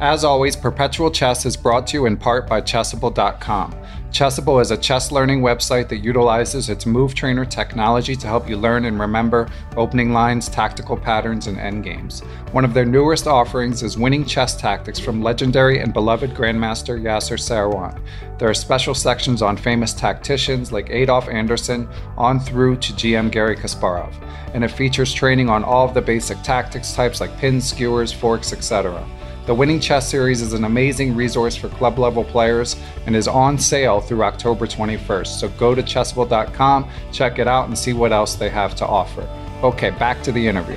As 0.00 0.24
always, 0.24 0.56
Perpetual 0.56 1.12
Chess 1.12 1.46
is 1.46 1.56
brought 1.56 1.86
to 1.88 1.96
you 1.96 2.06
in 2.06 2.16
part 2.16 2.48
by 2.48 2.60
Chessable.com. 2.60 3.76
Chessable 4.10 4.60
is 4.60 4.72
a 4.72 4.76
chess 4.76 5.12
learning 5.12 5.40
website 5.40 5.88
that 5.88 5.98
utilizes 5.98 6.68
its 6.68 6.84
Move 6.84 7.14
Trainer 7.14 7.44
technology 7.44 8.16
to 8.16 8.26
help 8.26 8.48
you 8.48 8.56
learn 8.56 8.84
and 8.86 8.98
remember 8.98 9.48
opening 9.76 10.12
lines, 10.12 10.48
tactical 10.48 10.96
patterns, 10.96 11.46
and 11.46 11.56
endgames. 11.56 12.24
One 12.52 12.64
of 12.64 12.74
their 12.74 12.84
newest 12.84 13.28
offerings 13.28 13.84
is 13.84 13.96
Winning 13.96 14.24
Chess 14.24 14.56
Tactics 14.56 14.98
from 14.98 15.22
legendary 15.22 15.78
and 15.78 15.92
beloved 15.92 16.30
Grandmaster 16.30 17.00
Yasser 17.00 17.38
Seirawan. 17.38 18.00
There 18.38 18.50
are 18.50 18.54
special 18.54 18.94
sections 18.94 19.42
on 19.42 19.56
famous 19.56 19.94
tacticians 19.94 20.72
like 20.72 20.90
Adolf 20.90 21.26
Anderssen 21.26 21.88
on 22.16 22.40
through 22.40 22.78
to 22.78 22.92
GM 22.94 23.30
Gary 23.30 23.56
Kasparov, 23.56 24.12
and 24.54 24.64
it 24.64 24.72
features 24.72 25.14
training 25.14 25.48
on 25.48 25.62
all 25.62 25.86
of 25.86 25.94
the 25.94 26.02
basic 26.02 26.42
tactics 26.42 26.92
types 26.94 27.20
like 27.20 27.36
pins, 27.38 27.70
skewers, 27.70 28.12
forks, 28.12 28.52
etc. 28.52 29.06
The 29.46 29.54
Winning 29.54 29.80
Chess 29.80 30.06
Series 30.06 30.42
is 30.42 30.52
an 30.52 30.64
amazing 30.64 31.16
resource 31.16 31.56
for 31.56 31.70
club 31.70 31.98
level 31.98 32.24
players 32.24 32.76
and 33.06 33.16
is 33.16 33.26
on 33.26 33.58
sale 33.58 34.00
through 34.00 34.22
October 34.22 34.66
21st. 34.66 35.26
So 35.26 35.48
go 35.50 35.74
to 35.74 35.82
chessable.com, 35.82 36.90
check 37.10 37.38
it 37.38 37.48
out, 37.48 37.66
and 37.66 37.76
see 37.76 37.94
what 37.94 38.12
else 38.12 38.34
they 38.34 38.50
have 38.50 38.74
to 38.76 38.86
offer. 38.86 39.22
Okay, 39.62 39.90
back 39.90 40.22
to 40.24 40.32
the 40.32 40.46
interview. 40.46 40.76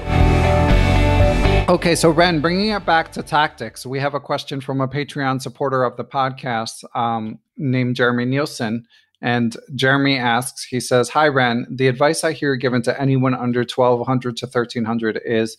Okay, 1.70 1.94
so 1.94 2.10
Ren, 2.10 2.40
bringing 2.40 2.70
it 2.70 2.86
back 2.86 3.12
to 3.14 3.22
tactics, 3.22 3.86
we 3.86 4.00
have 4.00 4.14
a 4.14 4.20
question 4.20 4.62
from 4.62 4.80
a 4.80 4.88
Patreon 4.88 5.42
supporter 5.42 5.84
of 5.84 5.98
the 5.98 6.06
podcast 6.06 6.84
um, 6.96 7.40
named 7.58 7.98
Jeremy 7.98 8.26
Nielsen. 8.26 8.88
And 9.22 9.56
Jeremy 9.74 10.18
asks, 10.18 10.66
he 10.66 10.82
says, 10.82 11.08
Hi, 11.10 11.30
Ren. 11.30 11.66
The 11.70 11.88
advice 11.88 12.26
I 12.26 12.34
hear 12.34 12.58
given 12.58 12.82
to 12.82 13.02
anyone 13.02 13.34
under 13.34 13.62
1200 13.62 14.36
to 14.38 14.46
1300 14.46 15.22
is 15.24 15.56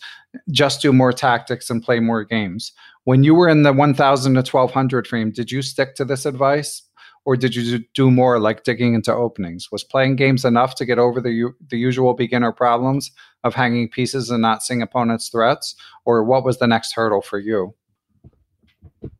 just 0.50 0.82
do 0.82 0.92
more 0.92 1.14
tactics 1.14 1.70
and 1.70 1.82
play 1.82 1.98
more 1.98 2.24
games. 2.24 2.72
When 3.04 3.22
you 3.22 3.34
were 3.34 3.48
in 3.48 3.62
the 3.62 3.72
1000 3.72 4.34
to 4.34 4.38
1200 4.38 5.06
frame, 5.06 5.30
did 5.30 5.52
you 5.52 5.62
stick 5.62 5.94
to 5.96 6.04
this 6.04 6.24
advice? 6.26 6.82
Or 7.26 7.36
did 7.36 7.54
you 7.54 7.80
do 7.94 8.10
more 8.10 8.38
like 8.38 8.64
digging 8.64 8.92
into 8.94 9.14
openings? 9.14 9.72
Was 9.72 9.82
playing 9.82 10.16
games 10.16 10.44
enough 10.44 10.74
to 10.76 10.84
get 10.84 10.98
over 10.98 11.20
the, 11.20 11.52
the 11.70 11.78
usual 11.78 12.12
beginner 12.12 12.52
problems 12.52 13.10
of 13.44 13.54
hanging 13.54 13.88
pieces 13.88 14.30
and 14.30 14.42
not 14.42 14.62
seeing 14.62 14.82
opponents' 14.82 15.30
threats? 15.30 15.74
Or 16.04 16.22
what 16.22 16.44
was 16.44 16.58
the 16.58 16.66
next 16.66 16.92
hurdle 16.92 17.22
for 17.22 17.38
you? 17.38 17.74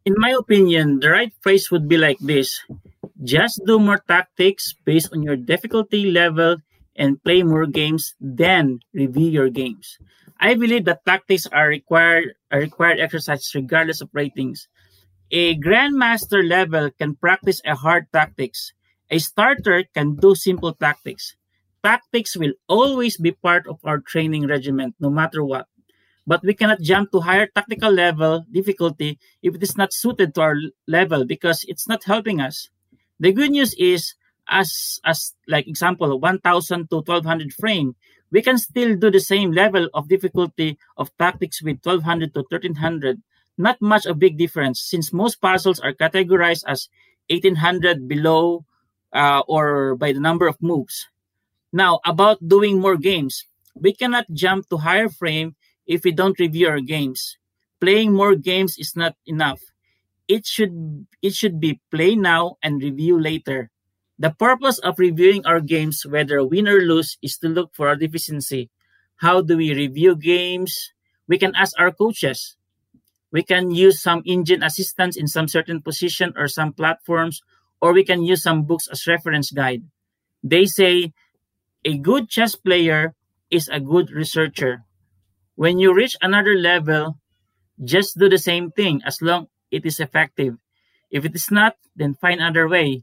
In 0.05 0.15
my 0.17 0.31
opinion, 0.31 1.01
the 1.01 1.11
right 1.11 1.33
phrase 1.41 1.71
would 1.71 1.89
be 1.89 1.97
like 1.97 2.19
this 2.19 2.61
just 3.23 3.61
do 3.65 3.79
more 3.79 3.99
tactics 3.99 4.75
based 4.85 5.13
on 5.13 5.23
your 5.23 5.37
difficulty 5.37 6.11
level 6.11 6.57
and 6.97 7.23
play 7.23 7.43
more 7.43 7.67
games, 7.67 8.15
then 8.21 8.81
review 8.93 9.29
your 9.29 9.51
games. 9.51 9.99
I 10.41 10.55
believe 10.55 10.85
that 10.87 11.05
tactics 11.05 11.47
are 11.47 11.69
required 11.69 12.35
are 12.51 12.61
required 12.61 13.01
exercise 13.01 13.51
regardless 13.55 14.01
of 14.01 14.11
ratings. 14.13 14.69
A 15.31 15.57
grandmaster 15.57 16.47
level 16.47 16.91
can 16.91 17.17
practice 17.17 17.61
a 17.65 17.75
hard 17.75 18.07
tactics. 18.13 18.73
A 19.11 19.19
starter 19.19 19.85
can 19.95 20.17
do 20.17 20.35
simple 20.35 20.75
tactics. 20.75 21.37
Tactics 21.83 22.37
will 22.37 22.53
always 22.69 23.17
be 23.17 23.33
part 23.33 23.67
of 23.67 23.79
our 23.85 24.01
training 24.01 24.47
regimen, 24.47 24.95
no 25.01 25.11
matter 25.11 25.45
what. 25.45 25.67
But 26.27 26.43
we 26.43 26.55
cannot 26.55 26.81
jump 26.81 27.13
to 27.13 27.21
higher 27.21 27.47
tactical 27.47 27.93
level 27.93 28.45
difficulty 28.51 29.19
if 29.43 29.55
it 29.55 29.63
is 29.63 29.77
not 29.77 29.93
suited 29.93 30.35
to 30.35 30.41
our 30.41 30.57
level 30.89 31.25
because 31.27 31.65
it's 31.69 31.87
not 31.87 32.05
helping 32.05 32.41
us. 32.41 32.69
The 33.21 33.33
good 33.33 33.51
news 33.51 33.75
is, 33.75 34.15
as 34.49 35.01
as 35.05 35.35
like 35.47 35.69
example, 35.69 36.19
1,000 36.19 36.91
to 36.91 36.97
1,200 36.97 37.53
frame, 37.53 37.97
we 38.35 38.43
can 38.43 38.59
still 38.59 38.97
do 38.99 39.15
the 39.15 39.23
same 39.23 39.53
level 39.53 39.87
of 39.95 40.11
difficulty 40.11 40.77
of 40.99 41.15
tactics 41.17 41.63
with 41.63 41.79
1,200 41.87 42.35
to 42.35 42.43
1,300. 42.51 43.23
Not 43.57 43.81
much 43.81 44.07
a 44.07 44.15
big 44.15 44.37
difference 44.37 44.83
since 44.83 45.13
most 45.13 45.39
puzzles 45.41 45.79
are 45.79 45.95
categorized 45.95 46.65
as 46.67 46.89
1,800 47.31 48.09
below 48.09 48.67
uh, 49.15 49.43
or 49.47 49.95
by 49.95 50.11
the 50.11 50.19
number 50.19 50.49
of 50.49 50.59
moves. 50.61 51.07
Now, 51.73 52.01
about 52.05 52.43
doing 52.43 52.81
more 52.81 52.97
games, 52.97 53.47
we 53.79 53.95
cannot 53.95 54.27
jump 54.35 54.69
to 54.71 54.79
higher 54.79 55.09
frame 55.09 55.55
if 55.87 56.03
we 56.03 56.11
don't 56.11 56.39
review 56.41 56.67
our 56.67 56.81
games. 56.81 57.39
Playing 57.81 58.13
more 58.13 58.35
games 58.35 58.75
is 58.79 58.97
not 58.97 59.15
enough 59.27 59.61
it 60.29 60.47
should 60.47 61.07
it 61.23 61.35
should 61.35 61.61
be 61.61 61.81
play 61.91 62.15
now 62.15 62.57
and 62.63 62.83
review 62.83 63.21
later. 63.21 63.71
The 64.19 64.31
purpose 64.31 64.79
of 64.79 64.99
reviewing 64.99 65.45
our 65.45 65.61
games, 65.61 66.07
whether 66.07 66.45
win 66.47 66.69
or 66.69 66.79
lose, 66.81 67.19
is 67.21 67.37
to 67.39 67.49
look 67.49 67.75
for 67.75 67.89
our 67.89 67.97
deficiency. 67.97 68.71
How 69.17 69.43
do 69.43 69.57
we 69.57 69.75
review 69.75 70.15
games? 70.15 70.93
We 71.27 71.39
can 71.39 71.55
ask 71.55 71.75
our 71.79 71.91
coaches. 71.91 72.57
We 73.33 73.43
can 73.43 73.73
use 73.73 74.01
some 74.01 74.23
engine 74.25 74.63
assistance 74.63 75.17
in 75.17 75.27
some 75.27 75.49
certain 75.49 75.83
position 75.83 76.33
or 76.37 76.47
some 76.47 76.73
platforms, 76.73 77.43
or 77.81 77.93
we 77.93 78.05
can 78.05 78.23
use 78.23 78.43
some 78.43 78.63
books 78.63 78.87
as 78.87 79.07
reference 79.07 79.51
guide. 79.51 79.83
They 80.43 80.67
say 80.67 81.13
a 81.85 81.99
good 81.99 82.29
chess 82.31 82.55
player 82.55 83.15
is 83.51 83.69
a 83.69 83.81
good 83.81 84.11
researcher. 84.13 84.85
When 85.57 85.79
you 85.79 85.93
reach 85.93 86.17
another 86.23 86.55
level, 86.55 87.19
just 87.83 88.19
do 88.19 88.29
the 88.29 88.39
same 88.39 88.71
thing 88.71 89.03
as 89.05 89.21
long 89.21 89.49
it 89.71 89.85
is 89.85 89.99
effective. 89.99 90.55
If 91.11 91.25
it 91.25 91.35
is 91.35 91.51
not, 91.51 91.75
then 91.97 92.15
find 92.15 92.41
other 92.41 92.69
way. 92.69 93.03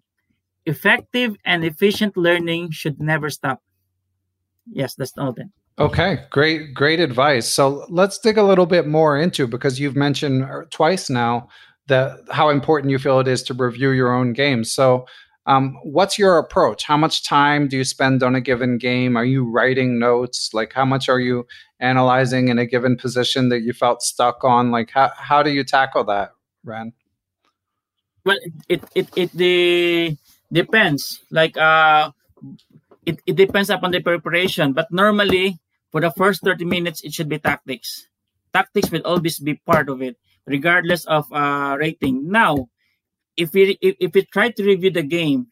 Effective 0.66 1.36
and 1.44 1.64
efficient 1.66 2.16
learning 2.16 2.72
should 2.72 3.00
never 3.00 3.30
stop. 3.30 3.62
Yes, 4.72 4.96
that's 4.96 5.18
all 5.18 5.34
then. 5.34 5.52
Okay, 5.80 6.20
great, 6.30 6.74
great 6.74 7.00
advice. 7.00 7.48
So 7.48 7.86
let's 7.90 8.20
dig 8.20 8.38
a 8.38 8.44
little 8.44 8.66
bit 8.66 8.86
more 8.86 9.18
into 9.18 9.48
because 9.48 9.80
you've 9.80 9.96
mentioned 9.96 10.44
uh, 10.44 10.62
twice 10.70 11.10
now 11.10 11.48
that 11.88 12.20
how 12.30 12.50
important 12.50 12.92
you 12.92 13.00
feel 13.00 13.20
it 13.20 13.28
is 13.28 13.42
to 13.44 13.54
review 13.54 13.90
your 13.92 14.14
own 14.14 14.34
games. 14.34 14.72
So, 14.72 15.06
um, 15.48 15.76
what's 15.84 16.20
your 16.20 16.38
approach? 16.38 16.84
How 16.84 16.98
much 16.98 17.26
time 17.26 17.68
do 17.68 17.76
you 17.76 17.84
spend 17.84 18.22
on 18.22 18.36
a 18.36 18.42
given 18.42 18.78
game? 18.78 19.18
Are 19.18 19.26
you 19.26 19.50
writing 19.50 19.98
notes? 19.98 20.52
Like, 20.54 20.72
how 20.72 20.86
much 20.86 21.10
are 21.10 21.20
you 21.20 21.48
analyzing 21.80 22.50
in 22.50 22.60
a 22.60 22.66
given 22.68 22.96
position 22.96 23.50
that 23.50 23.62
you 23.62 23.74
felt 23.74 24.04
stuck 24.04 24.44
on? 24.44 24.70
Like, 24.70 24.92
how 24.92 25.12
how 25.18 25.42
do 25.42 25.50
you 25.50 25.64
tackle 25.64 26.04
that? 26.06 26.32
Ren? 26.64 26.94
Well, 28.24 28.38
it 28.70 28.84
it 28.94 29.10
it, 29.16 29.32
the 29.32 30.16
depends. 30.52 31.22
Like 31.32 31.58
uh, 31.58 32.12
it, 33.06 33.22
it 33.26 33.36
depends 33.36 33.70
upon 33.70 33.92
the 33.92 34.02
preparation. 34.02 34.74
But 34.74 34.92
normally, 34.92 35.60
for 35.92 36.02
the 36.02 36.12
first 36.12 36.44
30 36.44 36.66
minutes, 36.66 37.02
it 37.04 37.14
should 37.14 37.30
be 37.30 37.40
tactics. 37.40 38.08
Tactics 38.54 38.92
will 38.92 39.06
always 39.06 39.40
be 39.40 39.56
part 39.56 39.90
of 39.90 40.02
it, 40.02 40.18
regardless 40.46 41.06
of 41.06 41.32
uh, 41.32 41.78
rating. 41.80 42.30
Now, 42.30 42.68
if 43.38 43.54
we 43.54 43.78
if, 43.82 43.96
if 44.00 44.14
we 44.14 44.24
try 44.26 44.50
to 44.52 44.64
review 44.64 44.92
the 44.92 45.04
game, 45.04 45.48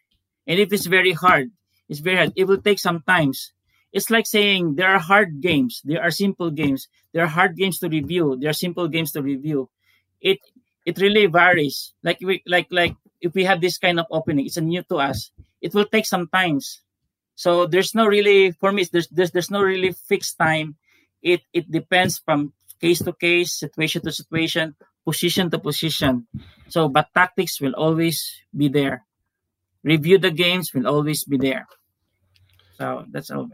and 0.47 0.59
if 0.59 0.73
it's 0.73 0.85
very 0.85 1.13
hard, 1.13 1.51
it's 1.87 1.99
very 1.99 2.17
hard. 2.17 2.33
It 2.35 2.45
will 2.45 2.61
take 2.61 2.79
some 2.79 3.03
times. 3.07 3.51
It's 3.91 4.09
like 4.09 4.27
saying 4.27 4.75
there 4.75 4.89
are 4.89 4.99
hard 4.99 5.41
games, 5.41 5.81
there 5.83 6.01
are 6.01 6.11
simple 6.11 6.51
games, 6.51 6.87
there 7.13 7.23
are 7.23 7.27
hard 7.31 7.57
games 7.57 7.79
to 7.79 7.89
review, 7.89 8.37
there 8.39 8.51
are 8.51 8.53
simple 8.53 8.87
games 8.87 9.11
to 9.13 9.21
review. 9.21 9.69
It 10.21 10.39
it 10.85 10.99
really 10.99 11.25
varies. 11.25 11.93
Like 12.03 12.19
we 12.21 12.43
like 12.45 12.67
like 12.69 12.95
if 13.21 13.33
we 13.33 13.43
have 13.43 13.61
this 13.61 13.77
kind 13.77 13.99
of 13.99 14.05
opening, 14.11 14.45
it's 14.45 14.57
new 14.57 14.83
to 14.83 14.97
us. 14.97 15.31
It 15.61 15.73
will 15.73 15.85
take 15.85 16.05
some 16.05 16.27
times. 16.27 16.81
So 17.35 17.65
there's 17.65 17.95
no 17.95 18.05
really 18.05 18.51
for 18.51 18.71
me. 18.71 18.85
There's 18.91 19.07
there's 19.07 19.31
there's 19.31 19.51
no 19.51 19.61
really 19.61 19.91
fixed 19.91 20.37
time. 20.37 20.75
It 21.21 21.41
it 21.53 21.71
depends 21.71 22.19
from 22.19 22.53
case 22.81 22.99
to 23.03 23.13
case, 23.13 23.59
situation 23.59 24.01
to 24.03 24.11
situation, 24.11 24.75
position 25.05 25.49
to 25.51 25.59
position. 25.59 26.27
So, 26.69 26.87
but 26.87 27.07
tactics 27.13 27.59
will 27.61 27.73
always 27.73 28.19
be 28.55 28.67
there. 28.67 29.05
Review 29.83 30.17
the 30.17 30.31
games 30.31 30.73
will 30.73 30.87
always 30.87 31.23
be 31.23 31.37
there. 31.37 31.67
So 32.77 33.05
that's 33.11 33.31
all. 33.31 33.49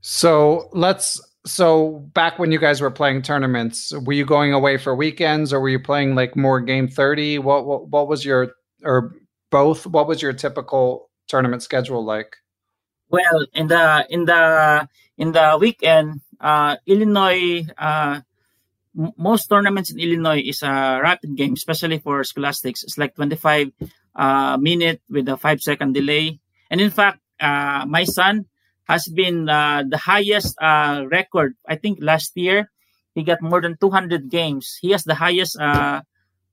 So 0.00 0.68
let's. 0.72 1.20
So 1.46 2.04
back 2.12 2.38
when 2.38 2.52
you 2.52 2.58
guys 2.58 2.82
were 2.82 2.90
playing 2.90 3.22
tournaments, 3.22 3.92
were 4.04 4.12
you 4.12 4.26
going 4.26 4.52
away 4.52 4.76
for 4.76 4.94
weekends, 4.94 5.52
or 5.52 5.60
were 5.60 5.70
you 5.70 5.80
playing 5.80 6.14
like 6.14 6.36
more 6.36 6.60
game 6.60 6.86
thirty? 6.86 7.38
What 7.38 7.64
what, 7.64 7.88
what 7.88 8.08
was 8.08 8.24
your 8.24 8.52
or 8.84 9.16
both? 9.50 9.86
What 9.86 10.06
was 10.06 10.22
your 10.22 10.32
typical 10.32 11.10
tournament 11.28 11.62
schedule 11.62 12.04
like? 12.04 12.36
Well, 13.10 13.46
in 13.54 13.66
the 13.66 14.06
in 14.08 14.24
the 14.24 14.88
in 15.18 15.32
the 15.32 15.58
weekend, 15.60 16.20
uh, 16.40 16.76
Illinois, 16.86 17.66
uh, 17.76 18.20
most 19.16 19.48
tournaments 19.48 19.90
in 19.90 19.98
Illinois 19.98 20.40
is 20.40 20.62
a 20.62 21.00
rapid 21.02 21.36
game, 21.36 21.54
especially 21.54 21.98
for 21.98 22.22
scholastics. 22.24 22.82
It's 22.82 22.98
like 22.98 23.14
25 23.14 23.72
uh, 24.14 24.56
minute 24.58 25.02
with 25.08 25.28
a 25.28 25.36
five 25.36 25.60
second 25.60 25.94
delay. 25.94 26.40
And 26.70 26.80
in 26.80 26.90
fact, 26.90 27.18
uh, 27.40 27.84
my 27.86 28.04
son 28.04 28.46
has 28.84 29.08
been 29.08 29.48
uh, 29.48 29.84
the 29.88 29.96
highest 29.98 30.54
uh, 30.60 31.04
record. 31.10 31.54
I 31.66 31.76
think 31.76 31.98
last 32.00 32.36
year 32.36 32.70
he 33.14 33.22
got 33.22 33.42
more 33.42 33.60
than 33.60 33.76
200 33.76 34.30
games. 34.30 34.78
He 34.80 34.90
has 34.90 35.04
the 35.04 35.14
highest 35.14 35.58
uh, 35.58 35.62
uh, 35.62 36.00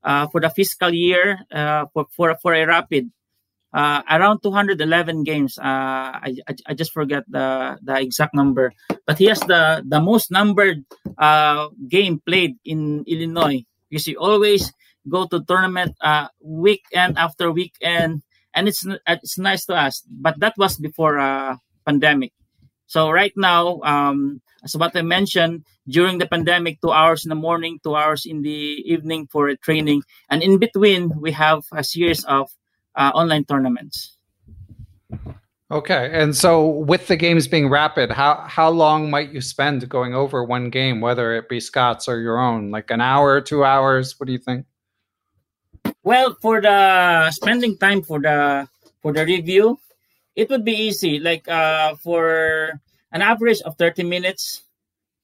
for 0.02 0.40
the 0.40 0.50
fiscal 0.50 0.92
year 0.92 1.38
uh, 1.52 1.86
for, 1.92 2.06
for 2.14 2.36
for 2.42 2.54
a 2.54 2.64
rapid 2.66 3.10
uh, 3.72 4.02
around 4.10 4.40
211 4.42 5.24
games. 5.24 5.58
Uh, 5.58 5.62
I, 6.24 6.36
I, 6.48 6.54
I 6.68 6.74
just 6.74 6.92
forget 6.92 7.24
the 7.28 7.78
the 7.82 8.00
exact 8.00 8.34
number, 8.34 8.72
but 9.06 9.18
he 9.18 9.26
has 9.26 9.40
the 9.40 9.84
the 9.86 10.00
most 10.00 10.30
numbered 10.30 10.84
uh, 11.18 11.68
game 11.88 12.20
played 12.24 12.56
in 12.64 13.04
Illinois. 13.06 13.64
You 13.90 13.98
see, 13.98 14.16
always 14.16 14.72
go 15.08 15.26
to 15.26 15.44
tournament 15.44 15.96
uh, 16.00 16.28
weekend 16.42 17.18
after 17.18 17.50
weekend, 17.50 18.22
and 18.54 18.68
it's 18.68 18.84
it's 19.06 19.38
nice 19.38 19.64
to 19.66 19.74
us. 19.74 20.04
But 20.08 20.40
that 20.40 20.54
was 20.56 20.76
before 20.76 21.18
uh, 21.18 21.56
pandemic. 21.86 22.32
So 22.88 23.10
right 23.10 23.32
now, 23.36 23.80
um, 23.82 24.40
as 24.64 24.74
what 24.74 24.96
I 24.96 25.02
mentioned, 25.02 25.64
during 25.86 26.18
the 26.18 26.26
pandemic, 26.26 26.80
two 26.80 26.90
hours 26.90 27.24
in 27.24 27.28
the 27.28 27.36
morning, 27.36 27.78
two 27.84 27.94
hours 27.94 28.24
in 28.24 28.42
the 28.42 28.82
evening 28.84 29.28
for 29.30 29.48
a 29.48 29.56
training, 29.56 30.02
and 30.30 30.42
in 30.42 30.58
between 30.58 31.12
we 31.20 31.30
have 31.32 31.64
a 31.72 31.84
series 31.84 32.24
of 32.24 32.50
uh, 32.96 33.12
online 33.14 33.44
tournaments. 33.44 34.16
Okay, 35.70 36.08
and 36.14 36.34
so 36.34 36.66
with 36.66 37.08
the 37.08 37.16
games 37.16 37.46
being 37.46 37.68
rapid, 37.68 38.10
how 38.10 38.40
how 38.48 38.70
long 38.70 39.10
might 39.10 39.32
you 39.32 39.42
spend 39.42 39.86
going 39.86 40.14
over 40.14 40.42
one 40.42 40.70
game, 40.70 41.02
whether 41.02 41.36
it 41.36 41.48
be 41.48 41.60
Scott's 41.60 42.08
or 42.08 42.20
your 42.20 42.40
own? 42.40 42.70
Like 42.70 42.90
an 42.90 43.02
hour, 43.02 43.42
two 43.42 43.64
hours? 43.64 44.18
What 44.18 44.26
do 44.28 44.32
you 44.32 44.40
think? 44.40 44.64
Well, 46.02 46.36
for 46.40 46.62
the 46.62 47.30
spending 47.32 47.76
time 47.76 48.00
for 48.00 48.18
the 48.18 48.66
for 49.02 49.12
the 49.12 49.26
review, 49.26 49.76
it 50.38 50.48
would 50.50 50.64
be 50.64 50.86
easy. 50.86 51.18
Like 51.18 51.48
uh, 51.50 51.96
for 51.98 52.78
an 53.10 53.22
average 53.22 53.60
of 53.62 53.74
thirty 53.74 54.04
minutes 54.06 54.62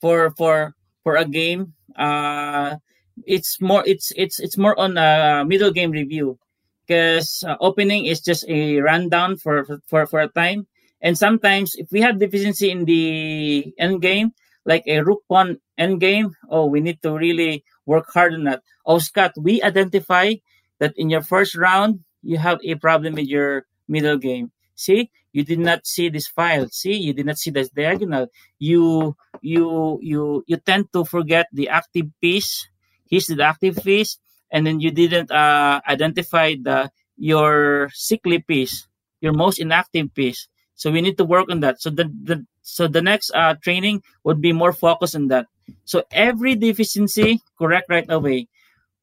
for 0.00 0.34
for 0.34 0.74
for 1.04 1.14
a 1.14 1.24
game, 1.24 1.74
uh, 1.94 2.82
it's 3.22 3.60
more 3.60 3.86
it's 3.86 4.10
it's 4.16 4.40
it's 4.40 4.58
more 4.58 4.74
on 4.74 4.98
a 4.98 5.44
middle 5.46 5.70
game 5.70 5.92
review. 5.92 6.38
Because 6.84 7.44
uh, 7.46 7.56
opening 7.60 8.04
is 8.04 8.20
just 8.20 8.44
a 8.48 8.82
rundown 8.82 9.38
for, 9.38 9.64
for 9.88 10.04
for 10.06 10.20
a 10.20 10.28
time. 10.28 10.66
And 11.00 11.16
sometimes 11.16 11.76
if 11.76 11.88
we 11.92 12.00
have 12.02 12.18
deficiency 12.18 12.70
in 12.70 12.84
the 12.84 13.72
end 13.78 14.02
game 14.02 14.32
like 14.66 14.82
a 14.86 15.00
rook 15.00 15.20
pawn 15.28 15.60
end 15.76 16.00
game 16.00 16.32
oh 16.48 16.64
we 16.64 16.80
need 16.80 17.00
to 17.02 17.12
really 17.12 17.62
work 17.86 18.06
hard 18.12 18.34
on 18.34 18.44
that. 18.44 18.62
Oh 18.84 18.98
scott 18.98 19.32
we 19.36 19.62
identify 19.62 20.34
that 20.80 20.92
in 20.96 21.08
your 21.08 21.22
first 21.22 21.54
round 21.54 22.00
you 22.22 22.36
have 22.38 22.58
a 22.64 22.74
problem 22.76 23.14
with 23.14 23.28
your 23.28 23.64
middle 23.88 24.16
game 24.16 24.50
see 24.74 25.10
you 25.32 25.44
did 25.44 25.58
not 25.58 25.86
see 25.86 26.08
this 26.08 26.26
file 26.28 26.68
see 26.68 26.94
you 26.94 27.12
did 27.12 27.26
not 27.26 27.38
see 27.38 27.50
this 27.50 27.68
diagonal 27.70 28.26
you 28.58 29.16
you 29.40 29.98
you 30.02 30.44
you 30.46 30.56
tend 30.58 30.92
to 30.92 31.04
forget 31.04 31.46
the 31.52 31.68
active 31.68 32.06
piece 32.20 32.68
here's 33.08 33.26
the 33.26 33.42
active 33.42 33.76
piece 33.82 34.18
and 34.50 34.66
then 34.66 34.80
you 34.80 34.90
didn't 34.90 35.30
uh, 35.30 35.80
identify 35.88 36.54
the 36.54 36.90
your 37.16 37.90
sickly 37.92 38.38
piece, 38.38 38.86
your 39.20 39.32
most 39.32 39.58
inactive 39.58 40.14
piece. 40.14 40.48
So 40.74 40.90
we 40.90 41.00
need 41.00 41.18
to 41.18 41.24
work 41.24 41.50
on 41.50 41.60
that. 41.60 41.80
So 41.80 41.90
the, 41.90 42.04
the 42.04 42.46
so 42.62 42.88
the 42.88 43.02
next 43.02 43.30
uh, 43.34 43.54
training 43.62 44.02
would 44.24 44.40
be 44.40 44.52
more 44.52 44.72
focused 44.72 45.14
on 45.14 45.28
that. 45.28 45.46
So 45.84 46.02
every 46.10 46.56
deficiency 46.56 47.40
correct 47.58 47.86
right 47.88 48.06
away. 48.08 48.48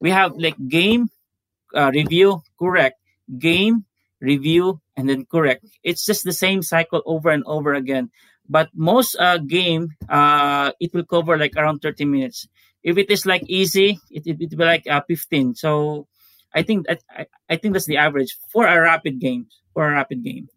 We 0.00 0.10
have 0.10 0.32
like 0.36 0.56
game 0.68 1.08
uh, 1.74 1.90
review 1.94 2.42
correct, 2.58 2.98
game 3.38 3.84
review 4.20 4.80
and 4.96 5.08
then 5.08 5.26
correct. 5.26 5.66
It's 5.82 6.04
just 6.04 6.24
the 6.24 6.32
same 6.32 6.62
cycle 6.62 7.02
over 7.06 7.30
and 7.30 7.44
over 7.46 7.74
again. 7.74 8.10
But 8.48 8.70
most 8.74 9.16
uh, 9.16 9.38
game 9.38 9.90
uh, 10.08 10.72
it 10.80 10.92
will 10.92 11.04
cover 11.04 11.38
like 11.38 11.56
around 11.56 11.80
30 11.80 12.04
minutes 12.04 12.48
if 12.82 12.98
it 12.98 13.10
is 13.10 13.26
like 13.26 13.42
easy, 13.46 13.98
it 14.10 14.26
it, 14.26 14.40
it 14.40 14.50
will 14.50 14.58
be 14.58 14.64
like 14.64 14.86
uh, 14.86 15.02
15. 15.06 15.54
So 15.54 16.06
I 16.54 16.62
think 16.62 16.86
that 16.86 17.02
I, 17.10 17.26
I 17.48 17.56
think 17.56 17.74
that's 17.74 17.86
the 17.86 17.96
average 17.96 18.36
for 18.52 18.66
a 18.66 18.80
rapid 18.80 19.20
game. 19.20 19.46
For 19.74 19.88
a 19.88 19.92
rapid 19.92 20.22
game. 20.22 20.48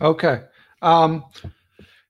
Okay. 0.00 0.42
Um, 0.82 1.24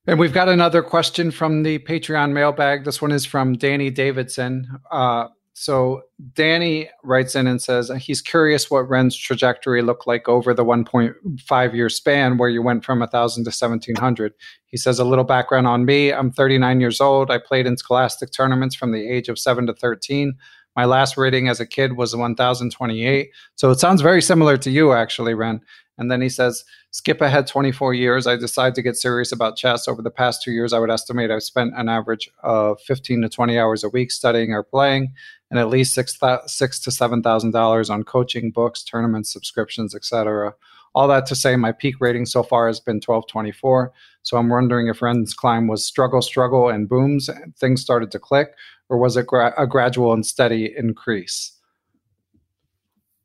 and 0.07 0.19
we've 0.19 0.33
got 0.33 0.49
another 0.49 0.83
question 0.83 1.31
from 1.31 1.63
the 1.63 1.79
Patreon 1.79 2.33
mailbag. 2.33 2.85
This 2.85 3.01
one 3.01 3.13
is 3.13 3.25
from 3.25 3.55
Danny 3.55 3.91
Davidson. 3.91 4.67
Uh, 4.91 5.29
so 5.61 6.01
Danny 6.33 6.89
writes 7.05 7.35
in 7.35 7.47
and 7.47 7.61
says 7.61 7.93
he's 7.99 8.23
curious 8.23 8.71
what 8.71 8.89
Ren's 8.89 9.15
trajectory 9.15 9.83
looked 9.83 10.07
like 10.07 10.27
over 10.27 10.55
the 10.55 10.65
1.5 10.65 11.75
year 11.75 11.91
span 11.91 12.39
where 12.39 12.49
you 12.49 12.63
went 12.63 12.83
from 12.83 13.01
1,000 13.01 13.45
to 13.45 13.49
1,700. 13.51 14.33
He 14.65 14.79
says 14.79 14.99
a 14.99 15.05
little 15.05 15.23
background 15.23 15.67
on 15.67 15.85
me. 15.85 16.15
I'm 16.15 16.33
39 16.33 16.81
years 16.81 16.99
old. 16.99 17.31
I 17.31 17.37
played 17.37 17.67
in 17.67 17.77
scholastic 17.77 18.33
tournaments 18.33 18.75
from 18.75 18.93
the 18.93 19.07
age 19.07 19.29
of 19.29 19.39
7 19.39 19.67
to 19.67 19.75
13. 19.75 20.33
My 20.77 20.87
last 20.87 21.19
rating 21.19 21.49
as 21.51 21.61
a 21.61 21.67
kid 21.67 21.95
was 21.95 22.17
1028. 22.17 23.31
So 23.57 23.71
it 23.71 23.81
sounds 23.81 24.01
very 24.01 24.23
similar 24.23 24.57
to 24.57 24.71
you, 24.71 24.95
actually, 24.95 25.35
Ren. 25.35 25.61
And 25.99 26.11
then 26.11 26.23
he 26.23 26.31
says, 26.31 26.65
skip 26.93 27.21
ahead 27.21 27.47
24 27.47 27.93
years. 27.93 28.27
I 28.27 28.37
decided 28.37 28.75
to 28.77 28.83
get 28.83 28.97
serious 28.97 29.31
about 29.33 29.59
chess. 29.59 29.87
Over 29.87 30.01
the 30.01 30.11
past 30.11 30.43
two 30.43 30.53
years, 30.53 30.73
I 30.73 30.79
would 30.79 30.91
estimate 30.91 31.31
I've 31.31 31.43
spent 31.43 31.75
an 31.77 31.91
average 31.91 32.31
of 32.43 32.81
15 32.81 33.21
to 33.21 33.29
20 33.29 33.59
hours 33.59 33.85
a 33.85 33.91
week 33.91 34.11
studying 34.11 34.53
or 34.55 34.63
playing 34.63 35.13
and 35.51 35.59
at 35.59 35.69
least 35.69 35.95
six, 35.95 36.19
six 36.47 36.81
to 36.81 36.91
seven 36.91 37.23
thousand 37.23 37.51
dollars 37.51 37.91
on 37.91 38.05
coaching, 38.05 38.51
books, 38.51 38.83
tournaments, 38.83 39.33
subscriptions, 39.33 39.95
etc. 39.95 40.55
All 40.95 41.09
that 41.09 41.27
to 41.27 41.37
say, 41.37 41.57
my 41.57 41.73
peak 41.73 41.97
rating 42.01 42.27
so 42.27 42.43
far 42.43 42.67
has 42.67 42.81
been 42.81 42.97
1224. 42.97 43.93
So 44.23 44.37
I'm 44.37 44.49
wondering 44.49 44.89
if 44.89 45.03
Ren's 45.03 45.35
climb 45.35 45.69
was 45.69 45.85
struggle, 45.85 46.21
struggle, 46.21 46.69
and 46.69 46.89
booms, 46.89 47.29
and 47.29 47.57
things 47.57 47.81
started 47.81 48.11
to 48.13 48.19
click, 48.19 48.55
or 48.89 48.99
was 48.99 49.17
it 49.17 49.27
gra- 49.27 49.55
a 49.57 49.67
gradual 49.67 50.13
and 50.13 50.27
steady 50.27 50.75
increase? 50.77 51.53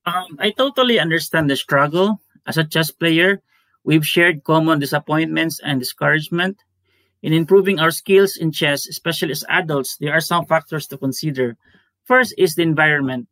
Um, 0.05 0.38
I 0.39 0.51
totally 0.51 0.99
understand 0.99 1.49
the 1.49 1.55
struggle. 1.55 2.21
As 2.45 2.57
a 2.57 2.63
chess 2.63 2.91
player, 2.91 3.41
we've 3.84 4.05
shared 4.05 4.43
common 4.43 4.78
disappointments 4.78 5.59
and 5.63 5.80
discouragement. 5.80 6.61
In 7.23 7.34
improving 7.34 7.80
our 7.80 7.89
skills 7.89 8.38
in 8.38 8.51
chess, 8.51 8.88
especially 8.88 9.32
as 9.32 9.43
adults, 9.49 9.97
there 9.97 10.13
are 10.13 10.21
some 10.21 10.45
factors 10.45 10.86
to 10.88 10.97
consider. 10.99 11.57
First 12.06 12.34
is 12.38 12.56
the 12.56 12.64
environment. 12.64 13.28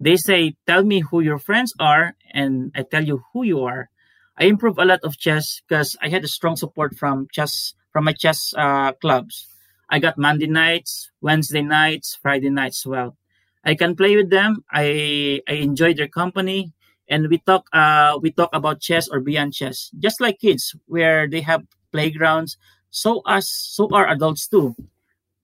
They 0.00 0.16
say, 0.16 0.56
tell 0.66 0.84
me 0.84 1.00
who 1.00 1.20
your 1.20 1.38
friends 1.38 1.72
are, 1.80 2.14
and 2.32 2.72
I 2.74 2.82
tell 2.82 3.04
you 3.04 3.22
who 3.32 3.44
you 3.44 3.62
are. 3.64 3.90
I 4.38 4.44
improve 4.46 4.78
a 4.78 4.84
lot 4.84 5.00
of 5.04 5.18
chess 5.18 5.60
because 5.66 5.96
I 6.02 6.08
had 6.08 6.24
a 6.24 6.28
strong 6.28 6.56
support 6.56 6.96
from 6.96 7.28
chess 7.32 7.74
from 7.92 8.04
my 8.04 8.12
chess 8.12 8.54
uh, 8.56 8.92
clubs. 8.94 9.46
I 9.90 9.98
got 9.98 10.18
Monday 10.18 10.46
nights, 10.46 11.10
Wednesday 11.20 11.62
nights, 11.62 12.18
Friday 12.20 12.50
nights. 12.50 12.86
Well, 12.86 13.16
I 13.64 13.74
can 13.74 13.94
play 13.96 14.16
with 14.16 14.30
them. 14.30 14.64
I 14.72 15.40
I 15.48 15.54
enjoy 15.62 15.94
their 15.94 16.08
company, 16.08 16.72
and 17.08 17.28
we 17.28 17.38
talk 17.38 17.68
uh, 17.72 18.18
we 18.20 18.30
talk 18.32 18.50
about 18.52 18.80
chess 18.80 19.08
or 19.08 19.20
beyond 19.20 19.54
chess, 19.54 19.90
just 19.98 20.20
like 20.20 20.40
kids, 20.40 20.74
where 20.86 21.28
they 21.28 21.42
have 21.42 21.62
playgrounds. 21.92 22.56
So 22.90 23.20
us, 23.26 23.48
so 23.48 23.88
are 23.92 24.08
adults 24.08 24.48
too. 24.48 24.74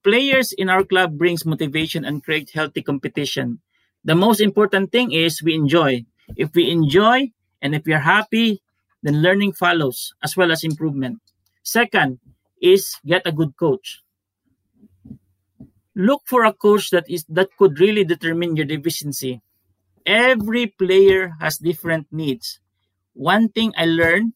Players 0.03 0.53
in 0.53 0.69
our 0.69 0.83
club 0.83 1.17
brings 1.17 1.45
motivation 1.45 2.05
and 2.05 2.23
create 2.23 2.51
healthy 2.53 2.81
competition. 2.81 3.59
The 4.05 4.15
most 4.15 4.39
important 4.39 4.91
thing 4.91 5.11
is 5.11 5.43
we 5.43 5.53
enjoy. 5.55 6.05
If 6.37 6.53
we 6.55 6.71
enjoy 6.71 7.31
and 7.61 7.75
if 7.75 7.83
we 7.85 7.93
are 7.93 7.99
happy, 7.99 8.61
then 9.03 9.21
learning 9.21 9.53
follows 9.53 10.13
as 10.23 10.37
well 10.37 10.51
as 10.51 10.63
improvement. 10.63 11.19
Second 11.63 12.19
is 12.61 12.95
get 13.05 13.27
a 13.27 13.31
good 13.31 13.57
coach. 13.57 13.99
Look 15.95 16.23
for 16.25 16.45
a 16.45 16.53
coach 16.53 16.91
that 16.91 17.09
is 17.09 17.25
that 17.27 17.49
could 17.57 17.79
really 17.79 18.05
determine 18.05 18.55
your 18.55 18.65
deficiency. 18.65 19.41
Every 20.05 20.67
player 20.67 21.35
has 21.41 21.57
different 21.57 22.07
needs. 22.09 22.59
One 23.13 23.49
thing 23.49 23.73
I 23.75 23.85
learned, 23.85 24.31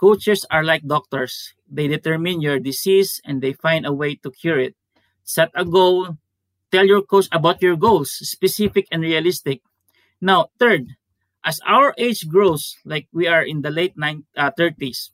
coaches 0.00 0.46
are 0.50 0.64
like 0.64 0.88
doctors. 0.88 1.52
They 1.68 1.86
determine 1.86 2.40
your 2.40 2.58
disease 2.58 3.20
and 3.26 3.42
they 3.42 3.52
find 3.52 3.84
a 3.84 3.92
way 3.92 4.16
to 4.24 4.30
cure 4.30 4.58
it. 4.58 4.74
Set 5.24 5.50
a 5.54 5.64
goal, 5.64 6.18
tell 6.70 6.86
your 6.86 7.02
coach 7.02 7.28
about 7.32 7.62
your 7.62 7.76
goals, 7.76 8.12
specific 8.12 8.86
and 8.90 9.02
realistic. 9.02 9.62
Now, 10.20 10.48
third, 10.58 10.88
as 11.44 11.60
our 11.66 11.94
age 11.98 12.28
grows, 12.28 12.76
like 12.84 13.08
we 13.12 13.26
are 13.26 13.42
in 13.42 13.62
the 13.62 13.70
late 13.70 13.96
90s, 13.96 14.24
uh, 14.36 14.50
30s, 14.52 15.10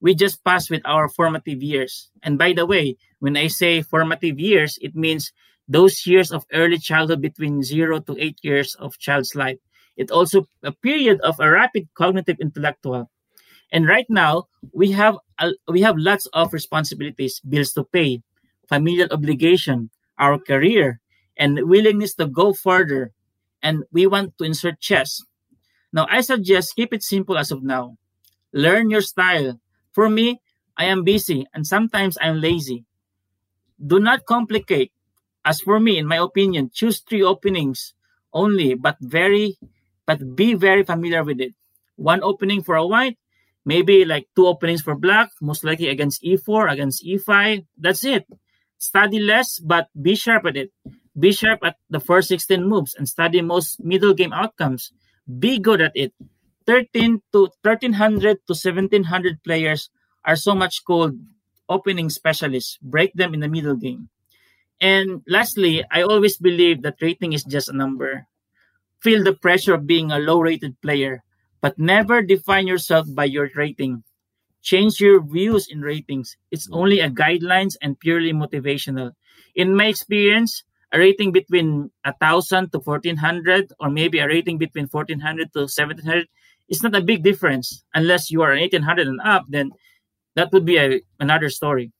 we 0.00 0.14
just 0.14 0.44
passed 0.44 0.70
with 0.70 0.82
our 0.84 1.08
formative 1.08 1.62
years. 1.62 2.10
And 2.22 2.38
by 2.38 2.52
the 2.52 2.66
way, 2.66 2.96
when 3.18 3.36
I 3.36 3.48
say 3.48 3.82
formative 3.82 4.38
years, 4.38 4.78
it 4.80 4.94
means 4.94 5.32
those 5.66 6.06
years 6.06 6.32
of 6.32 6.46
early 6.52 6.78
childhood 6.78 7.20
between 7.20 7.62
zero 7.62 8.00
to 8.00 8.16
eight 8.18 8.38
years 8.42 8.74
of 8.76 8.98
child's 8.98 9.34
life. 9.34 9.58
It 9.96 10.10
also 10.10 10.46
a 10.62 10.72
period 10.72 11.20
of 11.22 11.40
a 11.40 11.50
rapid 11.50 11.88
cognitive 11.94 12.36
intellectual. 12.40 13.10
And 13.72 13.86
right 13.86 14.06
now, 14.08 14.44
we 14.72 14.92
have 14.92 15.18
uh, 15.38 15.52
we 15.68 15.82
have 15.82 15.98
lots 15.98 16.26
of 16.32 16.52
responsibilities, 16.52 17.40
bills 17.40 17.72
to 17.72 17.84
pay, 17.84 18.22
familial 18.68 19.08
obligation, 19.10 19.90
our 20.18 20.38
career, 20.38 21.00
and 21.36 21.58
willingness 21.68 22.14
to 22.14 22.26
go 22.26 22.52
further. 22.52 23.12
And 23.62 23.84
we 23.90 24.06
want 24.06 24.38
to 24.38 24.44
insert 24.44 24.80
chess. 24.80 25.20
Now, 25.92 26.06
I 26.10 26.20
suggest 26.20 26.76
keep 26.76 26.92
it 26.92 27.02
simple 27.02 27.38
as 27.38 27.50
of 27.50 27.62
now. 27.62 27.96
Learn 28.52 28.90
your 28.90 29.00
style. 29.00 29.60
For 29.92 30.08
me, 30.08 30.40
I 30.76 30.84
am 30.84 31.02
busy 31.02 31.46
and 31.52 31.66
sometimes 31.66 32.18
I'm 32.20 32.40
lazy. 32.40 32.84
Do 33.84 33.98
not 33.98 34.26
complicate. 34.26 34.92
As 35.44 35.60
for 35.60 35.80
me, 35.80 35.98
in 35.98 36.06
my 36.06 36.16
opinion, 36.16 36.70
choose 36.72 37.00
three 37.00 37.22
openings 37.22 37.94
only, 38.32 38.74
but 38.74 38.96
very, 39.00 39.56
but 40.06 40.36
be 40.36 40.54
very 40.54 40.84
familiar 40.84 41.24
with 41.24 41.40
it. 41.40 41.54
One 41.96 42.22
opening 42.22 42.62
for 42.62 42.76
a 42.76 42.86
white, 42.86 43.18
maybe 43.64 44.04
like 44.04 44.28
two 44.36 44.46
openings 44.46 44.82
for 44.82 44.94
black, 44.94 45.30
most 45.40 45.64
likely 45.64 45.88
against 45.88 46.22
e4, 46.22 46.70
against 46.72 47.04
e5. 47.04 47.64
That's 47.76 48.04
it. 48.04 48.26
Study 48.78 49.18
less, 49.18 49.58
but 49.58 49.88
be 50.00 50.14
sharp 50.14 50.46
at 50.46 50.56
it. 50.56 50.70
Be 51.18 51.32
sharp 51.32 51.60
at 51.64 51.76
the 51.90 51.98
first 51.98 52.28
16 52.28 52.62
moves 52.62 52.94
and 52.94 53.08
study 53.08 53.42
most 53.42 53.82
middle 53.82 54.14
game 54.14 54.32
outcomes. 54.32 54.92
Be 55.26 55.58
good 55.58 55.80
at 55.80 55.92
it. 55.94 56.14
13 56.66 57.20
to 57.32 57.50
1300 57.62 58.38
to 58.46 58.54
1700 58.54 59.42
players 59.42 59.90
are 60.24 60.36
so 60.36 60.54
much 60.54 60.84
called 60.84 61.18
opening 61.68 62.08
specialists. 62.08 62.78
Break 62.80 63.12
them 63.14 63.34
in 63.34 63.40
the 63.40 63.48
middle 63.48 63.74
game. 63.74 64.10
And 64.80 65.22
lastly, 65.26 65.82
I 65.90 66.02
always 66.02 66.36
believe 66.36 66.82
that 66.82 67.02
rating 67.02 67.32
is 67.32 67.42
just 67.42 67.68
a 67.68 67.76
number. 67.76 68.26
Feel 69.02 69.24
the 69.24 69.34
pressure 69.34 69.74
of 69.74 69.86
being 69.86 70.12
a 70.12 70.18
low 70.18 70.38
rated 70.40 70.80
player, 70.80 71.24
but 71.60 71.78
never 71.78 72.22
define 72.22 72.66
yourself 72.66 73.06
by 73.10 73.24
your 73.24 73.50
rating. 73.56 74.04
Change 74.62 75.00
your 75.00 75.22
views 75.22 75.68
in 75.70 75.80
ratings. 75.80 76.36
It's 76.50 76.68
only 76.72 77.00
a 77.00 77.08
guidelines 77.08 77.76
and 77.80 77.98
purely 77.98 78.32
motivational. 78.32 79.12
In 79.54 79.76
my 79.76 79.86
experience, 79.86 80.64
a 80.92 80.98
rating 80.98 81.32
between 81.32 81.90
a 82.04 82.12
thousand 82.20 82.72
to 82.72 82.80
fourteen 82.80 83.16
hundred, 83.16 83.72
or 83.78 83.90
maybe 83.90 84.18
a 84.18 84.26
rating 84.26 84.58
between 84.58 84.88
fourteen 84.88 85.20
hundred 85.20 85.52
to 85.52 85.68
seventeen 85.68 86.06
hundred, 86.06 86.28
is 86.68 86.82
not 86.82 86.94
a 86.94 87.00
big 87.00 87.22
difference. 87.22 87.84
Unless 87.94 88.30
you 88.30 88.42
are 88.42 88.52
an 88.52 88.58
eighteen 88.58 88.82
hundred 88.82 89.06
and 89.06 89.20
up, 89.22 89.44
then 89.48 89.70
that 90.34 90.52
would 90.52 90.64
be 90.64 90.78
a, 90.78 91.00
another 91.20 91.50
story. 91.50 91.92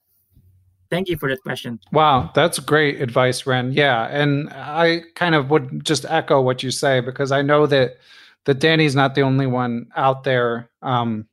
Thank 0.90 1.09
you 1.09 1.18
for 1.18 1.28
that 1.28 1.42
question. 1.42 1.80
Wow, 1.92 2.30
that's 2.34 2.59
great 2.59 3.00
advice, 3.02 3.46
Ren. 3.46 3.72
Yeah, 3.72 4.06
and 4.06 4.48
I 4.50 5.02
kind 5.14 5.34
of 5.34 5.50
would 5.50 5.84
just 5.84 6.06
echo 6.09 6.40
what 6.40 6.62
you 6.62 6.70
say 6.70 7.00
because 7.00 7.30
I 7.30 7.42
know 7.42 7.66
that 7.66 7.98
that 8.46 8.59
Danny's 8.59 8.96
not 8.96 9.14
the 9.14 9.20
only 9.20 9.46
one 9.46 9.88
out 9.94 10.24
there 10.24 10.70
um, 10.80 11.26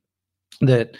that 0.60 0.96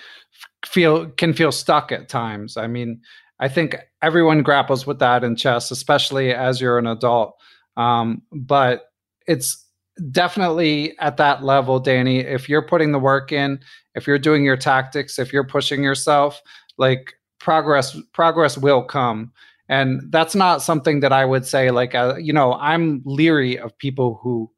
feel 0.64 1.06
can 1.10 1.32
feel 1.32 1.52
stuck 1.52 1.92
at 1.92 2.08
times. 2.08 2.56
I 2.56 2.66
mean, 2.66 3.00
I 3.38 3.48
think 3.48 3.76
everyone 4.02 4.42
grapples 4.42 4.86
with 4.86 4.98
that 5.00 5.24
in 5.24 5.36
chess, 5.36 5.70
especially 5.70 6.32
as 6.32 6.60
you're 6.60 6.78
an 6.78 6.86
adult. 6.86 7.36
Um, 7.76 8.22
but 8.32 8.92
it's 9.26 9.64
definitely 10.10 10.96
at 10.98 11.16
that 11.18 11.44
level, 11.44 11.78
Danny. 11.78 12.20
If 12.20 12.48
you're 12.48 12.66
putting 12.66 12.92
the 12.92 12.98
work 12.98 13.32
in, 13.32 13.60
if 13.94 14.06
you're 14.06 14.18
doing 14.18 14.44
your 14.44 14.56
tactics, 14.56 15.18
if 15.18 15.32
you're 15.32 15.46
pushing 15.46 15.82
yourself, 15.82 16.40
like 16.78 17.14
progress, 17.38 17.98
progress 18.12 18.56
will 18.58 18.82
come. 18.82 19.32
And 19.68 20.00
that's 20.10 20.34
not 20.34 20.62
something 20.62 21.00
that 21.00 21.12
I 21.12 21.24
would 21.24 21.44
say, 21.44 21.70
like, 21.70 21.94
uh, 21.94 22.16
you 22.16 22.32
know, 22.32 22.54
I'm 22.54 23.02
leery 23.04 23.58
of 23.58 23.76
people 23.78 24.20
who 24.22 24.50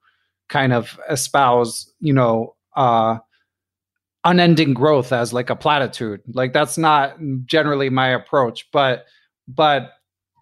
kind 0.48 0.72
of 0.72 0.98
espouse, 1.08 1.90
you 2.00 2.12
know, 2.12 2.54
uh, 2.76 3.18
unending 4.28 4.74
growth 4.74 5.12
as 5.12 5.32
like 5.32 5.50
a 5.50 5.56
platitude. 5.56 6.20
Like 6.32 6.52
that's 6.52 6.76
not 6.76 7.16
generally 7.46 7.88
my 7.88 8.08
approach, 8.08 8.68
but 8.72 9.06
but 9.46 9.92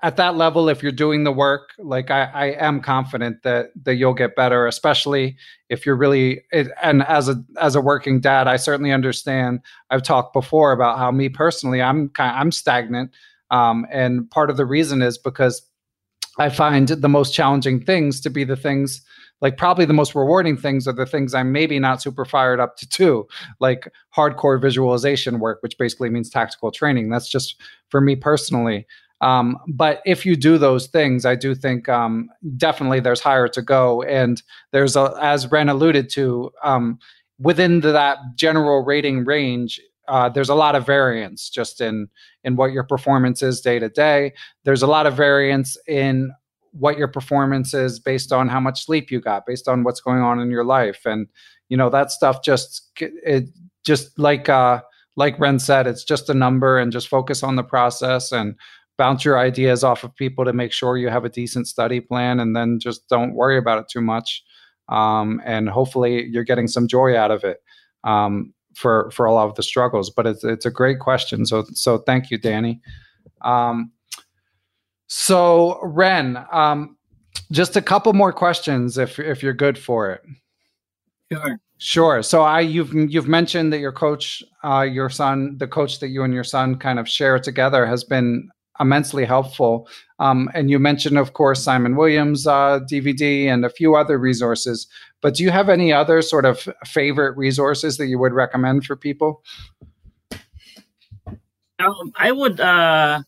at 0.02 0.16
that 0.16 0.36
level, 0.36 0.68
if 0.68 0.82
you're 0.82 0.92
doing 0.92 1.24
the 1.24 1.32
work, 1.32 1.70
like 1.78 2.10
I, 2.10 2.24
I 2.24 2.46
am 2.58 2.80
confident 2.80 3.42
that 3.44 3.70
that 3.84 3.94
you'll 3.94 4.14
get 4.14 4.36
better, 4.36 4.66
especially 4.66 5.36
if 5.68 5.86
you're 5.86 5.96
really 5.96 6.42
and 6.82 7.02
as 7.04 7.28
a 7.28 7.42
as 7.60 7.76
a 7.76 7.80
working 7.80 8.20
dad, 8.20 8.48
I 8.48 8.56
certainly 8.56 8.92
understand. 8.92 9.60
I've 9.90 10.02
talked 10.02 10.32
before 10.32 10.72
about 10.72 10.98
how 10.98 11.10
me 11.10 11.28
personally, 11.28 11.80
I'm 11.80 12.08
kind 12.10 12.36
I'm 12.36 12.52
stagnant, 12.52 13.12
um, 13.50 13.86
and 13.90 14.28
part 14.30 14.50
of 14.50 14.56
the 14.56 14.66
reason 14.66 15.00
is 15.00 15.16
because 15.16 15.62
I 16.38 16.50
find 16.50 16.88
the 16.88 17.08
most 17.08 17.32
challenging 17.32 17.82
things 17.84 18.20
to 18.22 18.30
be 18.30 18.44
the 18.44 18.56
things 18.56 19.00
like 19.40 19.56
probably 19.56 19.84
the 19.84 19.92
most 19.92 20.14
rewarding 20.14 20.56
things 20.56 20.88
are 20.88 20.92
the 20.92 21.06
things 21.06 21.34
I'm 21.34 21.52
maybe 21.52 21.78
not 21.78 22.02
super 22.02 22.24
fired 22.24 22.60
up 22.60 22.76
to 22.78 22.88
do, 22.88 23.26
like 23.60 23.92
hardcore 24.16 24.60
visualization 24.60 25.40
work, 25.40 25.58
which 25.62 25.78
basically 25.78 26.10
means 26.10 26.30
tactical 26.30 26.70
training. 26.70 27.10
That's 27.10 27.28
just 27.28 27.60
for 27.90 28.00
me 28.00 28.16
personally. 28.16 28.86
Um, 29.20 29.56
but 29.68 30.02
if 30.04 30.26
you 30.26 30.36
do 30.36 30.58
those 30.58 30.88
things, 30.88 31.24
I 31.24 31.34
do 31.34 31.54
think 31.54 31.88
um, 31.88 32.28
definitely 32.56 33.00
there's 33.00 33.20
higher 33.20 33.48
to 33.48 33.62
go. 33.62 34.02
And 34.02 34.42
there's, 34.72 34.96
a, 34.96 35.14
as 35.20 35.50
Ren 35.50 35.68
alluded 35.68 36.10
to, 36.10 36.50
um, 36.62 36.98
within 37.38 37.80
the, 37.80 37.92
that 37.92 38.18
general 38.34 38.84
rating 38.84 39.24
range, 39.24 39.80
uh, 40.08 40.28
there's 40.28 40.48
a 40.48 40.54
lot 40.54 40.74
of 40.74 40.86
variance 40.86 41.50
just 41.50 41.80
in 41.80 42.08
in 42.44 42.56
what 42.56 42.72
your 42.72 42.84
performance 42.84 43.42
is 43.42 43.60
day 43.60 43.78
to 43.78 43.88
day. 43.88 44.32
There's 44.64 44.82
a 44.82 44.86
lot 44.86 45.06
of 45.06 45.16
variance 45.16 45.76
in 45.88 46.32
what 46.78 46.98
your 46.98 47.08
performance 47.08 47.74
is 47.74 47.98
based 47.98 48.32
on 48.32 48.48
how 48.48 48.60
much 48.60 48.84
sleep 48.84 49.10
you 49.10 49.20
got, 49.20 49.46
based 49.46 49.68
on 49.68 49.82
what's 49.84 50.00
going 50.00 50.20
on 50.20 50.40
in 50.40 50.50
your 50.50 50.64
life, 50.64 51.00
and 51.04 51.26
you 51.68 51.76
know 51.76 51.90
that 51.90 52.10
stuff 52.10 52.42
just 52.42 52.90
it 53.00 53.48
just 53.84 54.18
like 54.18 54.48
uh, 54.48 54.80
like 55.16 55.38
Ren 55.38 55.58
said, 55.58 55.86
it's 55.86 56.04
just 56.04 56.28
a 56.30 56.34
number, 56.34 56.78
and 56.78 56.92
just 56.92 57.08
focus 57.08 57.42
on 57.42 57.56
the 57.56 57.64
process 57.64 58.32
and 58.32 58.54
bounce 58.98 59.24
your 59.24 59.38
ideas 59.38 59.84
off 59.84 60.04
of 60.04 60.14
people 60.16 60.44
to 60.44 60.52
make 60.52 60.72
sure 60.72 60.96
you 60.96 61.08
have 61.08 61.24
a 61.24 61.30
decent 61.30 61.68
study 61.68 62.00
plan, 62.00 62.40
and 62.40 62.56
then 62.56 62.78
just 62.80 63.08
don't 63.08 63.34
worry 63.34 63.58
about 63.58 63.78
it 63.78 63.88
too 63.90 64.00
much, 64.00 64.42
um, 64.88 65.40
and 65.44 65.68
hopefully 65.68 66.26
you're 66.26 66.44
getting 66.44 66.68
some 66.68 66.88
joy 66.88 67.16
out 67.16 67.30
of 67.30 67.44
it. 67.44 67.58
Um, 68.04 68.52
for 68.76 69.10
for 69.10 69.24
a 69.24 69.32
lot 69.32 69.48
of 69.48 69.54
the 69.54 69.62
struggles, 69.62 70.10
but 70.10 70.26
it's 70.26 70.44
it's 70.44 70.66
a 70.66 70.70
great 70.70 71.00
question. 71.00 71.46
So 71.46 71.64
so 71.72 71.98
thank 71.98 72.30
you, 72.30 72.38
Danny. 72.38 72.80
Um, 73.42 73.90
so, 75.06 75.80
Ren, 75.82 76.44
um, 76.52 76.96
just 77.52 77.76
a 77.76 77.82
couple 77.82 78.12
more 78.12 78.32
questions, 78.32 78.98
if 78.98 79.18
if 79.18 79.42
you're 79.42 79.54
good 79.54 79.78
for 79.78 80.10
it. 80.10 80.22
Sure. 81.32 81.58
Sure. 81.78 82.22
So, 82.22 82.42
I 82.42 82.60
you've 82.60 82.92
you've 82.94 83.28
mentioned 83.28 83.72
that 83.72 83.78
your 83.78 83.92
coach, 83.92 84.42
uh, 84.64 84.80
your 84.82 85.10
son, 85.10 85.56
the 85.58 85.68
coach 85.68 86.00
that 86.00 86.08
you 86.08 86.22
and 86.22 86.32
your 86.32 86.44
son 86.44 86.76
kind 86.76 86.98
of 86.98 87.08
share 87.08 87.38
together, 87.38 87.86
has 87.86 88.02
been 88.02 88.48
immensely 88.80 89.24
helpful. 89.24 89.88
Um, 90.18 90.50
and 90.54 90.70
you 90.70 90.78
mentioned, 90.78 91.18
of 91.18 91.32
course, 91.34 91.62
Simon 91.62 91.96
Williams 91.96 92.46
uh, 92.46 92.80
DVD 92.90 93.46
and 93.46 93.64
a 93.64 93.70
few 93.70 93.94
other 93.94 94.18
resources. 94.18 94.86
But 95.20 95.34
do 95.34 95.42
you 95.42 95.50
have 95.50 95.68
any 95.68 95.92
other 95.92 96.22
sort 96.22 96.44
of 96.44 96.68
favorite 96.84 97.36
resources 97.36 97.96
that 97.98 98.06
you 98.06 98.18
would 98.18 98.32
recommend 98.32 98.84
for 98.84 98.96
people? 98.96 99.42
Um, 101.78 102.12
I 102.16 102.32
would. 102.32 102.58
Uh 102.60 103.22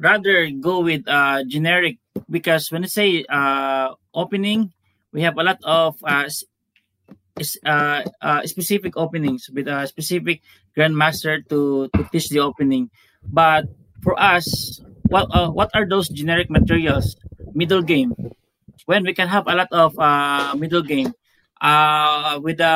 rather 0.00 0.50
go 0.50 0.80
with 0.80 1.04
uh, 1.08 1.44
generic 1.46 1.98
because 2.30 2.72
when 2.72 2.84
I 2.84 2.88
say 2.88 3.24
uh, 3.28 3.94
opening, 4.14 4.72
we 5.12 5.22
have 5.22 5.36
a 5.38 5.44
lot 5.44 5.60
of 5.64 5.96
uh, 6.04 6.28
uh, 7.64 8.02
uh, 8.20 8.40
specific 8.46 8.96
openings 8.96 9.48
with 9.52 9.68
a 9.68 9.86
specific 9.86 10.42
grandmaster 10.76 11.40
to, 11.48 11.88
to 11.94 12.04
teach 12.12 12.28
the 12.28 12.40
opening. 12.40 12.90
But 13.24 13.66
for 14.02 14.18
us, 14.20 14.80
what 15.08 15.28
uh, 15.34 15.50
what 15.50 15.70
are 15.74 15.86
those 15.88 16.08
generic 16.08 16.50
materials? 16.50 17.16
Middle 17.54 17.82
game. 17.82 18.14
When 18.86 19.04
we 19.04 19.14
can 19.14 19.28
have 19.28 19.46
a 19.46 19.54
lot 19.54 19.68
of 19.72 19.98
uh, 19.98 20.54
middle 20.56 20.82
game. 20.82 21.12
Uh, 21.60 22.40
with 22.42 22.58
the 22.58 22.74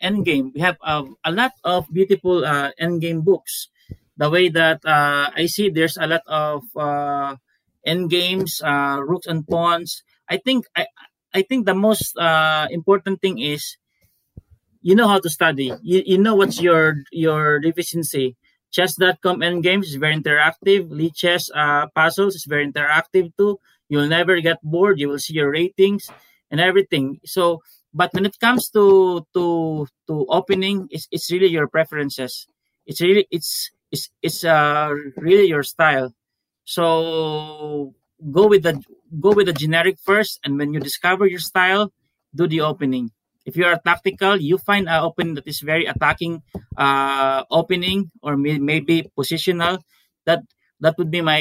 end 0.00 0.24
game, 0.24 0.52
we 0.54 0.60
have 0.60 0.76
uh, 0.84 1.04
a 1.24 1.32
lot 1.32 1.52
of 1.64 1.86
beautiful 1.92 2.44
uh, 2.44 2.70
end 2.78 3.00
game 3.00 3.22
books. 3.22 3.68
The 4.16 4.30
way 4.30 4.48
that 4.48 4.84
uh, 4.84 5.30
I 5.34 5.46
see, 5.46 5.70
there's 5.70 5.96
a 5.96 6.06
lot 6.06 6.22
of 6.26 6.62
uh, 6.76 7.36
end 7.84 8.10
games, 8.10 8.60
uh, 8.62 8.98
rooks 9.02 9.26
and 9.26 9.46
pawns. 9.46 10.02
I 10.28 10.38
think 10.38 10.66
I 10.76 10.86
I 11.34 11.42
think 11.42 11.66
the 11.66 11.74
most 11.74 12.16
uh, 12.16 12.66
important 12.70 13.20
thing 13.20 13.38
is 13.38 13.76
you 14.82 14.94
know 14.94 15.08
how 15.08 15.18
to 15.18 15.30
study. 15.30 15.72
You, 15.82 16.02
you 16.04 16.18
know 16.18 16.34
what's 16.34 16.60
your 16.60 16.96
your 17.12 17.58
deficiency. 17.60 18.36
Chess.com 18.70 19.42
end 19.42 19.62
games 19.62 19.88
is 19.88 19.96
very 19.96 20.16
interactive. 20.16 20.90
Lichess 20.90 21.48
uh, 21.54 21.86
puzzles 21.94 22.34
is 22.34 22.44
very 22.44 22.70
interactive 22.70 23.32
too. 23.38 23.58
You'll 23.88 24.08
never 24.08 24.40
get 24.40 24.58
bored. 24.62 24.98
You 24.98 25.08
will 25.08 25.18
see 25.18 25.34
your 25.34 25.50
ratings 25.50 26.10
and 26.50 26.60
everything. 26.60 27.20
So, 27.24 27.62
but 27.92 28.12
when 28.12 28.26
it 28.26 28.38
comes 28.40 28.68
to 28.70 29.24
to 29.34 29.86
to 30.08 30.26
opening, 30.28 30.88
it's 30.90 31.06
it's 31.10 31.30
really 31.30 31.48
your 31.48 31.68
preferences. 31.68 32.46
It's 32.86 33.00
really 33.00 33.26
it's 33.30 33.70
it's 33.94 34.10
it's 34.18 34.42
uh 34.42 34.90
really 35.16 35.46
your 35.46 35.62
style. 35.62 36.10
So 36.66 37.94
go 38.18 38.50
with 38.50 38.66
the 38.66 38.82
go 39.22 39.30
with 39.30 39.46
the 39.46 39.54
generic 39.54 40.02
first, 40.02 40.42
and 40.42 40.58
when 40.58 40.74
you 40.74 40.80
discover 40.82 41.30
your 41.30 41.42
style, 41.42 41.94
do 42.34 42.50
the 42.50 42.66
opening. 42.66 43.14
If 43.46 43.54
you 43.60 43.68
are 43.68 43.78
tactical, 43.78 44.40
you 44.40 44.56
find 44.58 44.88
an 44.88 45.04
opening 45.04 45.36
that 45.38 45.46
is 45.46 45.60
very 45.60 45.84
attacking 45.86 46.42
uh, 46.76 47.44
opening 47.52 48.10
or 48.24 48.36
may, 48.36 48.58
maybe 48.58 49.06
positional. 49.12 49.84
That 50.26 50.42
that 50.80 50.96
would 50.98 51.12
be 51.12 51.20
my 51.20 51.40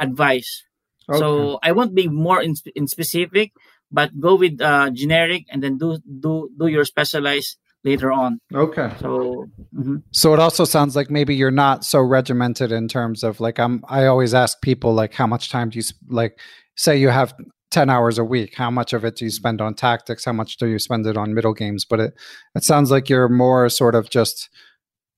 advice. 0.00 0.64
Okay. 1.08 1.20
So 1.20 1.60
I 1.62 1.72
won't 1.72 1.94
be 1.94 2.08
more 2.08 2.40
in, 2.42 2.56
in 2.74 2.88
specific, 2.88 3.52
but 3.92 4.18
go 4.18 4.34
with 4.36 4.60
uh, 4.60 4.90
generic 4.90 5.44
and 5.52 5.62
then 5.62 5.76
do 5.76 6.00
do 6.00 6.48
do 6.56 6.66
your 6.66 6.84
specialized 6.84 7.60
later 7.84 8.12
on. 8.12 8.38
Okay. 8.54 8.92
So 9.00 9.46
mm-hmm. 9.74 9.96
so 10.12 10.34
it 10.34 10.40
also 10.40 10.64
sounds 10.64 10.96
like 10.96 11.10
maybe 11.10 11.34
you're 11.34 11.50
not 11.50 11.84
so 11.84 12.00
regimented 12.00 12.72
in 12.72 12.88
terms 12.88 13.22
of 13.22 13.40
like 13.40 13.58
I'm 13.58 13.84
I 13.88 14.06
always 14.06 14.34
ask 14.34 14.60
people 14.60 14.92
like 14.94 15.14
how 15.14 15.26
much 15.26 15.50
time 15.50 15.70
do 15.70 15.78
you 15.78 15.84
like 16.08 16.38
say 16.76 16.96
you 16.96 17.08
have 17.08 17.34
10 17.70 17.90
hours 17.90 18.18
a 18.18 18.24
week 18.24 18.54
how 18.54 18.70
much 18.70 18.92
of 18.92 19.04
it 19.04 19.16
do 19.16 19.26
you 19.26 19.30
spend 19.30 19.60
on 19.60 19.74
tactics 19.74 20.24
how 20.24 20.32
much 20.32 20.56
do 20.56 20.66
you 20.66 20.78
spend 20.78 21.06
it 21.06 21.18
on 21.18 21.34
middle 21.34 21.52
games 21.52 21.84
but 21.84 22.00
it 22.00 22.14
it 22.54 22.64
sounds 22.64 22.90
like 22.90 23.10
you're 23.10 23.28
more 23.28 23.68
sort 23.68 23.94
of 23.94 24.08
just 24.08 24.48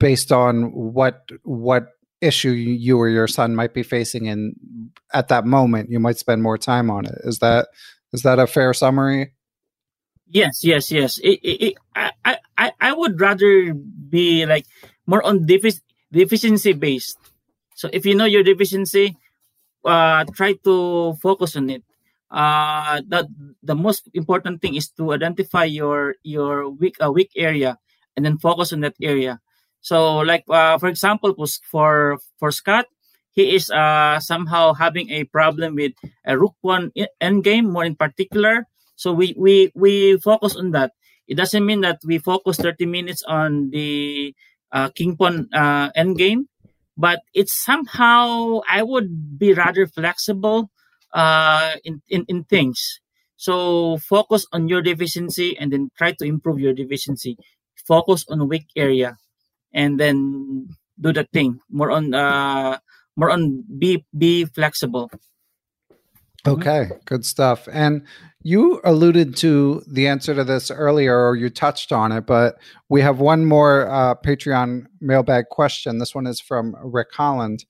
based 0.00 0.32
on 0.32 0.64
what 0.72 1.28
what 1.44 1.88
issue 2.20 2.50
you 2.50 2.98
or 2.98 3.08
your 3.08 3.28
son 3.28 3.54
might 3.54 3.72
be 3.72 3.82
facing 3.82 4.28
and 4.28 4.54
at 5.14 5.28
that 5.28 5.46
moment 5.46 5.90
you 5.90 6.00
might 6.00 6.18
spend 6.18 6.42
more 6.42 6.58
time 6.58 6.90
on 6.90 7.06
it 7.06 7.14
is 7.24 7.38
that 7.38 7.68
is 8.12 8.22
that 8.22 8.38
a 8.38 8.46
fair 8.46 8.74
summary 8.74 9.32
Yes, 10.30 10.62
yes, 10.62 10.90
yes. 10.92 11.18
It, 11.18 11.40
it, 11.42 11.56
it, 11.62 11.74
I, 11.94 12.38
I, 12.56 12.72
I 12.80 12.92
would 12.92 13.20
rather 13.20 13.74
be 13.74 14.46
like 14.46 14.64
more 15.06 15.22
on 15.26 15.46
defic- 15.46 15.82
deficiency 16.12 16.72
based. 16.72 17.18
So 17.74 17.90
if 17.92 18.06
you 18.06 18.14
know 18.14 18.26
your 18.26 18.42
deficiency, 18.44 19.16
uh, 19.84 20.24
try 20.34 20.54
to 20.64 21.14
focus 21.22 21.56
on 21.56 21.70
it. 21.70 21.84
Uh, 22.30 23.02
that 23.08 23.26
the 23.62 23.74
most 23.76 24.08
important 24.14 24.62
thing 24.62 24.74
is 24.76 24.90
to 24.90 25.12
identify 25.12 25.64
your 25.64 26.16
your 26.24 26.68
weak 26.70 26.96
uh, 27.02 27.10
weak 27.12 27.30
area 27.36 27.78
and 28.16 28.26
then 28.26 28.38
focus 28.38 28.72
on 28.72 28.80
that 28.80 28.96
area. 29.02 29.40
So 29.80 30.18
like 30.20 30.44
uh, 30.50 30.78
for 30.78 30.88
example, 30.88 31.34
for 31.70 32.18
for 32.38 32.50
Scott, 32.52 32.86
he 33.32 33.54
is 33.56 33.70
uh, 33.70 34.20
somehow 34.20 34.74
having 34.74 35.10
a 35.10 35.24
problem 35.24 35.76
with 35.76 35.92
a 36.26 36.38
rook 36.38 36.54
pawn 36.62 36.92
end 37.20 37.44
game 37.44 37.70
more 37.70 37.84
in 37.84 37.96
particular 37.96 38.66
so 39.00 39.16
we 39.16 39.32
we 39.32 39.72
we 39.72 40.20
focus 40.20 40.60
on 40.60 40.76
that. 40.76 40.92
It 41.24 41.40
doesn't 41.40 41.64
mean 41.64 41.80
that 41.80 42.04
we 42.04 42.18
focus 42.20 42.60
30 42.60 42.84
minutes 42.84 43.24
on 43.24 43.70
the 43.70 44.36
uh, 44.72 44.90
king 44.92 45.16
pawn 45.16 45.48
uh, 45.56 45.88
end 45.96 46.18
game, 46.18 46.52
but 46.98 47.24
it's 47.32 47.56
somehow 47.64 48.60
I 48.68 48.82
would 48.82 49.38
be 49.38 49.54
rather 49.54 49.86
flexible 49.86 50.68
uh, 51.16 51.80
in, 51.82 52.02
in 52.12 52.28
in 52.28 52.44
things. 52.44 53.00
So 53.40 53.96
focus 54.04 54.44
on 54.52 54.68
your 54.68 54.82
deficiency 54.84 55.56
and 55.56 55.72
then 55.72 55.88
try 55.96 56.12
to 56.20 56.28
improve 56.28 56.60
your 56.60 56.76
deficiency. 56.76 57.38
Focus 57.88 58.28
on 58.28 58.52
weak 58.52 58.68
area, 58.76 59.16
and 59.72 59.96
then 59.96 60.68
do 61.00 61.08
the 61.16 61.24
thing 61.32 61.64
more 61.72 61.88
on 61.88 62.12
uh 62.12 62.76
more 63.16 63.32
on 63.32 63.64
be 63.64 64.04
be 64.12 64.44
flexible. 64.44 65.08
Okay, 66.46 66.90
good 67.04 67.24
stuff. 67.24 67.68
And 67.72 68.04
you 68.42 68.80
alluded 68.84 69.36
to 69.36 69.82
the 69.86 70.08
answer 70.08 70.34
to 70.34 70.44
this 70.44 70.70
earlier, 70.70 71.28
or 71.28 71.36
you 71.36 71.50
touched 71.50 71.92
on 71.92 72.10
it, 72.12 72.26
but 72.26 72.56
we 72.88 73.02
have 73.02 73.20
one 73.20 73.44
more 73.44 73.88
uh, 73.90 74.14
Patreon 74.14 74.86
mailbag 75.00 75.48
question. 75.50 75.98
This 75.98 76.14
one 76.14 76.26
is 76.26 76.40
from 76.40 76.74
Rick 76.82 77.08
Holland. 77.12 77.64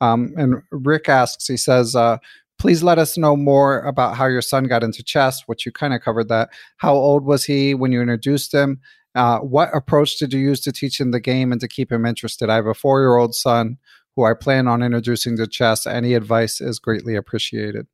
Um, 0.00 0.32
and 0.36 0.62
Rick 0.70 1.08
asks, 1.08 1.46
he 1.46 1.56
says, 1.56 1.94
uh, 1.94 2.18
please 2.58 2.82
let 2.82 2.98
us 2.98 3.18
know 3.18 3.36
more 3.36 3.80
about 3.80 4.16
how 4.16 4.26
your 4.26 4.42
son 4.42 4.64
got 4.64 4.82
into 4.82 5.02
chess, 5.02 5.42
which 5.46 5.66
you 5.66 5.72
kind 5.72 5.92
of 5.92 6.00
covered 6.00 6.28
that. 6.28 6.50
How 6.78 6.94
old 6.94 7.24
was 7.24 7.44
he 7.44 7.74
when 7.74 7.92
you 7.92 8.00
introduced 8.00 8.52
him? 8.52 8.80
Uh, 9.14 9.38
what 9.38 9.74
approach 9.74 10.18
did 10.18 10.32
you 10.32 10.40
use 10.40 10.60
to 10.60 10.72
teach 10.72 11.00
him 11.00 11.10
the 11.10 11.20
game 11.20 11.52
and 11.52 11.60
to 11.60 11.68
keep 11.68 11.92
him 11.92 12.06
interested? 12.06 12.48
I 12.48 12.56
have 12.56 12.66
a 12.66 12.74
four 12.74 13.00
year 13.00 13.16
old 13.16 13.34
son 13.34 13.78
who 14.16 14.24
I 14.24 14.34
plan 14.34 14.68
on 14.68 14.82
introducing 14.82 15.36
to 15.36 15.46
chess. 15.46 15.86
Any 15.86 16.14
advice 16.14 16.60
is 16.60 16.78
greatly 16.78 17.14
appreciated. 17.14 17.86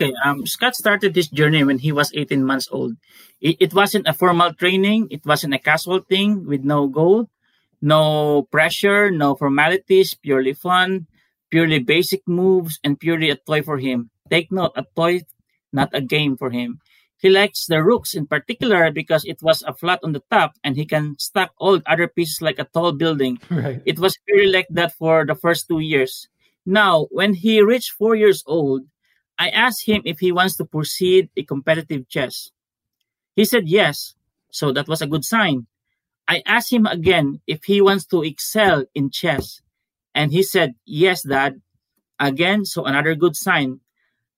Okay, 0.00 0.14
um, 0.24 0.46
Scott 0.46 0.76
started 0.76 1.12
this 1.12 1.26
journey 1.26 1.64
when 1.64 1.78
he 1.78 1.90
was 1.90 2.12
18 2.14 2.44
months 2.44 2.68
old. 2.70 2.94
It, 3.40 3.56
it 3.58 3.74
wasn't 3.74 4.06
a 4.06 4.14
formal 4.14 4.54
training. 4.54 5.08
It 5.10 5.26
wasn't 5.26 5.54
a 5.54 5.58
casual 5.58 6.00
thing 6.00 6.46
with 6.46 6.62
no 6.62 6.86
goal, 6.86 7.28
no 7.82 8.46
pressure, 8.52 9.10
no 9.10 9.34
formalities, 9.34 10.14
purely 10.14 10.52
fun, 10.52 11.08
purely 11.50 11.80
basic 11.80 12.22
moves, 12.28 12.78
and 12.84 13.00
purely 13.00 13.30
a 13.30 13.34
toy 13.34 13.62
for 13.62 13.78
him. 13.78 14.10
Take 14.30 14.52
note, 14.52 14.70
a 14.76 14.84
toy, 14.94 15.22
not 15.72 15.90
a 15.92 16.00
game 16.00 16.36
for 16.36 16.50
him. 16.50 16.78
He 17.16 17.28
likes 17.28 17.66
the 17.66 17.82
rooks 17.82 18.14
in 18.14 18.28
particular 18.28 18.92
because 18.92 19.24
it 19.24 19.42
was 19.42 19.64
a 19.66 19.74
flat 19.74 19.98
on 20.04 20.12
the 20.12 20.22
top 20.30 20.52
and 20.62 20.76
he 20.76 20.86
can 20.86 21.16
stack 21.18 21.50
all 21.58 21.80
other 21.86 22.06
pieces 22.06 22.40
like 22.40 22.60
a 22.60 22.70
tall 22.70 22.92
building. 22.92 23.40
Right. 23.50 23.82
It 23.84 23.98
was 23.98 24.16
purely 24.26 24.52
like 24.52 24.68
that 24.70 24.94
for 24.94 25.26
the 25.26 25.34
first 25.34 25.66
two 25.66 25.80
years. 25.80 26.28
Now, 26.64 27.08
when 27.10 27.34
he 27.34 27.60
reached 27.62 27.98
four 27.98 28.14
years 28.14 28.44
old, 28.46 28.86
I 29.38 29.50
asked 29.50 29.86
him 29.86 30.02
if 30.04 30.18
he 30.18 30.32
wants 30.32 30.56
to 30.56 30.64
proceed 30.64 31.30
a 31.36 31.44
competitive 31.44 32.08
chess. 32.08 32.50
He 33.36 33.44
said 33.44 33.68
yes, 33.68 34.14
so 34.50 34.72
that 34.72 34.88
was 34.88 35.00
a 35.00 35.06
good 35.06 35.24
sign. 35.24 35.66
I 36.26 36.42
asked 36.44 36.72
him 36.72 36.86
again 36.86 37.40
if 37.46 37.64
he 37.64 37.80
wants 37.80 38.04
to 38.06 38.22
excel 38.22 38.84
in 38.94 39.10
chess, 39.10 39.62
and 40.14 40.32
he 40.32 40.42
said 40.42 40.74
yes, 40.84 41.22
dad. 41.22 41.60
Again, 42.18 42.64
so 42.64 42.84
another 42.84 43.14
good 43.14 43.36
sign. 43.36 43.80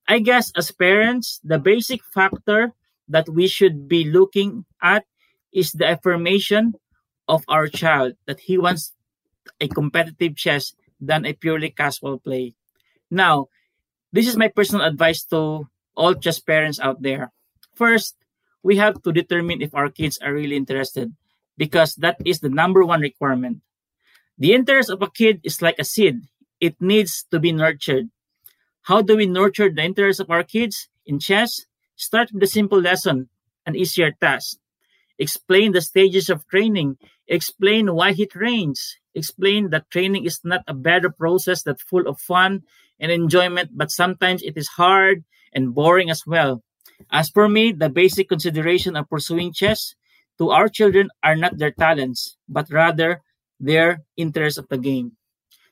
I 0.06 0.18
guess 0.18 0.52
as 0.54 0.70
parents, 0.70 1.40
the 1.42 1.58
basic 1.58 2.04
factor 2.04 2.74
that 3.08 3.28
we 3.28 3.48
should 3.48 3.88
be 3.88 4.04
looking 4.04 4.66
at 4.82 5.04
is 5.52 5.72
the 5.72 5.86
affirmation 5.86 6.74
of 7.26 7.44
our 7.48 7.68
child 7.68 8.14
that 8.26 8.40
he 8.40 8.58
wants 8.58 8.92
a 9.60 9.68
competitive 9.68 10.36
chess 10.36 10.74
than 11.00 11.24
a 11.24 11.32
purely 11.32 11.70
casual 11.70 12.18
play. 12.18 12.54
Now, 13.10 13.48
this 14.12 14.26
is 14.26 14.36
my 14.36 14.48
personal 14.48 14.84
advice 14.84 15.24
to 15.30 15.68
all 15.96 16.14
chess 16.14 16.40
parents 16.40 16.80
out 16.80 17.02
there. 17.02 17.32
First, 17.74 18.16
we 18.62 18.76
have 18.76 19.02
to 19.02 19.12
determine 19.12 19.62
if 19.62 19.74
our 19.74 19.88
kids 19.88 20.18
are 20.18 20.34
really 20.34 20.56
interested 20.56 21.12
because 21.56 21.94
that 21.96 22.16
is 22.24 22.40
the 22.40 22.48
number 22.48 22.84
one 22.84 23.00
requirement. 23.00 23.62
The 24.38 24.54
interest 24.54 24.90
of 24.90 25.02
a 25.02 25.10
kid 25.10 25.40
is 25.44 25.62
like 25.62 25.78
a 25.78 25.84
seed. 25.84 26.22
It 26.60 26.80
needs 26.80 27.24
to 27.30 27.38
be 27.38 27.52
nurtured. 27.52 28.08
How 28.82 29.02
do 29.02 29.16
we 29.16 29.26
nurture 29.26 29.68
the 29.68 29.82
interest 29.82 30.20
of 30.20 30.30
our 30.30 30.42
kids 30.42 30.88
in 31.06 31.18
chess? 31.18 31.66
Start 31.96 32.32
with 32.32 32.42
a 32.42 32.46
simple 32.46 32.80
lesson, 32.80 33.28
an 33.66 33.76
easier 33.76 34.12
task. 34.12 34.56
Explain 35.18 35.72
the 35.72 35.82
stages 35.82 36.30
of 36.30 36.48
training. 36.48 36.96
Explain 37.28 37.94
why 37.94 38.12
he 38.12 38.24
trains. 38.26 38.96
Explain 39.14 39.70
that 39.70 39.90
training 39.90 40.24
is 40.24 40.40
not 40.44 40.64
a 40.66 40.72
better 40.72 41.10
process 41.10 41.62
that's 41.62 41.82
full 41.82 42.08
of 42.08 42.18
fun 42.18 42.62
and 43.00 43.10
enjoyment, 43.10 43.70
but 43.74 43.90
sometimes 43.90 44.42
it 44.42 44.56
is 44.56 44.68
hard 44.68 45.24
and 45.52 45.74
boring 45.74 46.10
as 46.10 46.22
well. 46.26 46.62
As 47.10 47.30
for 47.30 47.48
me, 47.48 47.72
the 47.72 47.88
basic 47.88 48.28
consideration 48.28 48.94
of 48.94 49.08
pursuing 49.08 49.52
chess 49.52 49.94
to 50.38 50.50
our 50.50 50.68
children 50.68 51.08
are 51.22 51.36
not 51.36 51.58
their 51.58 51.72
talents, 51.72 52.36
but 52.48 52.70
rather 52.70 53.22
their 53.58 54.02
interest 54.16 54.58
of 54.58 54.68
the 54.68 54.78
game. 54.78 55.16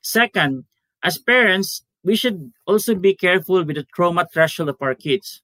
Second, 0.03 0.65
as 1.03 1.19
parents, 1.19 1.85
we 2.03 2.17
should 2.17 2.53
also 2.67 2.95
be 2.95 3.15
careful 3.15 3.65
with 3.65 3.77
the 3.77 3.87
trauma 3.95 4.27
threshold 4.33 4.69
of 4.69 4.81
our 4.81 4.95
kids. 4.95 5.43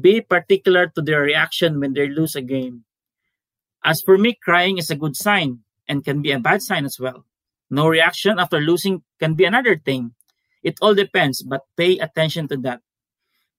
Be 0.00 0.20
particular 0.20 0.88
to 0.94 1.02
their 1.02 1.20
reaction 1.20 1.80
when 1.80 1.92
they 1.92 2.08
lose 2.08 2.34
a 2.36 2.42
game. 2.42 2.84
As 3.84 4.00
for 4.00 4.16
me, 4.16 4.38
crying 4.40 4.78
is 4.78 4.90
a 4.90 4.96
good 4.96 5.16
sign 5.16 5.60
and 5.88 6.04
can 6.04 6.22
be 6.22 6.30
a 6.30 6.38
bad 6.38 6.62
sign 6.62 6.84
as 6.84 6.98
well. 7.00 7.26
No 7.68 7.88
reaction 7.88 8.38
after 8.38 8.60
losing 8.60 9.02
can 9.18 9.34
be 9.34 9.44
another 9.44 9.76
thing. 9.76 10.14
It 10.62 10.76
all 10.80 10.94
depends, 10.94 11.42
but 11.42 11.62
pay 11.76 11.98
attention 11.98 12.48
to 12.48 12.56
that. 12.58 12.80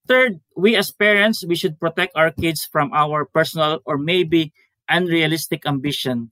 Third, 0.07 0.39
we 0.55 0.75
as 0.75 0.91
parents, 0.91 1.45
we 1.45 1.55
should 1.55 1.79
protect 1.79 2.15
our 2.15 2.31
kids 2.31 2.65
from 2.65 2.91
our 2.93 3.25
personal 3.25 3.81
or 3.85 3.97
maybe 3.97 4.53
unrealistic 4.89 5.65
ambition. 5.65 6.31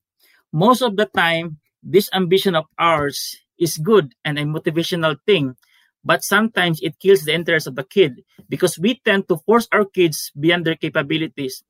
Most 0.53 0.81
of 0.81 0.97
the 0.97 1.05
time, 1.07 1.59
this 1.83 2.09
ambition 2.13 2.55
of 2.55 2.65
ours 2.79 3.37
is 3.59 3.77
good 3.77 4.13
and 4.25 4.39
a 4.39 4.43
motivational 4.43 5.17
thing, 5.25 5.55
but 6.03 6.23
sometimes 6.23 6.81
it 6.81 6.99
kills 6.99 7.23
the 7.23 7.33
interest 7.33 7.67
of 7.67 7.75
the 7.75 7.83
kid 7.83 8.23
because 8.49 8.79
we 8.79 8.99
tend 9.05 9.27
to 9.29 9.37
force 9.37 9.67
our 9.71 9.85
kids 9.85 10.31
beyond 10.39 10.65
their 10.65 10.75
capabilities. 10.75 11.63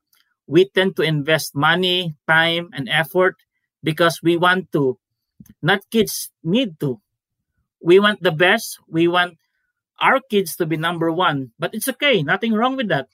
We 0.46 0.68
tend 0.68 0.96
to 0.96 1.02
invest 1.02 1.54
money, 1.54 2.14
time, 2.28 2.70
and 2.74 2.88
effort 2.88 3.36
because 3.82 4.20
we 4.22 4.36
want 4.36 4.72
to. 4.72 4.98
Not 5.62 5.90
kids 5.90 6.30
need 6.44 6.80
to. 6.80 7.00
We 7.82 7.98
want 7.98 8.22
the 8.22 8.32
best. 8.32 8.78
We 8.88 9.08
want 9.08 9.38
our 10.00 10.20
kids 10.20 10.56
to 10.56 10.66
be 10.66 10.76
number 10.76 11.10
one, 11.12 11.52
but 11.58 11.74
it's 11.74 11.88
okay. 11.88 12.22
Nothing 12.22 12.54
wrong 12.54 12.76
with 12.76 12.88
that. 12.88 13.08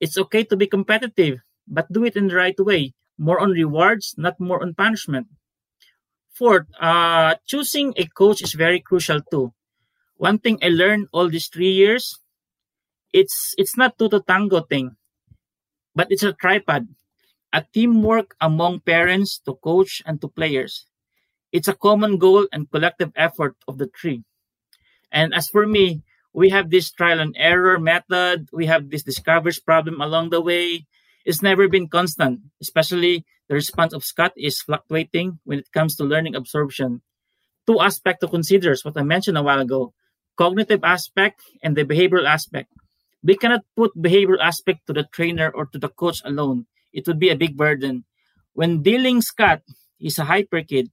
It's 0.00 0.18
okay 0.18 0.44
to 0.44 0.56
be 0.56 0.66
competitive, 0.66 1.40
but 1.66 1.92
do 1.92 2.04
it 2.04 2.16
in 2.16 2.28
the 2.28 2.36
right 2.36 2.58
way. 2.58 2.94
More 3.18 3.40
on 3.40 3.52
rewards, 3.52 4.14
not 4.18 4.40
more 4.40 4.62
on 4.62 4.74
punishment. 4.74 5.28
Fourth, 6.34 6.66
uh, 6.80 7.36
choosing 7.46 7.94
a 7.96 8.06
coach 8.06 8.42
is 8.42 8.54
very 8.54 8.80
crucial 8.80 9.20
too. 9.30 9.52
One 10.16 10.38
thing 10.38 10.58
I 10.62 10.68
learned 10.68 11.08
all 11.12 11.28
these 11.28 11.48
three 11.48 11.70
years, 11.70 12.18
it's 13.12 13.54
it's 13.56 13.76
not 13.76 13.98
two 13.98 14.08
to 14.08 14.20
tango 14.20 14.60
thing, 14.60 14.96
but 15.94 16.08
it's 16.10 16.24
a 16.24 16.32
tripod, 16.32 16.88
a 17.52 17.62
teamwork 17.72 18.34
among 18.40 18.80
parents 18.80 19.38
to 19.46 19.54
coach 19.54 20.02
and 20.04 20.20
to 20.20 20.28
players. 20.28 20.86
It's 21.54 21.70
a 21.70 21.78
common 21.78 22.18
goal 22.18 22.50
and 22.50 22.66
collective 22.66 23.14
effort 23.14 23.54
of 23.70 23.78
the 23.78 23.86
three. 23.86 24.26
And 25.12 25.32
as 25.32 25.46
for 25.46 25.70
me, 25.70 26.02
we 26.34 26.50
have 26.50 26.68
this 26.68 26.90
trial 26.90 27.20
and 27.20 27.30
error 27.38 27.78
method. 27.78 28.50
We 28.52 28.66
have 28.66 28.90
this 28.90 29.06
discoveries 29.06 29.62
problem 29.62 30.00
along 30.02 30.30
the 30.30 30.42
way. 30.42 30.90
It's 31.24 31.46
never 31.46 31.68
been 31.70 31.86
constant, 31.86 32.40
especially 32.60 33.24
the 33.46 33.54
response 33.54 33.94
of 33.94 34.02
Scott 34.02 34.32
is 34.36 34.60
fluctuating 34.60 35.38
when 35.44 35.60
it 35.60 35.70
comes 35.70 35.94
to 35.96 36.02
learning 36.02 36.34
absorption. 36.34 37.02
Two 37.68 37.78
aspects 37.78 38.26
to 38.26 38.28
consider 38.28 38.72
is 38.72 38.84
what 38.84 38.98
I 38.98 39.06
mentioned 39.06 39.38
a 39.38 39.42
while 39.46 39.60
ago 39.60 39.94
cognitive 40.36 40.82
aspect 40.82 41.40
and 41.62 41.76
the 41.76 41.84
behavioral 41.84 42.26
aspect. 42.26 42.66
We 43.22 43.36
cannot 43.36 43.62
put 43.76 43.94
behavioral 43.94 44.42
aspect 44.42 44.88
to 44.88 44.92
the 44.92 45.06
trainer 45.06 45.48
or 45.54 45.66
to 45.66 45.78
the 45.78 45.88
coach 45.88 46.20
alone. 46.24 46.66
It 46.92 47.06
would 47.06 47.20
be 47.20 47.30
a 47.30 47.38
big 47.38 47.56
burden. 47.56 48.02
When 48.52 48.82
dealing 48.82 49.22
Scott, 49.22 49.62
he's 49.96 50.18
a 50.18 50.26
hyper 50.26 50.62
kid. 50.62 50.90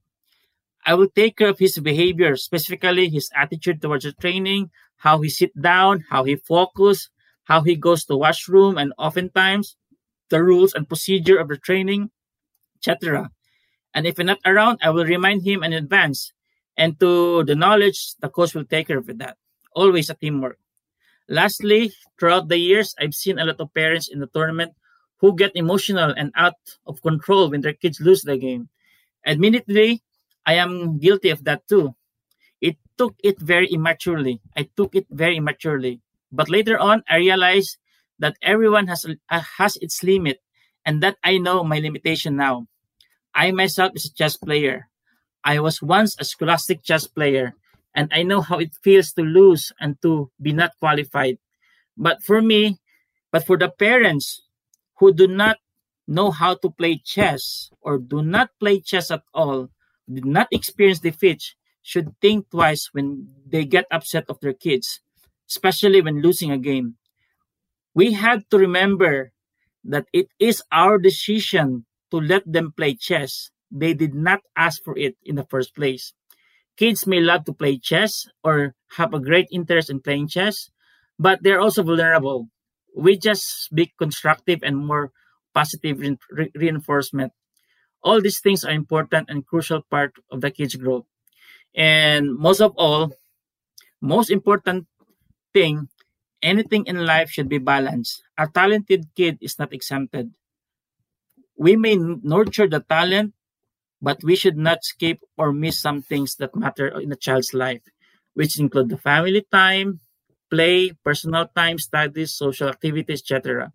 I 0.86 0.96
will 0.96 1.10
take 1.10 1.38
care 1.38 1.50
of 1.50 1.60
his 1.60 1.78
behavior, 1.78 2.36
specifically 2.36 3.10
his 3.10 3.30
attitude 3.36 3.82
towards 3.82 4.06
the 4.06 4.14
training, 4.14 4.72
how 4.98 5.22
he 5.22 5.30
sit 5.30 5.52
down, 5.60 6.06
how 6.10 6.24
he 6.24 6.36
focus, 6.36 7.10
how 7.44 7.62
he 7.62 7.76
goes 7.76 8.06
to 8.06 8.18
washroom, 8.18 8.78
and 8.78 8.94
oftentimes 8.98 9.78
the 10.30 10.42
rules 10.44 10.74
and 10.74 10.88
procedure 10.88 11.38
of 11.38 11.50
the 11.50 11.58
training, 11.58 12.10
etc. 12.78 13.30
And 13.94 14.08
if 14.08 14.18
not 14.18 14.40
around, 14.46 14.80
I 14.82 14.90
will 14.90 15.06
remind 15.06 15.44
him 15.44 15.64
in 15.64 15.74
advance. 15.74 16.34
And 16.78 17.00
to 17.00 17.44
the 17.44 17.56
knowledge, 17.56 18.16
the 18.20 18.30
coach 18.30 18.56
will 18.56 18.66
take 18.66 18.88
care 18.88 18.98
of 18.98 19.06
that. 19.20 19.38
Always 19.76 20.10
a 20.10 20.16
teamwork. 20.16 20.58
Lastly, 21.28 21.94
throughout 22.20 22.48
the 22.48 22.58
years, 22.58 22.96
I've 23.00 23.14
seen 23.14 23.38
a 23.38 23.46
lot 23.46 23.60
of 23.60 23.74
parents 23.74 24.10
in 24.10 24.20
the 24.20 24.28
tournament 24.28 24.74
who 25.20 25.36
get 25.36 25.52
emotional 25.56 26.14
and 26.18 26.32
out 26.36 26.56
of 26.88 27.02
control 27.02 27.50
when 27.50 27.62
their 27.62 27.74
kids 27.74 28.02
lose 28.02 28.24
the 28.24 28.38
game. 28.38 28.70
Admittedly, 29.26 30.02
I 30.46 30.54
am 30.56 31.00
guilty 31.00 31.30
of 31.30 31.44
that 31.46 31.68
too. 31.68 31.96
It 32.62 32.78
took 32.98 33.16
it 33.24 33.40
very 33.42 33.68
immaturely. 33.72 34.42
I 34.58 34.70
took 34.78 34.96
it 34.96 35.08
very 35.12 35.38
immaturely. 35.38 36.02
But 36.32 36.50
later 36.50 36.80
on, 36.80 37.04
I 37.10 37.18
realized 37.18 37.78
that 38.20 38.38
everyone 38.42 38.88
has 38.88 39.06
uh, 39.30 39.42
has 39.60 39.78
its 39.78 40.04
limit 40.04 40.40
and 40.86 41.04
that 41.04 41.18
I 41.24 41.38
know 41.40 41.64
my 41.64 41.80
limitation 41.80 42.36
now. 42.38 42.68
I 43.36 43.52
myself 43.52 43.92
is 43.96 44.06
a 44.06 44.14
chess 44.14 44.38
player. 44.38 44.88
I 45.44 45.60
was 45.60 45.82
once 45.82 46.16
a 46.20 46.26
scholastic 46.26 46.84
chess 46.84 47.08
player 47.08 47.54
and 47.96 48.10
I 48.14 48.24
know 48.24 48.42
how 48.42 48.60
it 48.60 48.76
feels 48.84 49.14
to 49.14 49.24
lose 49.24 49.72
and 49.80 50.02
to 50.04 50.32
be 50.42 50.54
not 50.54 50.72
qualified. 50.80 51.38
But 51.98 52.24
for 52.24 52.42
me, 52.42 52.80
but 53.32 53.46
for 53.46 53.58
the 53.58 53.70
parents 53.70 54.42
who 55.00 55.14
do 55.14 55.28
not 55.28 55.58
know 56.08 56.32
how 56.32 56.56
to 56.56 56.70
play 56.72 56.98
chess 57.04 57.70
or 57.82 57.98
do 58.00 58.22
not 58.22 58.50
play 58.60 58.80
chess 58.82 59.12
at 59.12 59.24
all, 59.34 59.70
did 60.14 60.26
not 60.26 60.48
experience 60.52 61.00
defeat, 61.00 61.56
should 61.82 62.14
think 62.22 62.50
twice 62.50 62.90
when 62.92 63.30
they 63.46 63.66
get 63.66 63.86
upset 63.92 64.26
of 64.30 64.40
their 64.42 64.54
kids, 64.54 65.02
especially 65.50 66.02
when 66.02 66.22
losing 66.22 66.52
a 66.52 66.58
game. 66.58 66.96
We 67.94 68.14
have 68.14 68.48
to 68.50 68.58
remember 68.58 69.32
that 69.84 70.06
it 70.14 70.28
is 70.40 70.64
our 70.72 70.98
decision 70.98 71.86
to 72.12 72.18
let 72.18 72.44
them 72.46 72.74
play 72.76 72.96
chess. 72.96 73.50
They 73.72 73.94
did 73.94 74.14
not 74.14 74.42
ask 74.56 74.84
for 74.84 74.98
it 74.98 75.16
in 75.24 75.36
the 75.36 75.46
first 75.46 75.76
place. 75.76 76.14
Kids 76.78 77.08
may 77.08 77.20
love 77.20 77.46
to 77.46 77.54
play 77.54 77.78
chess 77.78 78.28
or 78.44 78.76
have 78.98 79.14
a 79.14 79.20
great 79.20 79.48
interest 79.52 79.90
in 79.90 80.02
playing 80.02 80.28
chess, 80.30 80.70
but 81.20 81.44
they're 81.44 81.60
also 81.60 81.84
vulnerable. 81.84 82.50
We 82.96 83.18
just 83.18 83.74
be 83.74 83.94
constructive 83.98 84.60
and 84.64 84.78
more 84.86 85.12
positive 85.54 86.00
re- 86.00 86.52
reinforcement. 86.56 87.34
All 88.04 88.22
these 88.22 88.40
things 88.40 88.64
are 88.66 88.72
important 88.72 89.30
and 89.30 89.46
crucial 89.46 89.82
part 89.82 90.14
of 90.32 90.42
the 90.42 90.52
kids' 90.52 90.76
growth. 90.76 91.06
And 91.76 92.36
most 92.36 92.62
of 92.62 92.74
all, 92.78 93.14
most 94.02 94.32
important 94.32 94.88
thing, 95.54 95.90
anything 96.42 96.86
in 96.88 97.06
life 97.06 97.30
should 97.32 97.50
be 97.50 97.60
balanced. 97.60 98.24
A 98.38 98.48
talented 98.48 99.08
kid 99.16 99.38
is 99.42 99.60
not 99.60 99.74
exempted. 99.74 100.32
We 101.58 101.76
may 101.78 101.96
nurture 101.96 102.68
the 102.68 102.82
talent, 102.82 103.34
but 104.02 104.24
we 104.24 104.36
should 104.36 104.58
not 104.58 104.84
skip 104.84 105.20
or 105.38 105.54
miss 105.54 105.80
some 105.80 106.02
things 106.02 106.36
that 106.38 106.56
matter 106.56 106.88
in 107.00 107.12
a 107.12 107.16
child's 107.16 107.54
life, 107.54 107.82
which 108.34 108.60
include 108.60 108.90
the 108.90 108.98
family 108.98 109.46
time, 109.52 110.00
play, 110.50 110.92
personal 111.04 111.48
time, 111.56 111.80
studies, 111.80 112.34
social 112.34 112.70
activities, 112.70 113.22
etc. 113.22 113.74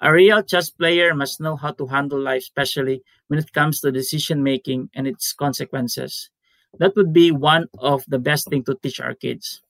A 0.00 0.12
real 0.12 0.42
chess 0.42 0.70
player 0.70 1.14
must 1.14 1.40
know 1.40 1.56
how 1.56 1.72
to 1.72 1.86
handle 1.86 2.20
life, 2.20 2.42
especially 2.42 3.02
when 3.28 3.38
it 3.38 3.52
comes 3.52 3.80
to 3.80 3.90
decision 3.90 4.42
making 4.42 4.90
and 4.94 5.06
its 5.06 5.32
consequences. 5.32 6.30
That 6.78 6.94
would 6.96 7.12
be 7.12 7.30
one 7.30 7.68
of 7.78 8.04
the 8.06 8.18
best 8.18 8.48
thing 8.48 8.64
to 8.64 8.74
teach 8.82 9.00
our 9.00 9.14
kids. 9.14 9.62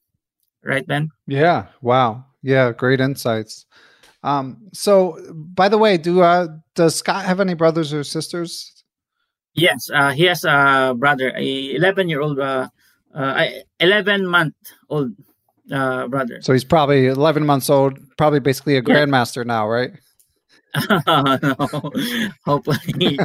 Right, 0.65 0.87
Ben? 0.87 1.11
Yeah. 1.27 1.67
Wow. 1.81 2.25
Yeah. 2.43 2.73
Great 2.73 3.01
insights. 3.01 3.67
Um, 4.25 4.69
so 4.73 5.19
by 5.33 5.69
the 5.69 5.79
way, 5.79 5.99
do 5.99 6.23
uh 6.23 6.49
does 6.75 6.97
Scott 6.97 7.25
have 7.25 7.39
any 7.39 7.55
brothers 7.55 7.95
or 7.95 8.03
sisters? 8.03 8.73
Yes, 9.55 9.89
uh, 9.95 10.11
he 10.11 10.25
has 10.25 10.45
a 10.45 10.95
brother, 10.97 11.33
a 11.35 11.75
11 11.77 12.11
year 12.11 12.21
old, 12.21 12.39
uh, 12.39 12.69
uh, 13.15 13.47
11 13.81 14.27
month 14.27 14.55
old 14.91 15.13
uh, 15.73 16.09
brother. 16.09 16.43
So 16.43 16.53
he's 16.53 16.65
probably 16.65 17.07
11 17.07 17.47
months 17.47 17.71
old, 17.71 17.99
probably 18.19 18.41
basically 18.41 18.77
a 18.77 18.83
grandmaster 18.83 19.39
yeah. 19.39 19.55
now, 19.55 19.69
right? 19.69 19.93
no, 21.07 22.29
hopefully. 22.45 23.19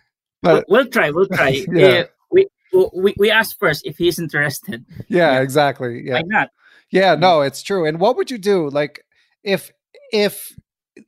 but 0.42 0.64
we'll 0.68 0.86
try. 0.86 1.10
We'll 1.10 1.28
try. 1.28 1.64
Yeah. 1.70 2.04
we, 2.30 2.46
we 2.94 3.14
we 3.16 3.30
ask 3.30 3.58
first 3.58 3.86
if 3.86 3.98
he's 3.98 4.18
interested. 4.18 4.84
Yeah, 5.08 5.32
yeah. 5.32 5.40
exactly. 5.40 6.02
Yeah. 6.04 6.14
Why 6.14 6.22
not? 6.26 6.50
Yeah, 6.90 7.14
no, 7.14 7.42
it's 7.42 7.62
true. 7.62 7.84
And 7.84 8.00
what 8.00 8.16
would 8.16 8.30
you 8.30 8.38
do, 8.38 8.70
like, 8.70 9.04
if 9.42 9.72
if 10.12 10.52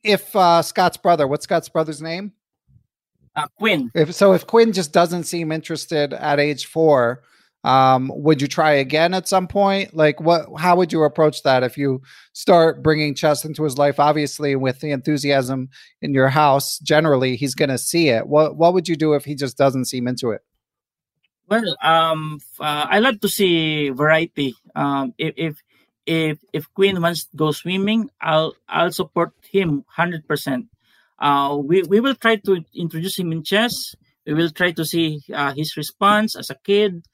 if 0.04 0.34
uh 0.36 0.62
Scott's 0.62 0.96
brother, 0.96 1.26
what's 1.26 1.44
Scott's 1.44 1.68
brother's 1.68 2.02
name? 2.02 2.32
Uh, 3.36 3.46
Quinn. 3.58 3.90
If 3.94 4.14
so, 4.14 4.32
if 4.32 4.46
Quinn 4.46 4.72
just 4.72 4.92
doesn't 4.92 5.24
seem 5.24 5.52
interested 5.52 6.12
at 6.12 6.40
age 6.40 6.66
four, 6.66 7.22
um, 7.62 8.10
would 8.14 8.40
you 8.40 8.48
try 8.48 8.72
again 8.72 9.12
at 9.12 9.28
some 9.28 9.46
point? 9.46 9.94
Like, 9.94 10.20
what? 10.20 10.46
How 10.58 10.76
would 10.76 10.92
you 10.92 11.02
approach 11.04 11.42
that 11.42 11.62
if 11.62 11.76
you 11.76 12.02
start 12.32 12.82
bringing 12.82 13.14
chess 13.14 13.44
into 13.44 13.64
his 13.64 13.76
life? 13.76 14.00
Obviously, 14.00 14.56
with 14.56 14.80
the 14.80 14.90
enthusiasm 14.92 15.68
in 16.00 16.14
your 16.14 16.28
house, 16.28 16.78
generally 16.78 17.36
he's 17.36 17.54
going 17.54 17.68
to 17.68 17.78
see 17.78 18.08
it. 18.08 18.26
What 18.26 18.56
What 18.56 18.72
would 18.72 18.88
you 18.88 18.96
do 18.96 19.12
if 19.12 19.24
he 19.24 19.34
just 19.34 19.58
doesn't 19.58 19.86
seem 19.86 20.08
into 20.08 20.30
it? 20.30 20.42
Well, 21.48 21.76
um, 21.82 22.38
uh, 22.60 22.86
I 22.88 23.00
love 23.00 23.20
to 23.20 23.28
see 23.28 23.90
variety. 23.90 24.54
Um, 24.74 25.14
if 25.18 25.34
if 25.36 25.62
if 26.06 26.38
if 26.52 26.72
Quinn 26.74 27.02
wants 27.02 27.24
to 27.24 27.36
go 27.36 27.52
swimming, 27.52 28.08
I'll 28.20 28.54
I'll 28.68 28.92
support 28.92 29.32
him 29.50 29.84
hundred 29.86 30.26
percent. 30.26 30.66
Uh, 31.18 31.58
we 31.62 31.82
we 31.82 32.00
will 32.00 32.14
try 32.14 32.36
to 32.36 32.64
introduce 32.74 33.18
him 33.18 33.32
in 33.32 33.42
chess. 33.42 33.94
We 34.24 34.34
will 34.34 34.50
try 34.50 34.70
to 34.72 34.84
see 34.84 35.20
uh, 35.34 35.52
his 35.52 35.76
response 35.76 36.36
as 36.36 36.50
a 36.50 36.54
kid, 36.54 37.04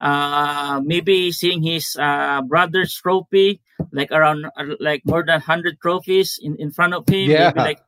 uh, 0.00 0.80
maybe 0.84 1.32
seeing 1.32 1.62
his 1.62 1.96
uh, 1.98 2.42
brother's 2.42 2.94
trophy, 2.94 3.60
like 3.92 4.12
around 4.12 4.46
uh, 4.56 4.76
like 4.80 5.02
more 5.06 5.24
than 5.24 5.40
hundred 5.40 5.80
trophies 5.80 6.38
in, 6.42 6.56
in 6.56 6.70
front 6.70 6.94
of 6.94 7.08
him. 7.08 7.30
Yeah. 7.30 7.52
Maybe 7.54 7.60
like 7.60 7.80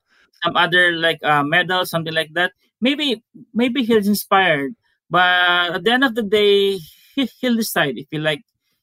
some 0.43 0.57
other 0.57 0.93
like 0.93 1.23
uh, 1.23 1.43
medal, 1.43 1.85
something 1.85 2.15
like 2.15 2.33
that. 2.35 2.53
Maybe 2.81 3.23
maybe 3.53 3.83
he's 3.83 4.09
inspired, 4.09 4.75
but 5.11 5.75
at 5.75 5.85
the 5.85 5.91
end 5.91 6.05
of 6.05 6.15
the 6.15 6.23
day, 6.23 6.79
he, 7.15 7.29
he'll 7.41 7.57
decide 7.57 7.99
if 7.99 8.07
he 8.11 8.19
like 8.19 8.43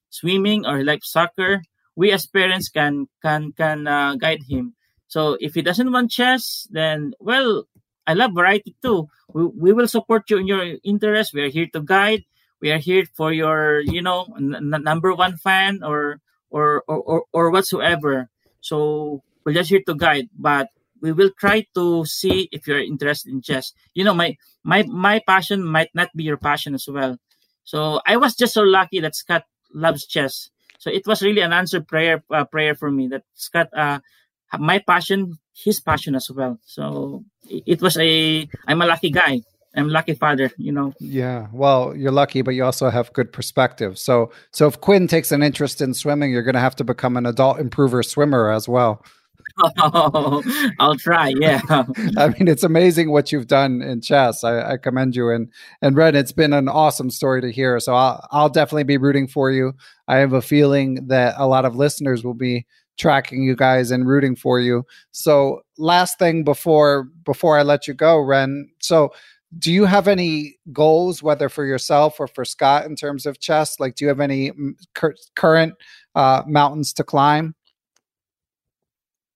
swimming 0.09 0.65
or 0.65 0.77
he 0.77 0.83
like 0.83 1.03
soccer. 1.03 1.63
We 1.95 2.11
as 2.11 2.27
parents 2.27 2.69
can 2.69 3.07
can 3.21 3.53
can 3.53 3.87
uh, 3.87 4.15
guide 4.15 4.43
him. 4.43 4.75
So 5.07 5.37
if 5.39 5.53
he 5.53 5.61
doesn't 5.61 5.91
want 5.91 6.11
chess, 6.11 6.67
then 6.69 7.13
well, 7.19 7.63
I 8.05 8.13
love 8.13 8.33
variety 8.35 8.75
too. 8.83 9.07
We, 9.33 9.45
we 9.45 9.73
will 9.73 9.87
support 9.87 10.29
you 10.29 10.37
in 10.37 10.47
your 10.47 10.75
interest. 10.83 11.33
We 11.33 11.41
are 11.41 11.49
here 11.49 11.67
to 11.73 11.81
guide 11.81 12.25
we 12.65 12.71
are 12.73 12.81
here 12.81 13.05
for 13.13 13.29
your 13.31 13.81
you 13.85 14.01
know 14.01 14.25
n- 14.35 14.73
number 14.81 15.13
one 15.13 15.37
fan 15.37 15.83
or 15.85 16.17
or, 16.49 16.81
or 16.89 16.97
or 16.97 17.19
or 17.31 17.45
whatsoever. 17.51 18.29
So 18.61 19.21
we're 19.45 19.53
just 19.53 19.69
here 19.69 19.85
to 19.85 19.93
guide 19.93 20.29
but 20.33 20.69
we 21.01 21.11
will 21.13 21.29
try 21.37 21.67
to 21.75 22.05
see 22.05 22.49
if 22.51 22.65
you're 22.67 22.81
interested 22.81 23.31
in 23.31 23.41
chess. 23.45 23.71
You 23.93 24.03
know 24.03 24.15
my 24.17 24.35
my 24.65 24.81
my 24.89 25.21
passion 25.27 25.61
might 25.63 25.93
not 25.93 26.09
be 26.17 26.23
your 26.25 26.41
passion 26.41 26.73
as 26.73 26.89
well. 26.89 27.17
So 27.63 28.01
i 28.07 28.17
was 28.17 28.33
just 28.35 28.53
so 28.57 28.63
lucky 28.65 28.99
that 28.99 29.15
scott 29.15 29.43
loves 29.73 30.07
chess. 30.09 30.49
So 30.79 30.89
it 30.89 31.05
was 31.05 31.21
really 31.21 31.41
an 31.45 31.53
answered 31.53 31.87
prayer 31.87 32.23
uh, 32.33 32.45
prayer 32.45 32.73
for 32.73 32.89
me 32.89 33.07
that 33.13 33.23
scott 33.37 33.69
uh 33.77 33.99
my 34.57 34.79
passion 34.79 35.37
his 35.53 35.79
passion 35.79 36.15
as 36.15 36.31
well. 36.33 36.57
So 36.65 37.23
it, 37.47 37.77
it 37.77 37.79
was 37.81 37.97
a 38.01 38.47
i'm 38.67 38.81
a 38.81 38.89
lucky 38.89 39.11
guy 39.11 39.41
I'm 39.75 39.89
lucky 39.89 40.13
father, 40.13 40.51
you 40.57 40.71
know. 40.71 40.93
Yeah. 40.99 41.47
Well, 41.51 41.95
you're 41.95 42.11
lucky, 42.11 42.41
but 42.41 42.51
you 42.51 42.63
also 42.63 42.89
have 42.89 43.11
good 43.13 43.31
perspective. 43.33 43.97
So 43.97 44.31
so 44.51 44.67
if 44.67 44.79
Quinn 44.79 45.07
takes 45.07 45.31
an 45.31 45.43
interest 45.43 45.81
in 45.81 45.93
swimming, 45.93 46.31
you're 46.31 46.43
gonna 46.43 46.59
have 46.59 46.75
to 46.77 46.83
become 46.83 47.17
an 47.17 47.25
adult 47.25 47.59
improver 47.59 48.03
swimmer 48.03 48.51
as 48.51 48.67
well. 48.67 49.03
Oh, 49.77 50.43
I'll 50.79 50.95
try. 50.95 51.33
Yeah. 51.37 51.61
I 51.69 52.29
mean, 52.29 52.47
it's 52.47 52.63
amazing 52.63 53.11
what 53.11 53.31
you've 53.31 53.47
done 53.47 53.81
in 53.81 54.01
chess. 54.01 54.43
I, 54.43 54.73
I, 54.73 54.77
commend 54.77 55.15
you. 55.15 55.29
And 55.29 55.51
and 55.81 55.95
Ren, 55.95 56.15
it's 56.15 56.31
been 56.31 56.53
an 56.53 56.67
awesome 56.67 57.09
story 57.09 57.41
to 57.41 57.51
hear. 57.51 57.79
So 57.79 57.93
I'll 57.93 58.27
I'll 58.31 58.49
definitely 58.49 58.83
be 58.83 58.97
rooting 58.97 59.27
for 59.27 59.51
you. 59.51 59.73
I 60.07 60.17
have 60.17 60.33
a 60.33 60.41
feeling 60.41 61.07
that 61.07 61.35
a 61.37 61.47
lot 61.47 61.65
of 61.65 61.75
listeners 61.75 62.23
will 62.23 62.33
be 62.33 62.65
tracking 62.97 63.43
you 63.43 63.55
guys 63.55 63.91
and 63.91 64.07
rooting 64.07 64.35
for 64.35 64.59
you. 64.59 64.85
So 65.11 65.61
last 65.77 66.17
thing 66.17 66.43
before 66.43 67.09
before 67.23 67.57
I 67.57 67.63
let 67.63 67.87
you 67.87 67.93
go, 67.93 68.19
Ren. 68.19 68.69
So 68.79 69.11
do 69.57 69.71
you 69.71 69.85
have 69.85 70.07
any 70.07 70.57
goals, 70.71 71.23
whether 71.23 71.49
for 71.49 71.65
yourself 71.65 72.19
or 72.19 72.27
for 72.27 72.45
Scott, 72.45 72.85
in 72.85 72.95
terms 72.95 73.25
of 73.25 73.39
chess? 73.39 73.79
Like, 73.79 73.95
do 73.95 74.05
you 74.05 74.09
have 74.09 74.19
any 74.19 74.51
cur- 74.93 75.15
current 75.35 75.73
uh, 76.13 76.43
mountains 76.45 76.93
to 76.93 77.03
climb? 77.03 77.55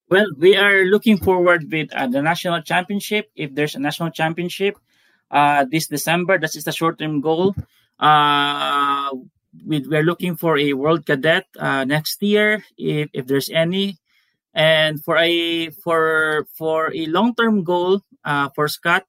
Well, 0.10 0.26
we 0.38 0.58
are 0.58 0.86
looking 0.86 1.18
forward 1.18 1.72
with 1.72 1.94
uh, 1.94 2.08
the 2.08 2.22
national 2.22 2.62
championship. 2.64 3.30
If 3.36 3.54
there's 3.54 3.76
a 3.76 3.80
national 3.80 4.10
championship 4.10 4.78
uh, 5.30 5.66
this 5.70 5.88
December, 5.88 6.40
that 6.40 6.48
is 6.48 6.54
just 6.54 6.68
a 6.68 6.72
short-term 6.72 7.22
goal. 7.22 7.56
Uh, 8.00 9.12
we, 9.66 9.80
we're 9.88 10.04
looking 10.04 10.36
for 10.36 10.58
a 10.58 10.74
world 10.74 11.06
cadet 11.06 11.46
uh, 11.60 11.84
next 11.86 12.22
year, 12.24 12.64
if, 12.78 13.10
if 13.14 13.28
there's 13.28 13.50
any. 13.50 13.98
And 14.54 15.02
for 15.04 15.16
a 15.18 15.70
for 15.70 16.48
for 16.58 16.92
a 16.94 17.06
long-term 17.06 17.64
goal 17.64 18.02
uh, 18.26 18.50
for 18.56 18.68
Scott, 18.68 19.06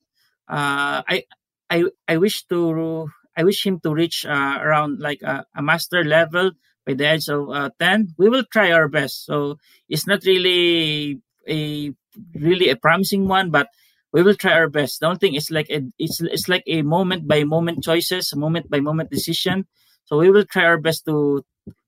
I 0.51 1.24
I 1.70 1.84
I 2.09 2.16
wish 2.16 2.44
to 2.51 3.09
I 3.36 3.44
wish 3.44 3.64
him 3.64 3.80
to 3.80 3.94
reach 3.94 4.26
uh, 4.26 4.59
around 4.61 5.01
like 5.01 5.22
a, 5.22 5.46
a, 5.55 5.62
master 5.62 6.05
level 6.05 6.51
by 6.84 6.94
the 6.94 7.07
age 7.07 7.28
of 7.28 7.48
uh, 7.48 7.70
10 7.78 8.14
we 8.18 8.28
will 8.28 8.44
try 8.44 8.72
our 8.72 8.88
best. 8.88 9.24
So 9.24 9.59
it's 9.88 10.07
not 10.07 10.24
really 10.24 11.20
a 11.48 11.92
really 12.34 12.68
a 12.68 12.76
promising 12.76 13.28
one 13.28 13.51
but 13.51 13.68
we 14.12 14.22
will 14.22 14.34
try 14.34 14.53
our 14.53 14.68
best. 14.68 14.98
The 14.98 15.07
only 15.07 15.18
thing 15.18 15.34
is 15.34 15.51
like 15.51 15.70
a, 15.70 15.86
it's 15.98 16.20
it's 16.20 16.48
like 16.48 16.64
a 16.66 16.82
moment 16.82 17.28
by 17.28 17.44
moment 17.44 17.84
choices 17.84 18.34
moment 18.34 18.68
by 18.68 18.80
moment 18.80 19.11
decision. 19.11 19.66
So 20.05 20.18
we 20.18 20.30
will 20.30 20.44
try 20.44 20.64
our 20.64 20.78
best 20.78 21.05
to 21.07 21.44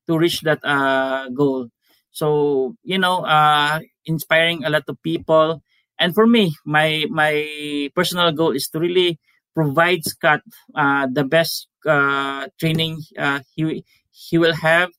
to 0.07 0.19
reach 0.19 0.43
that 0.43 0.63
uh, 0.65 1.29
goal. 1.31 1.69
So 2.13 2.77
you 2.85 2.99
know 2.99 3.27
uh, 3.27 3.81
inspiring 4.07 4.65
a 4.65 4.71
lot 4.71 4.85
of 4.87 5.03
people 5.03 5.63
and 5.99 6.15
for 6.15 6.27
me, 6.27 6.55
my 6.65 7.07
my 7.11 7.91
personal 7.95 8.33
goal 8.33 8.53
is 8.53 8.69
to 8.69 8.79
really 8.79 9.19
provide 9.55 10.05
Scott 10.05 10.41
uh, 10.75 11.07
the 11.13 11.25
best 11.25 11.69
uh, 11.87 12.49
training 12.59 13.01
uh, 13.19 13.41
he 13.55 13.85
he 14.11 14.39
will 14.39 14.55
have. 14.55 14.91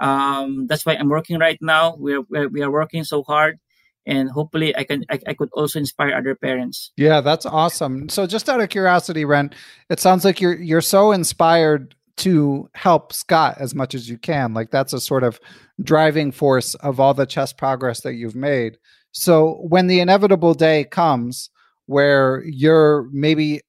Um, 0.00 0.66
that's 0.66 0.86
why 0.86 0.94
I'm 0.94 1.08
working 1.08 1.38
right 1.38 1.58
now. 1.60 1.96
We're, 1.98 2.22
we're 2.28 2.48
we 2.48 2.62
are 2.62 2.70
working 2.70 3.04
so 3.04 3.22
hard, 3.22 3.58
and 4.06 4.30
hopefully, 4.30 4.76
I 4.76 4.84
can 4.84 5.04
I, 5.10 5.18
I 5.26 5.34
could 5.34 5.50
also 5.52 5.78
inspire 5.78 6.14
other 6.14 6.34
parents. 6.34 6.92
Yeah, 6.96 7.20
that's 7.20 7.46
awesome. 7.46 8.08
So, 8.08 8.26
just 8.26 8.48
out 8.48 8.60
of 8.60 8.68
curiosity, 8.68 9.24
Ren, 9.24 9.50
it 9.90 10.00
sounds 10.00 10.24
like 10.24 10.40
you're 10.40 10.54
you're 10.54 10.80
so 10.80 11.12
inspired 11.12 11.94
to 12.18 12.68
help 12.74 13.12
Scott 13.12 13.56
as 13.58 13.74
much 13.74 13.94
as 13.94 14.08
you 14.08 14.18
can. 14.18 14.52
Like 14.52 14.70
that's 14.70 14.92
a 14.92 15.00
sort 15.00 15.22
of 15.22 15.40
driving 15.80 16.32
force 16.32 16.74
of 16.74 17.00
all 17.00 17.14
the 17.14 17.26
chess 17.26 17.52
progress 17.52 18.00
that 18.02 18.14
you've 18.14 18.34
made. 18.34 18.76
So 19.18 19.54
when 19.68 19.88
the 19.88 19.98
inevitable 19.98 20.54
day 20.54 20.84
comes 20.84 21.50
where 21.86 22.44
you're 22.46 23.08
maybe, 23.10 23.62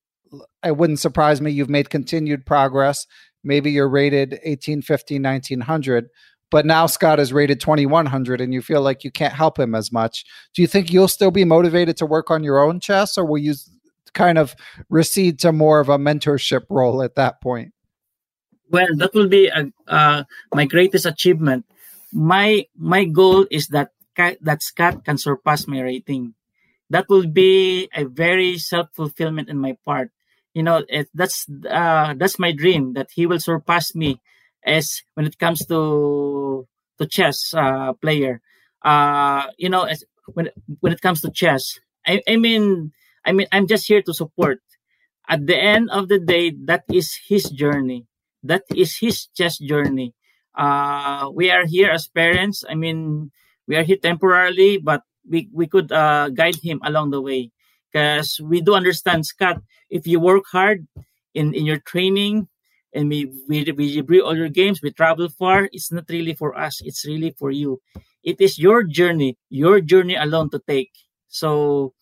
it 0.63 0.77
wouldn't 0.77 0.99
surprise 0.99 1.41
me, 1.41 1.49
you've 1.49 1.71
made 1.71 1.89
continued 1.89 2.45
progress. 2.45 3.07
Maybe 3.43 3.71
you're 3.71 3.89
rated 3.89 4.33
1850, 4.45 5.19
1900, 5.19 6.09
but 6.51 6.67
now 6.67 6.85
Scott 6.85 7.19
is 7.19 7.33
rated 7.33 7.59
2100 7.59 8.41
and 8.41 8.53
you 8.53 8.61
feel 8.61 8.83
like 8.83 9.03
you 9.03 9.09
can't 9.09 9.33
help 9.33 9.57
him 9.57 9.73
as 9.73 9.91
much. 9.91 10.23
Do 10.53 10.61
you 10.61 10.67
think 10.67 10.93
you'll 10.93 11.07
still 11.07 11.31
be 11.31 11.45
motivated 11.45 11.97
to 11.97 12.05
work 12.05 12.29
on 12.29 12.43
your 12.43 12.59
own 12.59 12.79
chess 12.79 13.17
or 13.17 13.25
will 13.25 13.39
you 13.39 13.55
kind 14.13 14.37
of 14.37 14.55
recede 14.87 15.39
to 15.39 15.51
more 15.51 15.79
of 15.79 15.89
a 15.89 15.97
mentorship 15.97 16.65
role 16.69 17.01
at 17.01 17.15
that 17.15 17.41
point? 17.41 17.73
Well, 18.69 18.95
that 18.97 19.15
will 19.15 19.27
be 19.27 19.47
a, 19.47 19.65
uh, 19.87 20.25
my 20.53 20.65
greatest 20.65 21.07
achievement. 21.07 21.65
My 22.13 22.65
my 22.77 23.05
goal 23.05 23.47
is 23.49 23.67
that 23.69 23.91
that 24.41 24.63
Scott 24.63 25.05
can 25.05 25.17
surpass 25.17 25.67
my 25.67 25.81
rating. 25.81 26.33
That 26.89 27.05
will 27.09 27.27
be 27.27 27.89
a 27.93 28.05
very 28.05 28.57
self 28.57 28.89
fulfillment 28.93 29.49
in 29.49 29.57
my 29.57 29.77
part. 29.85 30.11
You 30.53 30.63
know, 30.63 30.83
it, 30.89 31.07
that's 31.13 31.45
uh, 31.49 32.13
that's 32.17 32.39
my 32.39 32.51
dream 32.51 32.93
that 32.93 33.09
he 33.13 33.25
will 33.25 33.39
surpass 33.39 33.93
me 33.95 34.19
as 34.65 35.03
when 35.13 35.25
it 35.25 35.37
comes 35.37 35.65
to 35.67 36.67
to 36.97 37.05
chess 37.07 37.53
uh, 37.53 37.93
player. 37.93 38.41
Uh, 38.83 39.47
you 39.57 39.69
know, 39.69 39.83
as, 39.83 40.03
when 40.33 40.49
when 40.79 40.91
it 40.91 41.01
comes 41.01 41.21
to 41.21 41.31
chess, 41.31 41.79
I, 42.05 42.21
I 42.27 42.35
mean, 42.37 42.91
I 43.25 43.31
mean, 43.31 43.47
I'm 43.51 43.67
just 43.67 43.87
here 43.87 44.01
to 44.01 44.13
support. 44.13 44.59
At 45.29 45.45
the 45.45 45.55
end 45.55 45.91
of 45.91 46.07
the 46.09 46.17
day, 46.17 46.49
that 46.65 46.85
is 46.91 47.13
his 47.27 47.43
journey. 47.53 48.07
That 48.41 48.63
is 48.75 48.97
his 48.97 49.27
chess 49.37 49.59
journey. 49.59 50.15
Uh, 50.57 51.29
we 51.31 51.51
are 51.51 51.65
here 51.67 51.91
as 51.91 52.07
parents. 52.07 52.63
I 52.67 52.73
mean, 52.73 53.29
we 53.69 53.77
are 53.77 53.83
here 53.83 53.97
temporarily, 54.01 54.79
but 54.79 55.03
we, 55.29 55.47
we 55.53 55.67
could 55.67 55.91
uh, 55.91 56.29
guide 56.29 56.55
him 56.55 56.81
along 56.83 57.11
the 57.11 57.21
way. 57.21 57.51
Because 57.93 58.41
we 58.43 58.61
do 58.61 58.73
understand, 58.73 59.27
Scott, 59.27 59.61
if 59.89 60.07
you 60.07 60.19
work 60.19 60.43
hard 60.51 60.87
in, 61.35 61.53
in 61.53 61.65
your 61.65 61.77
training 61.77 62.47
and 62.93 63.09
we, 63.09 63.31
we, 63.47 63.63
we 63.77 64.01
bring 64.01 64.21
all 64.21 64.35
your 64.35 64.49
games, 64.49 64.81
we 64.81 64.91
travel 64.91 65.29
far, 65.29 65.69
it's 65.71 65.91
not 65.91 66.05
really 66.09 66.33
for 66.33 66.57
us, 66.57 66.81
it's 66.83 67.05
really 67.05 67.29
for 67.37 67.51
you. 67.51 67.79
It 68.23 68.41
is 68.41 68.57
your 68.57 68.83
journey, 68.83 69.37
your 69.49 69.81
journey 69.81 70.15
alone 70.15 70.49
to 70.49 70.59
take. 70.67 70.91
So, 71.27 71.93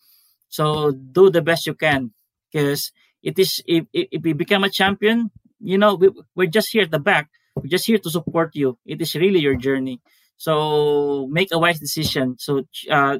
so 0.48 0.92
do 0.92 1.28
the 1.28 1.42
best 1.42 1.66
you 1.66 1.74
can. 1.74 2.12
Because 2.50 2.92
it 3.22 3.38
is, 3.38 3.62
if, 3.66 3.84
if 3.92 4.22
we 4.22 4.32
become 4.32 4.64
a 4.64 4.70
champion, 4.70 5.30
you 5.60 5.76
know, 5.76 5.96
we, 5.96 6.10
we're 6.34 6.48
just 6.48 6.72
here 6.72 6.84
at 6.84 6.90
the 6.90 6.98
back. 6.98 7.28
We're 7.54 7.68
just 7.68 7.86
here 7.86 7.98
to 7.98 8.10
support 8.10 8.56
you. 8.56 8.78
It 8.86 9.02
is 9.02 9.14
really 9.14 9.40
your 9.40 9.56
journey. 9.56 10.00
So 10.38 11.28
make 11.30 11.48
a 11.52 11.58
wise 11.58 11.78
decision. 11.78 12.36
So 12.38 12.62
uh, 12.90 13.18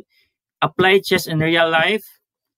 apply 0.62 1.01
chess 1.01 1.27
in 1.27 1.41
real 1.41 1.69
life. 1.69 2.05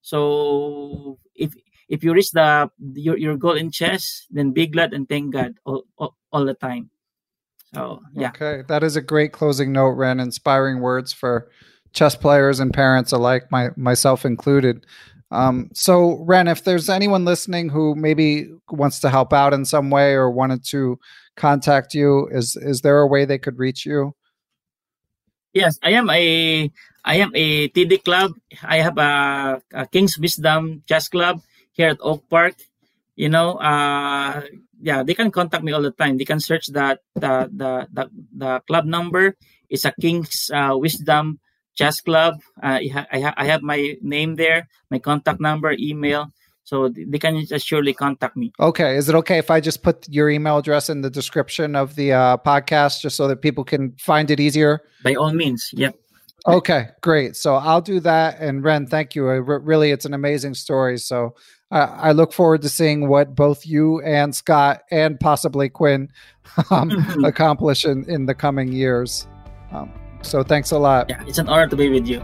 So 0.03 1.19
if 1.35 1.55
if 1.89 2.05
you 2.05 2.13
reach 2.15 2.31
the 2.31 2.71
your, 2.95 3.19
your 3.19 3.37
goal 3.37 3.57
in 3.57 3.71
chess, 3.71 4.27
then 4.31 4.53
be 4.53 4.67
glad 4.67 4.93
and 4.93 5.09
thank 5.09 5.33
God 5.33 5.59
all, 5.65 5.85
all, 5.99 6.17
all 6.33 6.45
the 6.45 6.55
time. 6.55 6.91
So 7.75 8.01
yeah. 8.15 8.29
Okay, 8.29 8.63
that 8.69 8.83
is 8.83 8.97
a 8.97 9.03
great 9.03 9.33
closing 9.33 9.73
note, 9.73 9.91
Ren. 9.91 10.21
Inspiring 10.21 10.81
words 10.81 11.13
for 11.13 11.51
chess 11.93 12.15
players 12.15 12.61
and 12.61 12.73
parents 12.73 13.13
alike, 13.13 13.51
my 13.51 13.71
myself 13.77 14.25
included. 14.25 14.87
Um, 15.33 15.71
so, 15.73 16.25
Ren, 16.25 16.49
if 16.49 16.65
there's 16.65 16.89
anyone 16.89 17.25
listening 17.25 17.69
who 17.69 17.95
maybe 17.95 18.49
wants 18.71 18.99
to 19.01 19.11
help 19.11 19.33
out 19.33 19.55
in 19.55 19.65
some 19.65 19.89
way 19.89 20.13
or 20.13 20.29
wanted 20.31 20.65
to 20.67 20.99
contact 21.37 21.95
you, 21.95 22.29
is 22.33 22.57
is 22.57 22.81
there 22.81 22.99
a 22.99 23.07
way 23.07 23.25
they 23.25 23.39
could 23.39 23.59
reach 23.59 23.87
you? 23.87 24.15
Yes, 25.53 25.79
I 25.83 25.99
am 25.99 26.11
a 26.11 26.71
I 27.05 27.15
am 27.19 27.33
a 27.35 27.69
TD 27.69 28.05
club. 28.05 28.33
I 28.63 28.79
have 28.87 28.99
a, 28.99 29.61
a 29.75 29.87
King's 29.87 30.19
Wisdom 30.19 30.83
Chess 30.87 31.09
Club 31.09 31.43
here 31.73 31.91
at 31.91 31.99
Oak 32.03 32.29
Park. 32.31 32.55
You 33.17 33.29
know, 33.29 33.57
uh, 33.59 34.43
yeah, 34.81 35.03
they 35.03 35.15
can 35.15 35.31
contact 35.31 35.65
me 35.65 35.73
all 35.73 35.83
the 35.83 35.91
time. 35.91 36.19
They 36.19 36.25
can 36.29 36.41
search 36.41 36.69
that 36.73 37.01
the 37.15 37.51
the 37.51 37.89
the, 37.93 38.05
the 38.33 38.53
club 38.67 38.87
number. 38.87 39.35
It's 39.69 39.85
a 39.85 39.93
King's 40.01 40.51
uh, 40.55 40.75
Wisdom 40.79 41.41
Chess 41.75 42.01
Club. 42.01 42.41
Uh, 42.63 42.79
I, 43.13 43.19
ha- 43.21 43.35
I 43.37 43.45
have 43.47 43.63
my 43.63 43.97
name 44.03 44.37
there, 44.37 44.69
my 44.91 44.99
contact 44.99 45.41
number, 45.41 45.73
email. 45.79 46.31
So 46.71 46.89
they 46.89 47.19
can 47.19 47.45
just 47.45 47.67
surely 47.67 47.93
contact 47.93 48.37
me. 48.37 48.53
Okay. 48.61 48.97
Is 48.97 49.09
it 49.09 49.17
okay 49.17 49.39
if 49.39 49.51
I 49.51 49.59
just 49.59 49.83
put 49.83 50.09
your 50.09 50.31
email 50.31 50.59
address 50.59 50.89
in 50.89 51.01
the 51.01 51.11
description 51.11 51.75
of 51.75 51.97
the 51.97 52.13
uh, 52.13 52.37
podcast 52.37 53.01
just 53.01 53.17
so 53.17 53.27
that 53.27 53.43
people 53.43 53.65
can 53.65 53.91
find 53.99 54.31
it 54.31 54.39
easier? 54.39 54.81
By 55.03 55.17
all 55.17 55.33
means. 55.33 55.71
Yep. 55.73 55.97
Okay, 56.47 56.87
great. 57.01 57.35
So 57.35 57.57
I'll 57.57 57.81
do 57.81 57.99
that. 58.01 58.39
And 58.39 58.63
Ren, 58.63 58.87
thank 58.87 59.17
you. 59.17 59.27
really, 59.27 59.91
it's 59.91 60.05
an 60.05 60.15
amazing 60.15 60.55
story. 60.55 60.99
So 60.99 61.35
I 61.73 62.13
look 62.13 62.33
forward 62.33 62.63
to 62.63 62.69
seeing 62.69 63.09
what 63.09 63.35
both 63.35 63.67
you 63.67 64.01
and 64.03 64.33
Scott 64.33 64.83
and 64.93 65.19
possibly 65.19 65.69
Quinn 65.71 66.09
um, 66.71 67.25
accomplish 67.25 67.85
in, 67.85 68.09
in 68.09 68.27
the 68.27 68.35
coming 68.35 68.71
years. 68.71 69.27
Um, 69.73 69.91
so 70.23 70.45
thanks 70.45 70.71
a 70.71 70.79
lot. 70.79 71.11
Yeah, 71.11 71.25
it's 71.27 71.39
an 71.39 71.49
honor 71.49 71.67
to 71.67 71.77
be 71.77 71.89
with 71.89 72.07
you. 72.07 72.23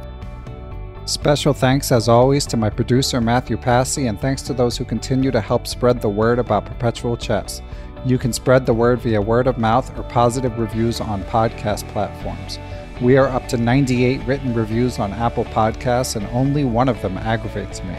Special 1.07 1.55
thanks, 1.55 1.93
as 1.93 2.09
always, 2.09 2.45
to 2.47 2.57
my 2.57 2.69
producer, 2.69 3.21
Matthew 3.21 3.57
Passy, 3.57 4.09
and 4.09 4.21
thanks 4.21 4.43
to 4.43 4.53
those 4.53 4.77
who 4.77 4.85
continue 4.85 5.31
to 5.31 5.41
help 5.41 5.69
spread 5.69 6.01
the 6.01 6.09
word 6.09 6.41
about 6.41 6.67
perpetual 6.67 7.17
chess. 7.17 7.63
You 8.05 8.19
can 8.19 8.33
spread 8.33 8.67
the 8.67 8.75
word 8.75 8.99
via 8.99 9.23
word 9.23 9.47
of 9.47 9.57
mouth 9.57 9.97
or 9.97 10.03
positive 10.03 10.59
reviews 10.59 11.01
on 11.01 11.23
podcast 11.25 11.87
platforms. 11.91 12.59
We 13.01 13.17
are 13.17 13.29
up 13.29 13.47
to 13.51 13.57
98 13.57 14.27
written 14.27 14.53
reviews 14.53 14.99
on 14.99 15.13
Apple 15.13 15.45
Podcasts, 15.45 16.17
and 16.17 16.27
only 16.33 16.65
one 16.65 16.89
of 16.89 17.01
them 17.03 17.19
aggravates 17.19 17.85
me. 17.85 17.97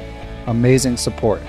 Amazing 0.47 0.97
support. 0.97 1.41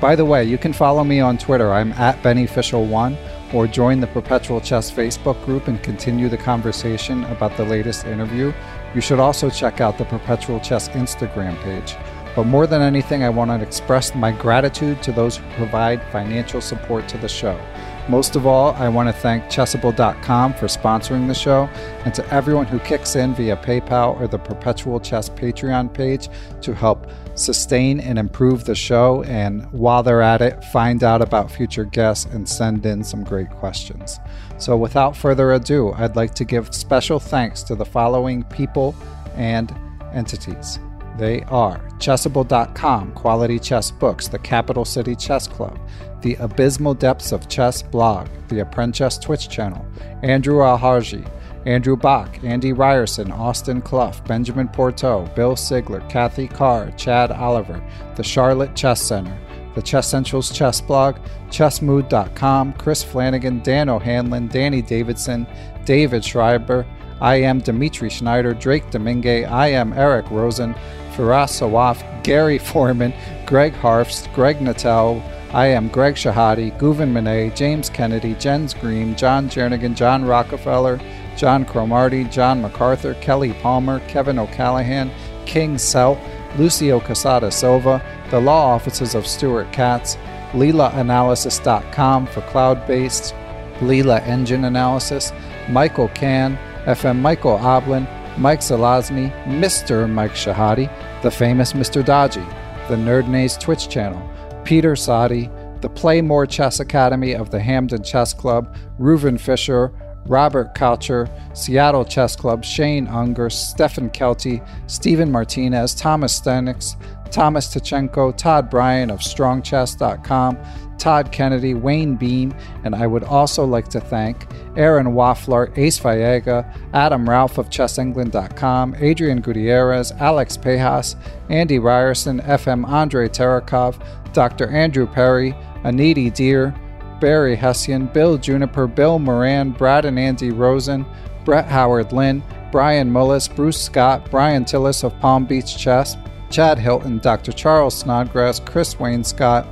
By 0.00 0.14
the 0.14 0.24
way, 0.24 0.44
you 0.44 0.58
can 0.58 0.72
follow 0.72 1.02
me 1.02 1.18
on 1.18 1.38
Twitter. 1.38 1.72
I'm 1.72 1.92
at 1.94 2.22
BennyFishel1 2.22 3.52
or 3.52 3.66
join 3.66 3.98
the 3.98 4.06
Perpetual 4.06 4.60
Chess 4.60 4.92
Facebook 4.92 5.44
group 5.44 5.66
and 5.66 5.82
continue 5.82 6.28
the 6.28 6.38
conversation 6.38 7.24
about 7.24 7.56
the 7.56 7.64
latest 7.64 8.06
interview. 8.06 8.52
You 8.94 9.00
should 9.00 9.20
also 9.20 9.50
check 9.50 9.80
out 9.80 9.98
the 9.98 10.04
Perpetual 10.04 10.60
Chess 10.60 10.88
Instagram 10.90 11.60
page. 11.62 11.96
But 12.36 12.44
more 12.44 12.66
than 12.66 12.80
anything, 12.80 13.24
I 13.24 13.28
want 13.28 13.50
to 13.50 13.66
express 13.66 14.14
my 14.14 14.30
gratitude 14.30 15.02
to 15.02 15.12
those 15.12 15.36
who 15.36 15.50
provide 15.54 16.00
financial 16.12 16.60
support 16.60 17.08
to 17.08 17.18
the 17.18 17.28
show. 17.28 17.60
Most 18.08 18.34
of 18.34 18.46
all, 18.46 18.72
I 18.74 18.88
want 18.88 19.08
to 19.08 19.12
thank 19.12 19.44
Chessable.com 19.44 20.54
for 20.54 20.66
sponsoring 20.66 21.28
the 21.28 21.34
show, 21.34 21.68
and 22.04 22.14
to 22.14 22.26
everyone 22.34 22.66
who 22.66 22.78
kicks 22.80 23.14
in 23.14 23.34
via 23.34 23.56
PayPal 23.56 24.20
or 24.20 24.26
the 24.26 24.38
Perpetual 24.38 24.98
Chess 24.98 25.28
Patreon 25.28 25.92
page 25.92 26.28
to 26.62 26.74
help 26.74 27.06
sustain 27.34 28.00
and 28.00 28.18
improve 28.18 28.64
the 28.64 28.74
show. 28.74 29.22
And 29.24 29.70
while 29.72 30.02
they're 30.02 30.22
at 30.22 30.40
it, 30.40 30.64
find 30.66 31.04
out 31.04 31.22
about 31.22 31.50
future 31.50 31.84
guests 31.84 32.26
and 32.26 32.48
send 32.48 32.86
in 32.86 33.04
some 33.04 33.22
great 33.22 33.50
questions. 33.50 34.18
So, 34.60 34.76
without 34.76 35.16
further 35.16 35.52
ado, 35.52 35.92
I'd 35.94 36.16
like 36.16 36.34
to 36.34 36.44
give 36.44 36.74
special 36.74 37.18
thanks 37.18 37.62
to 37.64 37.74
the 37.74 37.86
following 37.86 38.44
people 38.44 38.94
and 39.34 39.74
entities. 40.12 40.78
They 41.16 41.42
are 41.44 41.78
Chessable.com, 41.98 43.12
Quality 43.12 43.58
Chess 43.58 43.90
Books, 43.90 44.28
the 44.28 44.38
Capital 44.38 44.84
City 44.84 45.16
Chess 45.16 45.48
Club, 45.48 45.78
the 46.20 46.34
Abysmal 46.36 46.94
Depths 46.94 47.32
of 47.32 47.48
Chess 47.48 47.82
blog, 47.82 48.28
the 48.48 48.60
Apprentice 48.60 49.16
Twitch 49.16 49.48
channel, 49.48 49.84
Andrew 50.22 50.58
Alharji, 50.58 51.26
Andrew 51.64 51.96
Bach, 51.96 52.42
Andy 52.44 52.72
Ryerson, 52.72 53.32
Austin 53.32 53.80
Clough, 53.80 54.14
Benjamin 54.26 54.68
Porto, 54.68 55.26
Bill 55.34 55.54
Sigler, 55.54 56.06
Kathy 56.10 56.48
Carr, 56.48 56.90
Chad 56.92 57.30
Oliver, 57.30 57.82
the 58.16 58.22
Charlotte 58.22 58.76
Chess 58.76 59.00
Center, 59.00 59.38
the 59.74 59.82
Chess 59.82 60.08
Central's 60.08 60.50
chess 60.50 60.80
blog, 60.80 61.16
chessmood.com, 61.50 62.72
Chris 62.74 63.02
Flanagan, 63.02 63.60
Dan 63.60 63.88
O'Hanlon, 63.88 64.48
Danny 64.48 64.82
Davidson, 64.82 65.46
David 65.84 66.24
Schreiber, 66.24 66.86
IM 67.22 67.60
Dimitri 67.60 68.08
Schneider, 68.08 68.54
Drake 68.54 68.90
Domingue, 68.90 69.24
IM 69.24 69.92
Eric 69.92 70.30
Rosen, 70.30 70.74
Firas 71.14 71.60
Sawaf, 71.60 72.22
Gary 72.22 72.58
Foreman, 72.70 73.12
Greg 73.46 73.72
Harfst, 73.74 74.32
Greg 74.34 74.58
Natel, 74.58 75.22
IM 75.52 75.88
Greg 75.88 76.14
Shahade, 76.14 76.76
Guven 76.78 77.12
Monet, 77.12 77.50
James 77.54 77.90
Kennedy, 77.90 78.34
Jens 78.34 78.72
Green, 78.72 79.16
John 79.16 79.48
Jernigan, 79.48 79.94
John 79.94 80.24
Rockefeller, 80.24 81.00
John 81.36 81.64
Cromarty, 81.64 82.24
John 82.24 82.62
MacArthur, 82.62 83.14
Kelly 83.14 83.52
Palmer, 83.54 84.00
Kevin 84.06 84.38
O'Callahan, 84.38 85.10
King 85.46 85.76
Selt, 85.76 86.18
Lucio 86.58 87.00
Casada 87.00 87.52
Silva, 87.52 88.02
the 88.30 88.40
law 88.40 88.74
offices 88.74 89.14
of 89.14 89.26
Stuart 89.26 89.72
Katz, 89.72 90.16
LeelaAnalysis.com 90.52 92.26
for 92.26 92.40
cloud 92.42 92.86
based 92.86 93.34
Leela 93.80 94.20
engine 94.26 94.64
analysis, 94.64 95.32
Michael 95.68 96.08
Can, 96.08 96.58
FM 96.84 97.20
Michael 97.20 97.56
Oblin, 97.56 98.06
Mike 98.36 98.60
Zelazny, 98.60 99.30
Mr. 99.44 100.08
Mike 100.08 100.32
Shahade, 100.32 100.90
the 101.22 101.30
famous 101.30 101.72
Mr. 101.72 102.04
Dodgy, 102.04 102.44
the 102.88 102.96
Nerdnaze 102.96 103.58
Twitch 103.58 103.88
channel, 103.88 104.22
Peter 104.64 104.96
Sadi, 104.96 105.50
the 105.80 105.88
Playmore 105.88 106.46
Chess 106.46 106.80
Academy 106.80 107.34
of 107.34 107.50
the 107.50 107.60
Hamden 107.60 108.02
Chess 108.02 108.34
Club, 108.34 108.74
Reuven 108.98 109.40
Fisher, 109.40 109.92
Robert 110.26 110.74
Coucher, 110.74 111.28
Seattle 111.54 112.04
Chess 112.04 112.36
Club, 112.36 112.64
Shane 112.64 113.08
Unger, 113.08 113.50
Stefan 113.50 114.10
Kelty, 114.10 114.66
Stephen 114.86 115.30
Martinez, 115.30 115.94
Thomas 115.94 116.38
Stenix, 116.40 116.96
Thomas 117.30 117.68
Tachenko, 117.68 118.36
Todd 118.36 118.70
Bryan 118.70 119.10
of 119.10 119.20
StrongChess.com, 119.20 120.58
Todd 120.98 121.32
Kennedy, 121.32 121.74
Wayne 121.74 122.14
Beam, 122.16 122.54
and 122.84 122.94
I 122.94 123.06
would 123.06 123.24
also 123.24 123.64
like 123.64 123.88
to 123.88 124.00
thank 124.00 124.46
Aaron 124.76 125.08
Waffler, 125.08 125.76
Ace 125.78 125.98
Viega, 125.98 126.70
Adam 126.92 127.28
Ralph 127.28 127.58
of 127.58 127.70
ChessEngland.com, 127.70 128.96
Adrian 128.98 129.40
Gutierrez, 129.40 130.12
Alex 130.12 130.56
Pejas, 130.56 131.16
Andy 131.48 131.78
Ryerson, 131.78 132.40
FM 132.40 132.86
Andre 132.86 133.28
Terakov, 133.28 133.98
Dr. 134.32 134.68
Andrew 134.68 135.06
Perry, 135.06 135.52
Aniti 135.84 136.32
Deer, 136.32 136.74
Barry 137.20 137.54
Hessian, 137.54 138.06
Bill 138.06 138.38
Juniper, 138.38 138.86
Bill 138.86 139.18
Moran, 139.18 139.70
Brad 139.70 140.04
and 140.04 140.18
Andy 140.18 140.50
Rosen, 140.50 141.04
Brett 141.44 141.66
Howard 141.66 142.12
Lynn, 142.12 142.42
Brian 142.72 143.10
Mullis, 143.10 143.54
Bruce 143.54 143.80
Scott, 143.80 144.30
Brian 144.30 144.64
Tillis 144.64 145.04
of 145.04 145.18
Palm 145.20 145.44
Beach 145.44 145.76
Chess, 145.76 146.16
Chad 146.50 146.78
Hilton, 146.78 147.18
Dr. 147.18 147.52
Charles 147.52 147.96
Snodgrass, 147.96 148.60
Chris 148.60 148.98
Wayne 148.98 149.24
Scott, 149.24 149.66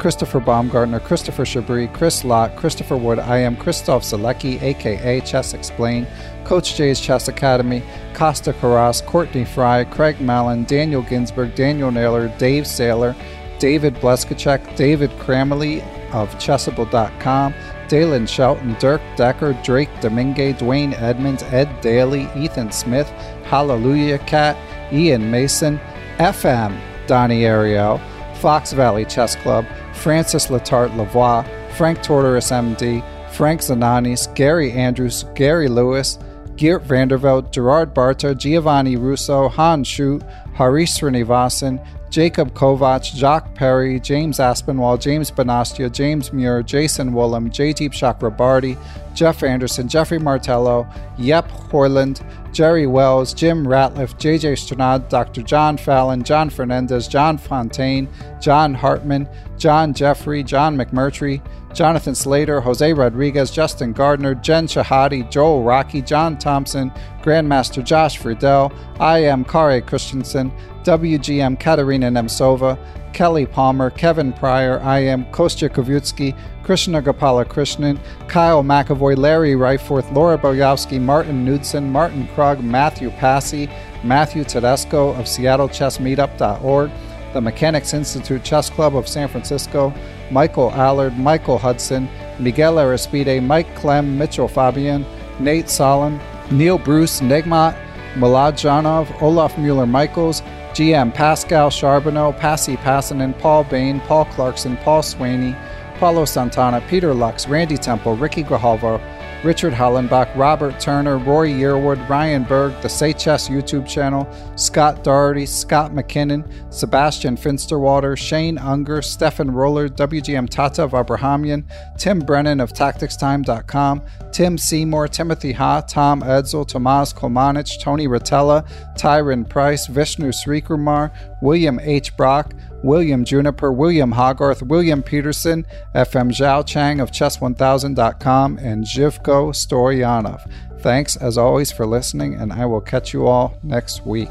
Christopher 0.00 0.40
Baumgartner, 0.40 0.98
Christopher 1.00 1.44
Chabri, 1.44 1.92
Chris 1.92 2.24
Lott, 2.24 2.56
Christopher 2.56 2.96
Wood. 2.96 3.18
IM 3.18 3.54
Christoph 3.56 4.02
Zalecki, 4.02 4.60
aka 4.62 5.20
Chess 5.20 5.52
Explained, 5.52 6.06
Coach 6.44 6.74
J's 6.74 6.98
Chess 6.98 7.28
Academy, 7.28 7.82
Costa 8.14 8.54
Carras, 8.54 9.02
Courtney 9.02 9.44
Fry, 9.44 9.84
Craig 9.84 10.18
Mallon, 10.20 10.64
Daniel 10.64 11.02
Ginsberg, 11.02 11.54
Daniel 11.54 11.90
Naylor, 11.90 12.28
Dave 12.38 12.64
Saylor, 12.64 13.14
David 13.60 13.94
Bleskacek, 13.96 14.74
David 14.74 15.10
Kramaley 15.12 15.82
of 16.12 16.34
Chessable.com, 16.36 17.54
Dalen 17.88 18.26
Shelton, 18.26 18.74
Dirk 18.80 19.02
Decker, 19.16 19.52
Drake 19.62 19.90
Domingue, 20.00 20.54
Dwayne 20.54 21.00
Edmonds, 21.00 21.42
Ed 21.44 21.68
Daly, 21.80 22.28
Ethan 22.34 22.72
Smith, 22.72 23.08
Hallelujah 23.44 24.18
Cat, 24.20 24.56
Ian 24.92 25.30
Mason, 25.30 25.78
FM, 26.18 26.76
Donnie 27.06 27.44
Ariel, 27.44 28.00
Fox 28.40 28.72
Valley 28.72 29.04
Chess 29.04 29.36
Club, 29.36 29.66
Francis 29.92 30.46
Letarte 30.46 30.94
Lavoie, 30.96 31.46
Frank 31.76 31.98
Tortoris 31.98 32.50
MD, 32.50 33.04
Frank 33.30 33.60
Zananis, 33.60 34.34
Gary 34.34 34.72
Andrews, 34.72 35.24
Gary 35.34 35.68
Lewis, 35.68 36.18
Geert 36.56 36.84
Vanderveld, 36.84 37.50
Gerard 37.52 37.94
Barta, 37.94 38.36
Giovanni 38.36 38.96
Russo, 38.96 39.48
Han 39.48 39.84
Schut, 39.84 40.22
Harish 40.54 40.92
Srinivasan, 40.92 41.84
Jacob 42.10 42.52
Kovac, 42.54 43.04
Jacques 43.14 43.54
Perry, 43.54 44.00
James 44.00 44.38
Aspinwall, 44.38 44.98
James 44.98 45.30
Benastia, 45.30 45.90
James 45.90 46.32
Muir, 46.32 46.62
Jason 46.62 47.12
Woolham, 47.12 47.48
Jaydeep 47.48 47.92
Chakrabarty, 47.92 48.76
Jeff 49.14 49.42
Anderson, 49.42 49.88
Jeffrey 49.88 50.18
Martello, 50.18 50.86
Yep 51.18 51.48
Horland, 51.48 52.20
Jerry 52.52 52.86
Wells, 52.86 53.32
Jim 53.32 53.64
Ratliff, 53.64 54.14
JJ 54.18 54.54
Stranad, 54.54 55.08
Dr. 55.08 55.42
John 55.42 55.76
Fallon, 55.76 56.24
John 56.24 56.50
Fernandez, 56.50 57.06
John 57.06 57.38
Fontaine, 57.38 58.08
John 58.40 58.74
Hartman, 58.74 59.28
John 59.60 59.92
Jeffrey, 59.92 60.42
John 60.42 60.74
McMurtry, 60.74 61.42
Jonathan 61.74 62.14
Slater, 62.14 62.62
Jose 62.62 62.94
Rodriguez, 62.94 63.50
Justin 63.50 63.92
Gardner, 63.92 64.34
Jen 64.34 64.66
Shahade, 64.66 65.30
Joel 65.30 65.62
Rocky, 65.62 66.00
John 66.00 66.38
Thompson, 66.38 66.90
Grandmaster 67.20 67.84
Josh 67.84 68.16
Friedel, 68.16 68.72
IM 68.98 69.44
Kare 69.44 69.82
Christensen, 69.82 70.50
WGM 70.82 71.60
Katerina 71.60 72.08
Nemcova, 72.08 72.78
Kelly 73.12 73.44
Palmer, 73.44 73.90
Kevin 73.90 74.32
Pryor, 74.32 74.78
IM 74.96 75.26
Kostya 75.26 75.68
Kavutskiy, 75.68 76.34
Krishna 76.62 77.02
Gopala 77.02 77.44
Krishnan, 77.44 77.98
Kyle 78.28 78.62
McAvoy, 78.62 79.14
Larry 79.14 79.52
Ryforth, 79.52 80.10
Laura 80.14 80.38
Boyowski, 80.38 80.98
Martin 80.98 81.44
Knudsen, 81.44 81.90
Martin 81.90 82.26
Krug, 82.28 82.64
Matthew 82.64 83.10
Passy, 83.10 83.68
Matthew 84.04 84.44
Tedesco 84.44 85.10
of 85.10 85.26
SeattleChessMeetup.org, 85.26 86.90
the 87.32 87.40
Mechanics 87.40 87.94
Institute 87.94 88.42
Chess 88.42 88.70
Club 88.70 88.96
of 88.96 89.08
San 89.08 89.28
Francisco, 89.28 89.92
Michael 90.30 90.70
Allard, 90.72 91.16
Michael 91.18 91.58
Hudson, 91.58 92.08
Miguel 92.38 92.76
Aristide, 92.78 93.42
Mike 93.42 93.74
Clem, 93.76 94.16
Mitchell 94.18 94.48
Fabian, 94.48 95.04
Nate 95.38 95.68
Solon, 95.68 96.20
Neil 96.50 96.78
Bruce, 96.78 97.20
Negmat, 97.20 97.76
Milad 98.14 98.54
Janov, 98.54 99.20
Olaf 99.22 99.56
Mueller 99.58 99.86
Michaels, 99.86 100.42
GM 100.72 101.12
Pascal 101.14 101.70
Charbonneau, 101.70 102.32
Passy 102.32 102.76
Passanen, 102.76 103.38
Paul 103.38 103.64
Bain, 103.64 104.00
Paul 104.00 104.24
Clarkson, 104.26 104.76
Paul 104.78 105.02
Swaney, 105.02 105.56
Paulo 105.98 106.24
Santana, 106.24 106.80
Peter 106.88 107.12
Lux, 107.12 107.46
Randy 107.46 107.76
Temple, 107.76 108.16
Ricky 108.16 108.42
Grijalvo, 108.42 109.00
Richard 109.42 109.72
Hollenbach, 109.72 110.36
Robert 110.36 110.78
Turner, 110.78 111.16
Roy 111.16 111.48
Yearwood, 111.48 112.06
Ryan 112.10 112.44
Berg, 112.44 112.78
the 112.82 112.88
Say 112.90 113.14
Chess 113.14 113.48
YouTube 113.48 113.88
channel, 113.88 114.28
Scott 114.54 115.02
Doherty, 115.02 115.46
Scott 115.46 115.92
McKinnon, 115.92 116.44
Sebastian 116.70 117.38
Finsterwater, 117.38 118.18
Shane 118.18 118.58
Unger, 118.58 119.00
Stefan 119.00 119.50
Roller, 119.50 119.88
WGM 119.88 120.46
Tatev 120.46 120.90
Abrahamyan, 120.90 121.64
Tim 121.96 122.18
Brennan 122.18 122.60
of 122.60 122.74
TacticsTime.com, 122.74 124.02
Tim 124.30 124.58
Seymour, 124.58 125.08
Timothy 125.08 125.52
Ha, 125.52 125.80
Tom 125.82 126.20
Edsel, 126.20 126.68
Tomas 126.68 127.14
Kolmanich, 127.14 127.80
Tony 127.80 128.06
Rotella, 128.06 128.68
Tyron 128.98 129.48
Price, 129.48 129.86
Vishnu 129.86 130.32
Srikumar, 130.32 131.10
William 131.40 131.80
H. 131.80 132.14
Brock, 132.14 132.52
William 132.82 133.24
Juniper, 133.24 133.72
William 133.72 134.12
Hogarth, 134.12 134.62
William 134.62 135.02
Peterson, 135.02 135.66
FM 135.94 136.30
Zhao 136.30 136.66
Chang 136.66 137.00
of 137.00 137.10
Chess1000.com, 137.10 138.58
and 138.58 138.84
Zhivko 138.84 139.52
Storyanov. 139.52 140.50
Thanks 140.80 141.16
as 141.16 141.36
always 141.36 141.70
for 141.70 141.86
listening, 141.86 142.34
and 142.34 142.52
I 142.52 142.66
will 142.66 142.80
catch 142.80 143.12
you 143.12 143.26
all 143.26 143.58
next 143.62 144.06
week. 144.06 144.30